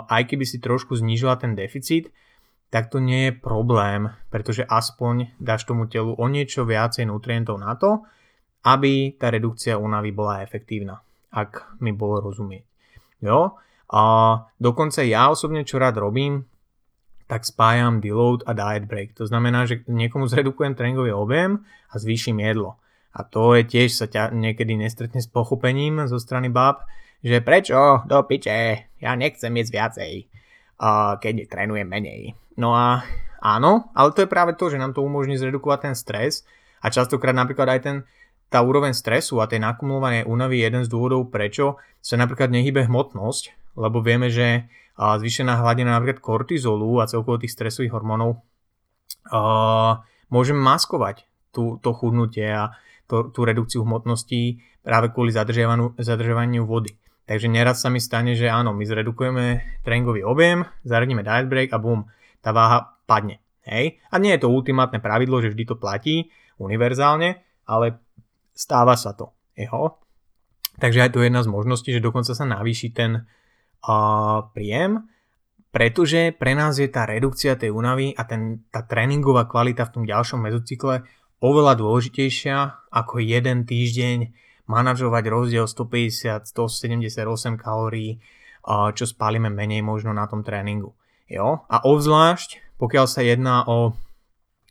aj 0.09 0.25
keby 0.25 0.43
si 0.49 0.57
trošku 0.57 0.97
znížila 0.97 1.37
ten 1.37 1.53
deficit, 1.53 2.09
tak 2.69 2.89
to 2.93 3.01
nie 3.01 3.29
je 3.29 3.33
problém, 3.37 4.13
pretože 4.29 4.65
aspoň 4.65 5.37
dáš 5.41 5.65
tomu 5.65 5.89
telu 5.89 6.13
o 6.13 6.25
niečo 6.29 6.65
viacej 6.65 7.09
nutrientov 7.09 7.57
na 7.57 7.73
to, 7.77 8.05
aby 8.65 9.17
tá 9.17 9.33
redukcia 9.33 9.79
únavy 9.79 10.13
bola 10.13 10.45
efektívna, 10.45 11.01
ak 11.33 11.79
mi 11.81 11.93
bolo 11.93 12.21
rozumieť. 12.25 12.65
Jo? 13.25 13.57
A 13.89 14.01
dokonca 14.61 15.01
ja 15.01 15.33
osobne 15.33 15.65
čo 15.65 15.81
rád 15.81 15.97
robím, 15.97 16.45
tak 17.29 17.45
spájam 17.45 18.01
deload 18.01 18.41
a 18.49 18.57
diet 18.57 18.89
break. 18.89 19.13
To 19.21 19.29
znamená, 19.29 19.69
že 19.69 19.85
niekomu 19.85 20.25
zredukujem 20.25 20.73
tréningový 20.73 21.13
objem 21.13 21.61
a 21.61 21.95
zvýšim 22.01 22.41
jedlo. 22.41 22.81
A 23.13 23.21
to 23.21 23.53
je 23.53 23.69
tiež 23.69 23.93
sa 23.93 24.09
ťa 24.09 24.33
niekedy 24.33 24.73
nestretne 24.73 25.21
s 25.21 25.29
pochopením 25.29 26.09
zo 26.09 26.17
strany 26.17 26.49
bab, 26.49 26.89
že 27.21 27.45
prečo, 27.45 28.01
do 28.09 28.17
piče, 28.25 28.89
ja 28.97 29.11
nechcem 29.13 29.53
jesť 29.53 29.71
viacej, 29.77 30.11
keď 31.21 31.33
trénujem 31.45 31.85
menej. 31.85 32.33
No 32.57 32.73
a 32.73 33.05
áno, 33.43 33.93
ale 33.93 34.09
to 34.17 34.25
je 34.25 34.31
práve 34.31 34.57
to, 34.57 34.73
že 34.73 34.81
nám 34.81 34.97
to 34.97 35.05
umožní 35.05 35.37
zredukovať 35.37 35.79
ten 35.85 35.95
stres 35.95 36.49
a 36.81 36.89
častokrát 36.89 37.37
napríklad 37.37 37.77
aj 37.77 37.79
ten, 37.85 37.97
tá 38.49 38.65
úroveň 38.65 38.97
stresu 38.97 39.37
a 39.37 39.45
tej 39.45 39.61
nakumulovanej 39.61 40.25
únavy 40.25 40.63
je 40.63 40.65
jeden 40.65 40.83
z 40.87 40.89
dôvodov, 40.89 41.29
prečo 41.29 41.77
sa 42.01 42.17
napríklad 42.17 42.49
nehybe 42.49 42.89
hmotnosť, 42.89 43.75
lebo 43.77 44.01
vieme, 44.01 44.33
že 44.33 44.65
zvýšená 44.99 45.55
hladina 45.63 45.95
napríklad 45.95 46.19
kortizolu 46.19 46.99
a 46.99 47.07
celkovo 47.07 47.39
tých 47.39 47.55
stresových 47.55 47.95
hormónov 47.95 48.43
môžeme 50.29 50.59
maskovať 50.59 51.23
tú, 51.55 51.79
to 51.79 51.95
chudnutie 51.95 52.45
a 52.45 52.75
to, 53.09 53.33
tú 53.33 53.41
redukciu 53.47 53.81
hmotnosti 53.81 54.61
práve 54.85 55.09
kvôli 55.09 55.33
zadržovaniu 55.97 56.63
vody. 56.67 56.93
Takže 57.25 57.45
neraz 57.45 57.85
sa 57.85 57.93
mi 57.93 58.01
stane, 58.01 58.33
že 58.33 58.49
áno, 58.49 58.73
my 58.73 58.81
zredukujeme 58.85 59.45
tréningový 59.85 60.25
objem, 60.25 60.65
zaradíme 60.81 61.21
diet 61.21 61.45
break 61.45 61.69
a 61.73 61.77
bum, 61.77 62.09
tá 62.41 62.49
váha 62.49 62.97
padne. 63.05 63.41
Hej? 63.65 64.01
A 64.09 64.17
nie 64.17 64.33
je 64.33 64.41
to 64.45 64.49
ultimátne 64.49 64.97
pravidlo, 64.97 65.37
že 65.37 65.53
vždy 65.53 65.63
to 65.69 65.75
platí 65.77 66.33
univerzálne, 66.57 67.37
ale 67.69 68.01
stáva 68.53 68.97
sa 68.97 69.13
to. 69.13 69.29
Jo? 69.53 70.01
Takže 70.81 71.05
aj 71.05 71.11
to 71.13 71.21
je 71.21 71.29
jedna 71.29 71.45
z 71.45 71.53
možností, 71.53 71.89
že 71.93 72.01
dokonca 72.01 72.33
sa 72.33 72.45
navýši 72.49 72.97
ten 72.97 73.29
príjem, 74.53 75.07
pretože 75.69 76.33
pre 76.35 76.57
nás 76.57 76.81
je 76.81 76.89
tá 76.89 77.05
redukcia 77.05 77.55
tej 77.55 77.69
únavy 77.69 78.11
a 78.17 78.25
ten, 78.25 78.65
tá 78.73 78.81
tréningová 78.83 79.45
kvalita 79.45 79.85
v 79.85 79.93
tom 79.93 80.03
ďalšom 80.05 80.41
mezocykle 80.41 81.05
oveľa 81.39 81.73
dôležitejšia 81.79 82.89
ako 82.91 83.23
jeden 83.23 83.63
týždeň 83.63 84.33
manažovať 84.69 85.23
rozdiel 85.29 85.65
150-178 85.65 87.57
kalórií, 87.57 88.21
čo 88.69 89.03
spálime 89.07 89.49
menej 89.49 89.81
možno 89.81 90.13
na 90.13 90.29
tom 90.29 90.45
tréningu. 90.45 90.93
Jo? 91.25 91.65
A 91.65 91.81
obzvlášť, 91.81 92.77
pokiaľ 92.77 93.05
sa 93.09 93.21
jedná 93.25 93.65
o 93.65 93.97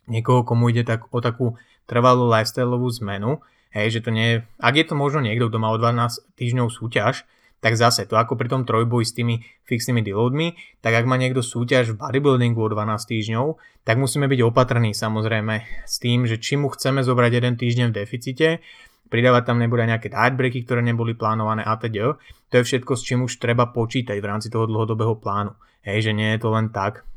niekoho, 0.07 0.47
komu 0.47 0.71
ide 0.71 0.87
tak, 0.87 1.11
o 1.11 1.19
takú 1.19 1.59
trvalú 1.89 2.29
lifestyleovú 2.31 2.87
zmenu, 3.03 3.41
hej, 3.73 3.99
že 3.99 4.03
to 4.05 4.09
nie 4.13 4.45
ak 4.61 4.73
je 4.77 4.85
to 4.87 4.95
možno 4.95 5.25
niekto, 5.25 5.49
kto 5.49 5.57
má 5.57 5.73
o 5.73 5.77
12 5.77 6.37
týždňov 6.37 6.67
súťaž, 6.69 7.25
tak 7.59 7.75
zase 7.75 8.07
to 8.07 8.15
ako 8.15 8.39
pri 8.39 8.47
tom 8.47 8.63
trojboji 8.63 9.05
s 9.05 9.13
tými 9.15 9.35
fixnými 9.67 9.99
deloadmi, 9.99 10.55
tak 10.79 10.95
ak 10.95 11.05
má 11.05 11.19
niekto 11.19 11.43
súťaž 11.43 11.95
v 11.95 11.99
bodybuildingu 11.99 12.59
o 12.59 12.69
12 12.71 12.95
týždňov, 13.03 13.45
tak 13.83 13.99
musíme 13.99 14.31
byť 14.31 14.39
opatrní 14.47 14.95
samozrejme 14.95 15.83
s 15.83 15.95
tým, 15.99 16.23
že 16.23 16.39
či 16.39 16.55
mu 16.55 16.71
chceme 16.71 17.03
zobrať 17.03 17.31
jeden 17.35 17.55
týždeň 17.59 17.91
v 17.91 17.97
deficite, 17.99 18.47
pridávať 19.11 19.43
tam 19.49 19.57
nebude 19.59 19.83
nejaké 19.83 20.07
diet 20.13 20.37
breaky, 20.37 20.63
ktoré 20.63 20.85
neboli 20.85 21.17
plánované 21.17 21.65
a 21.65 21.75
teda. 21.75 22.15
To 22.49 22.53
je 22.61 22.63
všetko, 22.63 22.91
s 22.95 23.01
čím 23.03 23.19
už 23.25 23.41
treba 23.41 23.67
počítať 23.67 24.15
v 24.21 24.29
rámci 24.29 24.47
toho 24.47 24.69
dlhodobého 24.69 25.17
plánu. 25.17 25.57
Hej, 25.83 26.09
že 26.09 26.11
nie 26.13 26.37
je 26.37 26.39
to 26.39 26.49
len 26.53 26.69
tak, 26.69 27.07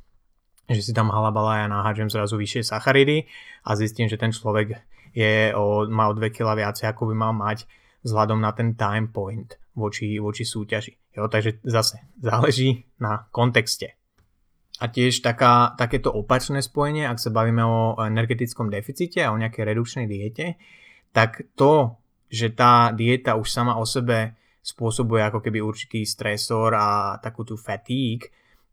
že 0.71 0.81
si 0.81 0.93
tam 0.97 1.13
halabala 1.13 1.63
ja 1.63 1.67
nahážem 1.69 2.09
zrazu 2.09 2.41
vyššie 2.41 2.65
sacharidy 2.65 3.29
a 3.67 3.77
zistím, 3.77 4.09
že 4.09 4.17
ten 4.17 4.33
človek 4.33 4.81
je 5.13 5.53
o, 5.53 5.85
má 5.93 6.09
o 6.09 6.17
2 6.17 6.33
kg 6.33 6.57
viacej, 6.57 6.89
ako 6.89 7.13
by 7.13 7.15
mal 7.15 7.33
mať 7.37 7.69
vzhľadom 8.03 8.39
na 8.43 8.51
ten 8.53 8.75
time 8.75 9.11
point 9.11 9.59
voči, 9.75 10.19
voči 10.19 10.45
súťaži. 10.45 11.17
Jo, 11.17 11.29
takže 11.29 11.61
zase 11.65 12.03
záleží 12.19 12.87
na 12.99 13.29
kontexte. 13.31 13.97
A 14.83 14.91
tiež 14.91 15.23
taká, 15.23 15.79
takéto 15.79 16.11
opačné 16.11 16.59
spojenie, 16.59 17.07
ak 17.07 17.23
sa 17.23 17.31
bavíme 17.31 17.63
o 17.63 17.95
energetickom 18.03 18.73
deficite 18.73 19.23
a 19.23 19.31
o 19.31 19.39
nejakej 19.39 19.63
redukčnej 19.63 20.07
diete, 20.11 20.59
tak 21.15 21.47
to, 21.55 22.01
že 22.27 22.57
tá 22.57 22.91
dieta 22.91 23.39
už 23.39 23.47
sama 23.47 23.79
o 23.79 23.87
sebe 23.87 24.35
spôsobuje 24.65 25.23
ako 25.23 25.39
keby 25.45 25.63
určitý 25.63 26.03
stresor 26.03 26.75
a 26.75 27.19
takú 27.21 27.47
tú 27.47 27.55
fatigue 27.55 28.31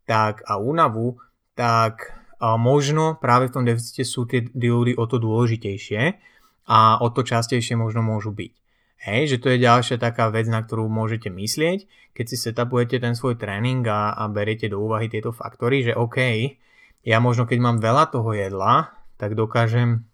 tak 0.08 0.42
a 0.48 0.58
únavu, 0.58 1.22
tak 1.54 2.18
a 2.40 2.56
možno 2.56 3.20
práve 3.20 3.52
v 3.52 3.54
tom 3.54 3.64
deficite 3.68 4.02
sú 4.02 4.24
tie 4.24 4.40
diludy 4.42 4.96
o 4.96 5.04
to 5.04 5.20
dôležitejšie 5.20 6.02
a 6.72 6.98
o 7.04 7.08
to 7.12 7.20
častejšie 7.20 7.76
možno 7.76 8.00
môžu 8.00 8.32
byť. 8.32 8.52
Hej, 9.00 9.36
že 9.36 9.40
to 9.40 9.48
je 9.48 9.64
ďalšia 9.64 9.96
taká 9.96 10.28
vec, 10.28 10.44
na 10.44 10.60
ktorú 10.60 10.84
môžete 10.84 11.32
myslieť, 11.32 11.88
keď 12.12 12.24
si 12.28 12.36
setupujete 12.36 13.00
ten 13.00 13.16
svoj 13.16 13.40
tréning 13.40 13.80
a, 13.88 14.12
a 14.12 14.28
beriete 14.28 14.68
do 14.68 14.76
úvahy 14.76 15.08
tieto 15.08 15.32
faktory, 15.32 15.80
že 15.80 15.96
OK, 15.96 16.20
ja 17.08 17.16
možno 17.16 17.48
keď 17.48 17.58
mám 17.64 17.78
veľa 17.80 18.12
toho 18.12 18.36
jedla, 18.36 18.92
tak 19.16 19.32
dokážem 19.32 20.04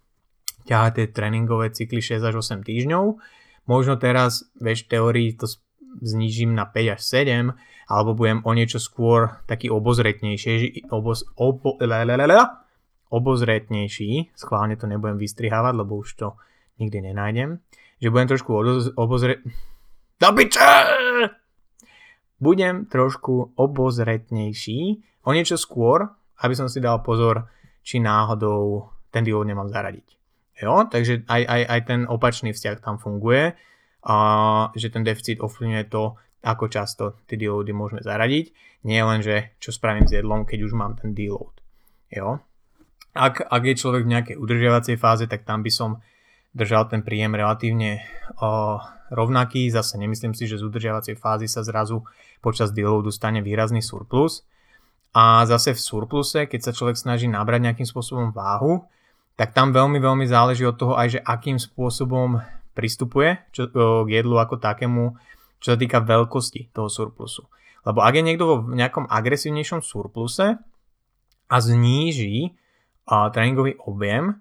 ťahať 0.71 0.91
tie 1.03 1.07
tréningové 1.11 1.75
cykly 1.75 1.99
6 1.99 2.31
až 2.31 2.39
8 2.39 2.63
týždňov. 2.63 3.19
Možno 3.67 3.99
teraz, 3.99 4.47
vieš, 4.55 4.87
v 4.87 4.91
teórii 4.95 5.29
to 5.35 5.51
znížim 5.99 6.55
na 6.55 6.63
5 6.63 6.95
až 6.95 7.01
7, 7.03 7.51
alebo 7.91 8.15
budem 8.15 8.39
o 8.43 8.51
niečo 8.55 8.79
skôr 8.79 9.43
taký 9.47 9.67
obozretnejší, 9.67 10.87
oboz, 10.91 11.27
obo, 11.35 11.75
obozretnejší, 13.07 14.35
schválne 14.35 14.75
to 14.75 14.87
nebudem 14.87 15.19
vystrihávať, 15.19 15.73
lebo 15.75 16.03
už 16.03 16.09
to 16.19 16.27
nikdy 16.79 16.99
nenájdem, 16.99 17.63
že 18.01 18.09
budem 18.09 18.27
trošku 18.29 18.49
obozre... 18.97 19.41
Budem 22.37 22.85
trošku 22.85 23.57
obozretnejší, 23.57 24.79
o 25.25 25.29
niečo 25.33 25.57
skôr, 25.57 26.05
aby 26.45 26.53
som 26.53 26.69
si 26.69 26.77
dal 26.77 27.01
pozor, 27.01 27.49
či 27.81 27.97
náhodou 27.97 28.93
ten 29.09 29.25
deal 29.25 29.41
nemám 29.41 29.73
zaradiť. 29.73 30.07
Jo? 30.61 30.85
Takže 30.85 31.25
aj, 31.25 31.41
aj, 31.45 31.61
aj 31.65 31.81
ten 31.89 31.99
opačný 32.05 32.53
vzťah 32.53 32.77
tam 32.81 33.01
funguje, 33.01 33.57
a 34.07 34.15
že 34.71 34.87
ten 34.87 35.03
deficit 35.03 35.43
ovplyvňuje 35.43 35.85
to, 35.91 36.15
ako 36.47 36.65
často 36.71 37.19
tie 37.27 37.35
deloady 37.35 37.75
môžeme 37.75 37.99
zaradiť. 37.99 38.55
Nie 38.87 39.03
len, 39.03 39.19
že 39.19 39.57
čo 39.59 39.75
spravím 39.75 40.07
s 40.07 40.15
jedlom, 40.15 40.47
keď 40.47 40.63
už 40.63 40.73
mám 40.77 40.95
ten 40.95 41.11
deload. 41.11 41.51
Jo? 42.07 42.39
Ak, 43.11 43.43
ak 43.43 43.63
je 43.67 43.75
človek 43.75 44.07
v 44.07 44.13
nejakej 44.15 44.35
udržiavacej 44.39 44.95
fáze, 44.95 45.25
tak 45.27 45.43
tam 45.43 45.59
by 45.59 45.71
som 45.73 45.99
držal 46.55 46.87
ten 46.87 47.03
príjem 47.03 47.35
relatívne 47.35 48.03
o, 48.39 48.79
rovnaký. 49.11 49.71
Zase 49.71 49.99
nemyslím 49.99 50.35
si, 50.35 50.47
že 50.47 50.59
z 50.59 50.67
udržiavacej 50.67 51.15
fázy 51.19 51.47
sa 51.47 51.63
zrazu 51.63 52.03
počas 52.39 52.71
deloadu 52.75 53.11
stane 53.11 53.43
výrazný 53.43 53.83
surplus. 53.83 54.43
A 55.17 55.47
zase 55.49 55.73
v 55.73 55.81
surpluse, 55.81 56.45
keď 56.45 56.59
sa 56.61 56.75
človek 56.75 56.99
snaží 56.99 57.25
nabrať 57.25 57.71
nejakým 57.71 57.87
spôsobom 57.87 58.29
váhu, 58.35 58.85
tak 59.37 59.53
tam 59.53 59.73
veľmi, 59.73 60.01
veľmi 60.01 60.25
záleží 60.25 60.65
od 60.65 60.77
toho 60.77 60.93
aj, 60.97 61.17
že 61.17 61.19
akým 61.21 61.61
spôsobom 61.61 62.41
pristupuje 62.77 63.41
čo, 63.53 63.69
k 64.05 64.09
jedlu 64.09 64.37
ako 64.37 64.61
takému, 64.61 65.17
čo 65.57 65.73
sa 65.73 65.77
týka 65.77 66.01
veľkosti 66.05 66.73
toho 66.73 66.89
surplusu. 66.89 67.49
Lebo 67.81 68.05
ak 68.05 68.13
je 68.13 68.23
niekto 68.25 68.45
vo 68.45 68.55
nejakom 68.69 69.09
agresívnejšom 69.09 69.81
surpluse 69.81 70.57
a 71.47 71.55
zníži 71.57 72.53
a, 73.07 73.31
tréningový 73.33 73.79
objem 73.81 74.37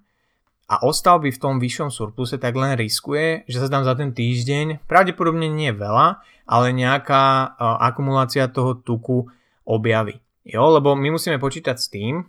a 0.66 0.82
ostal 0.82 1.22
by 1.22 1.30
v 1.30 1.38
tom 1.38 1.62
vyššom 1.62 1.94
surpluse, 1.94 2.42
tak 2.42 2.58
len 2.58 2.74
riskuje, 2.74 3.46
že 3.46 3.62
sa 3.62 3.70
tam 3.70 3.86
za 3.86 3.94
ten 3.94 4.10
týždeň, 4.10 4.82
pravdepodobne 4.90 5.46
nie 5.46 5.70
veľa, 5.70 6.18
ale 6.46 6.66
nejaká 6.74 7.54
a, 7.54 7.86
akumulácia 7.86 8.50
toho 8.50 8.74
tuku 8.74 9.30
objaví. 9.62 10.18
Jo, 10.46 10.74
lebo 10.74 10.94
my 10.98 11.14
musíme 11.14 11.38
počítať 11.38 11.76
s 11.78 11.90
tým, 11.90 12.26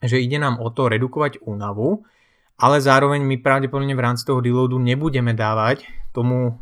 že 0.00 0.20
ide 0.20 0.40
nám 0.40 0.60
o 0.60 0.72
to 0.72 0.88
redukovať 0.88 1.44
únavu, 1.44 2.04
ale 2.60 2.80
zároveň 2.80 3.24
my 3.24 3.40
pravdepodobne 3.40 3.96
v 3.96 4.04
rámci 4.04 4.24
toho 4.24 4.44
deloadu 4.44 4.76
nebudeme 4.76 5.32
dávať 5.32 5.84
tomu 6.12 6.60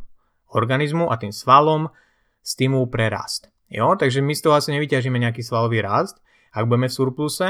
organizmu 0.55 1.11
a 1.11 1.19
tým 1.19 1.35
svalom 1.35 1.91
stimul 2.43 2.87
pre 2.87 3.11
rast. 3.11 3.51
Jo? 3.71 3.95
Takže 3.99 4.23
my 4.23 4.35
z 4.35 4.43
toho 4.47 4.55
asi 4.55 4.75
nevyťažíme 4.75 5.19
nejaký 5.19 5.43
svalový 5.43 5.83
rast, 5.83 6.23
ak 6.55 6.67
budeme 6.67 6.91
v 6.91 6.97
surpluse, 6.97 7.49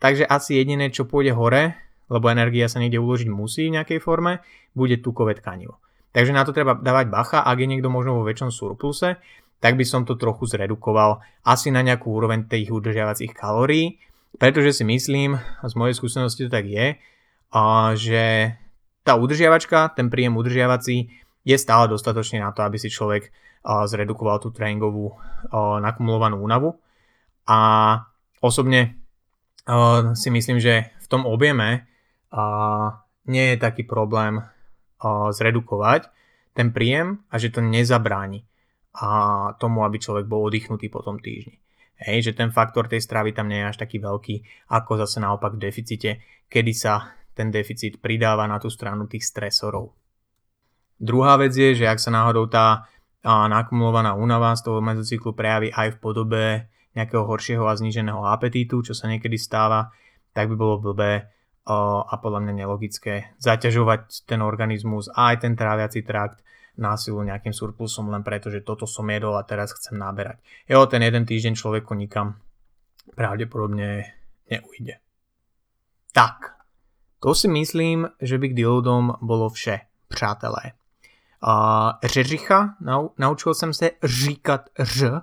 takže 0.00 0.28
asi 0.28 0.60
jediné, 0.60 0.92
čo 0.92 1.08
pôjde 1.08 1.32
hore, 1.32 1.87
lebo 2.08 2.32
energia 2.32 2.66
sa 2.68 2.80
niekde 2.80 2.98
uložiť 3.00 3.28
musí 3.28 3.68
v 3.68 3.80
nejakej 3.80 4.00
forme, 4.00 4.40
bude 4.72 4.98
tukové 5.00 5.36
tkanivo. 5.36 5.78
Takže 6.12 6.32
na 6.32 6.42
to 6.42 6.56
treba 6.56 6.74
dávať 6.74 7.06
bacha, 7.12 7.38
ak 7.44 7.60
je 7.60 7.68
niekto 7.68 7.92
možno 7.92 8.16
vo 8.16 8.24
väčšom 8.24 8.48
surpluse, 8.48 9.20
tak 9.60 9.76
by 9.76 9.84
som 9.84 10.08
to 10.08 10.16
trochu 10.16 10.48
zredukoval 10.48 11.20
asi 11.44 11.68
na 11.68 11.84
nejakú 11.84 12.08
úroveň 12.08 12.48
tých 12.48 12.72
udržiavacích 12.72 13.36
kalórií, 13.36 14.00
pretože 14.40 14.80
si 14.80 14.84
myslím, 14.86 15.36
z 15.64 15.74
mojej 15.76 15.98
skúsenosti 15.98 16.46
to 16.46 16.50
tak 16.52 16.64
je, 16.64 16.96
že 17.98 18.54
tá 19.02 19.16
udržiavačka, 19.16 19.96
ten 19.96 20.12
príjem 20.12 20.36
udržiavací 20.36 21.10
je 21.44 21.56
stále 21.56 21.88
dostatočný 21.88 22.44
na 22.44 22.52
to, 22.52 22.60
aby 22.62 22.76
si 22.76 22.92
človek 22.92 23.32
zredukoval 23.64 24.38
tú 24.38 24.52
tréningovú 24.54 25.16
nakumulovanú 25.80 26.38
únavu. 26.38 26.78
A 27.48 27.58
osobne 28.38 29.00
si 30.14 30.28
myslím, 30.28 30.60
že 30.62 30.92
v 31.02 31.06
tom 31.08 31.26
objeme 31.26 31.88
nie 33.28 33.44
je 33.52 33.56
taký 33.56 33.84
problém 33.88 34.44
zredukovať 35.32 36.10
ten 36.56 36.74
príjem 36.74 37.22
a 37.30 37.38
že 37.38 37.54
to 37.54 37.62
nezabráni 37.62 38.44
tomu, 39.62 39.86
aby 39.86 40.02
človek 40.02 40.26
bol 40.26 40.50
oddychnutý 40.50 40.90
po 40.90 41.04
tom 41.06 41.22
týždni. 41.22 41.60
Hej, 41.98 42.30
že 42.30 42.32
ten 42.38 42.54
faktor 42.54 42.86
tej 42.86 43.02
stravy 43.02 43.34
tam 43.34 43.50
nie 43.50 43.58
je 43.58 43.70
až 43.74 43.78
taký 43.78 43.98
veľký, 43.98 44.68
ako 44.70 45.02
zase 45.02 45.18
naopak 45.18 45.58
v 45.58 45.62
deficite, 45.66 46.10
kedy 46.46 46.72
sa 46.74 47.14
ten 47.34 47.50
deficit 47.50 47.98
pridáva 48.02 48.46
na 48.46 48.58
tú 48.62 48.70
stranu 48.70 49.06
tých 49.10 49.26
stresorov. 49.26 49.94
Druhá 50.98 51.38
vec 51.38 51.54
je, 51.54 51.74
že 51.74 51.86
ak 51.86 52.02
sa 52.02 52.10
náhodou 52.10 52.50
tá 52.50 52.90
a 53.26 53.50
nakumulovaná 53.50 54.14
únava 54.14 54.54
z 54.54 54.62
toho 54.62 54.78
mezocyklu 54.78 55.34
prejaví 55.34 55.74
aj 55.74 55.94
v 55.94 56.00
podobe 56.02 56.44
nejakého 56.94 57.26
horšieho 57.26 57.66
a 57.66 57.74
zníženého 57.74 58.22
apetítu, 58.22 58.82
čo 58.82 58.94
sa 58.94 59.10
niekedy 59.10 59.34
stáva, 59.34 59.90
tak 60.30 60.46
by 60.50 60.54
bolo 60.54 60.78
blbé 60.78 61.26
a 62.08 62.14
podľa 62.16 62.40
mňa 62.48 62.54
nelogické 62.64 63.36
zaťažovať 63.36 64.24
ten 64.24 64.40
organizmus 64.40 65.12
a 65.12 65.36
aj 65.36 65.44
ten 65.44 65.52
tráviaci 65.52 66.00
trakt 66.00 66.40
násilu 66.78 67.20
nejakým 67.26 67.52
surplusom 67.52 68.08
len 68.08 68.22
preto, 68.22 68.48
že 68.48 68.64
toto 68.64 68.86
som 68.86 69.04
jedol 69.10 69.36
a 69.36 69.44
teraz 69.44 69.74
chcem 69.74 69.98
naberať. 69.98 70.38
Jo, 70.64 70.86
ten 70.86 71.02
jeden 71.02 71.26
týždeň 71.26 71.58
človeku 71.58 71.92
nikam 71.98 72.38
pravdepodobne 73.12 74.14
neujde. 74.48 75.02
Tak, 76.14 76.56
to 77.20 77.34
si 77.34 77.48
myslím, 77.50 78.08
že 78.22 78.38
by 78.38 78.48
k 78.48 78.56
deloadom 78.56 79.18
bolo 79.20 79.50
vše, 79.50 79.80
přátelé. 80.08 80.72
Uh, 81.38 81.92
řeřicha, 82.04 82.76
nau, 82.80 83.08
naučil 83.18 83.54
jsem 83.54 83.74
se 83.74 83.90
říkat 84.04 84.60
ř, 84.78 85.02
uh, 85.10 85.20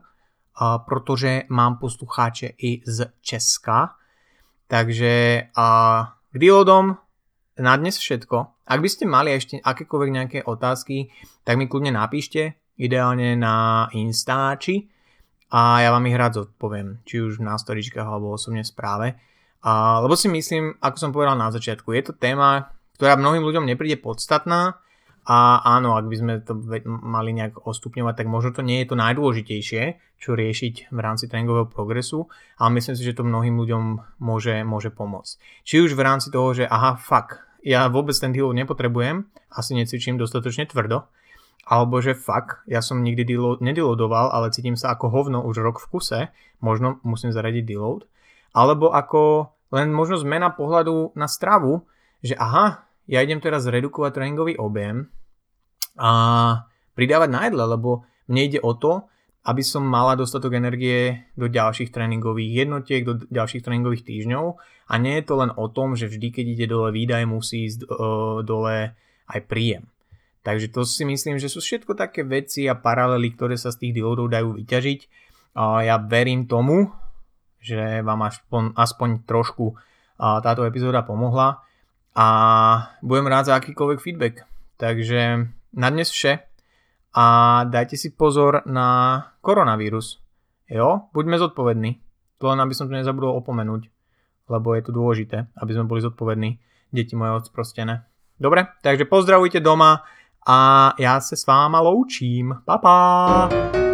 protože 0.88 1.41
mám 1.50 1.78
poslucháče 1.78 2.48
i 2.48 2.82
z 2.86 3.12
Česka. 3.22 3.96
Takže 4.68 5.43
uh, 5.58 6.14
k 6.36 6.43
deloadom 6.43 6.99
na 7.63 7.73
dnes 7.79 7.95
všetko. 7.95 8.67
Ak 8.67 8.83
by 8.83 8.89
ste 8.91 9.07
mali 9.07 9.31
ešte 9.31 9.55
akékoľvek 9.63 10.11
nejaké 10.11 10.39
otázky, 10.43 11.07
tak 11.47 11.55
mi 11.55 11.71
kľudne 11.71 11.95
napíšte, 11.95 12.59
ideálne 12.75 13.39
na 13.39 13.88
Instači 13.95 14.91
a 15.47 15.79
ja 15.79 15.95
vám 15.95 16.03
ich 16.11 16.19
rád 16.19 16.43
zodpoviem, 16.43 16.99
či 17.07 17.23
už 17.23 17.39
na 17.39 17.55
storičkách 17.55 18.03
alebo 18.03 18.36
osobne 18.36 18.67
správe. 18.67 19.15
A, 19.63 20.03
lebo 20.03 20.19
si 20.19 20.27
myslím, 20.27 20.75
ako 20.83 20.97
som 20.99 21.15
povedal 21.15 21.39
na 21.39 21.55
začiatku, 21.55 21.95
je 21.95 22.11
to 22.11 22.13
téma, 22.19 22.67
ktorá 22.99 23.15
mnohým 23.15 23.39
ľuďom 23.39 23.63
nepríde 23.63 24.03
podstatná 24.03 24.83
a 25.26 25.57
áno, 25.65 25.97
ak 25.97 26.05
by 26.05 26.15
sme 26.21 26.34
to 26.45 26.53
mali 26.86 27.34
nejak 27.34 27.65
ostupňovať, 27.65 28.13
tak 28.21 28.28
možno 28.30 28.53
to 28.53 28.61
nie 28.61 28.86
je 28.86 28.93
to 28.93 28.95
najdôležitejšie, 28.95 29.84
čo 30.21 30.38
riešiť 30.38 30.93
v 30.93 30.99
rámci 31.01 31.26
tréningového 31.26 31.65
progresu, 31.65 32.30
ale 32.61 32.78
myslím 32.78 32.93
si, 32.93 33.01
že 33.01 33.17
to 33.17 33.26
mnohým 33.26 33.57
ľuďom 33.57 33.84
môže, 34.21 34.61
môže 34.61 34.93
pomôcť. 34.93 35.65
Či 35.65 35.82
už 35.82 35.97
v 35.97 36.05
rámci 36.05 36.30
toho, 36.30 36.53
že 36.53 36.69
aha, 36.69 37.01
fuck, 37.01 37.41
ja 37.65 37.89
vôbec 37.89 38.13
ten 38.13 38.30
deal 38.30 38.53
nepotrebujem, 38.53 39.26
asi 39.49 39.73
necvičím 39.73 40.21
dostatočne 40.21 40.69
tvrdo, 40.69 41.09
alebo 41.65 41.97
že 41.97 42.13
fuck, 42.13 42.61
ja 42.69 42.86
som 42.86 43.01
nikdy 43.01 43.26
deload, 43.26 43.65
nedeloadoval, 43.65 44.30
ale 44.30 44.53
cítim 44.53 44.78
sa 44.78 44.93
ako 44.93 45.09
hovno 45.09 45.41
už 45.41 45.65
rok 45.65 45.82
v 45.82 45.89
kuse, 45.89 46.19
možno 46.61 47.01
musím 47.01 47.34
zaradiť 47.34 47.65
deload, 47.65 48.05
alebo 48.53 48.93
ako 48.93 49.49
len 49.73 49.89
možno 49.89 50.21
zmena 50.21 50.53
pohľadu 50.53 51.17
na 51.17 51.26
stravu, 51.26 51.89
že 52.21 52.38
aha, 52.38 52.84
ja 53.06 53.22
idem 53.22 53.41
teraz 53.41 53.70
redukovať 53.70 54.18
tréningový 54.18 54.58
objem 54.58 55.10
a 55.95 56.12
pridávať 56.97 57.30
na 57.30 57.41
jedle, 57.47 57.64
lebo 57.70 58.03
mne 58.28 58.41
ide 58.49 58.60
o 58.62 58.74
to, 58.74 59.06
aby 59.45 59.62
som 59.62 59.86
mala 59.86 60.18
dostatok 60.18 60.58
energie 60.58 61.30
do 61.38 61.45
ďalších 61.45 61.93
tréningových 61.93 62.66
jednotiek, 62.66 63.06
do 63.06 63.22
ďalších 63.30 63.62
tréningových 63.62 64.01
týždňov 64.01 64.45
a 64.89 64.93
nie 64.97 65.22
je 65.22 65.26
to 65.30 65.38
len 65.38 65.53
o 65.53 65.70
tom, 65.70 65.93
že 65.93 66.10
vždy, 66.10 66.34
keď 66.34 66.45
ide 66.58 66.66
dole 66.66 66.89
výdaj, 66.89 67.30
musí 67.30 67.70
ísť 67.70 67.86
uh, 67.86 68.41
dole 68.41 68.97
aj 69.30 69.39
príjem. 69.45 69.86
Takže 70.45 70.70
to 70.70 70.86
si 70.86 71.06
myslím, 71.06 71.41
že 71.41 71.49
sú 71.49 71.58
všetko 71.58 71.97
také 71.97 72.22
veci 72.22 72.70
a 72.70 72.78
paralely, 72.78 73.34
ktoré 73.34 73.58
sa 73.58 73.74
z 73.74 73.82
tých 73.82 73.97
dealodov 73.97 74.30
dajú 74.30 74.53
vyťažiť. 74.62 74.99
Ja 75.58 75.97
verím 75.97 76.45
tomu, 76.45 76.93
že 77.58 78.06
vám 78.06 78.30
aspoň, 78.30 78.78
aspoň 78.78 79.10
trošku 79.26 79.74
táto 80.22 80.62
epizóda 80.70 81.01
pomohla 81.01 81.66
a 82.16 82.28
budem 83.03 83.28
rád 83.28 83.51
za 83.51 83.53
akýkoľvek 83.59 83.99
feedback. 83.99 84.36
Takže 84.80 85.51
na 85.76 85.88
dnes 85.91 86.07
vše 86.09 86.39
a 87.16 87.26
dajte 87.68 87.99
si 87.99 88.16
pozor 88.16 88.63
na 88.68 89.20
koronavírus. 89.43 90.24
Jo, 90.72 91.11
buďme 91.13 91.38
zodpovední. 91.38 91.91
To 92.39 92.51
len 92.51 92.59
aby 92.59 92.74
som 92.76 92.88
to 92.88 92.95
nezabudol 92.95 93.39
opomenúť, 93.39 93.88
lebo 94.51 94.76
je 94.76 94.84
to 94.84 94.91
dôležité, 94.91 95.47
aby 95.55 95.72
sme 95.72 95.88
boli 95.88 96.03
zodpovední. 96.03 96.59
Deti 96.91 97.16
moje 97.16 97.43
odsprostené. 97.43 98.07
Dobre, 98.36 98.68
takže 98.84 99.07
pozdravujte 99.07 99.63
doma 99.63 100.03
a 100.43 100.57
ja 100.99 101.20
sa 101.20 101.36
s 101.36 101.43
váma 101.47 101.80
loučím. 101.80 102.55
Pa, 102.68 102.80
pa! 102.80 103.84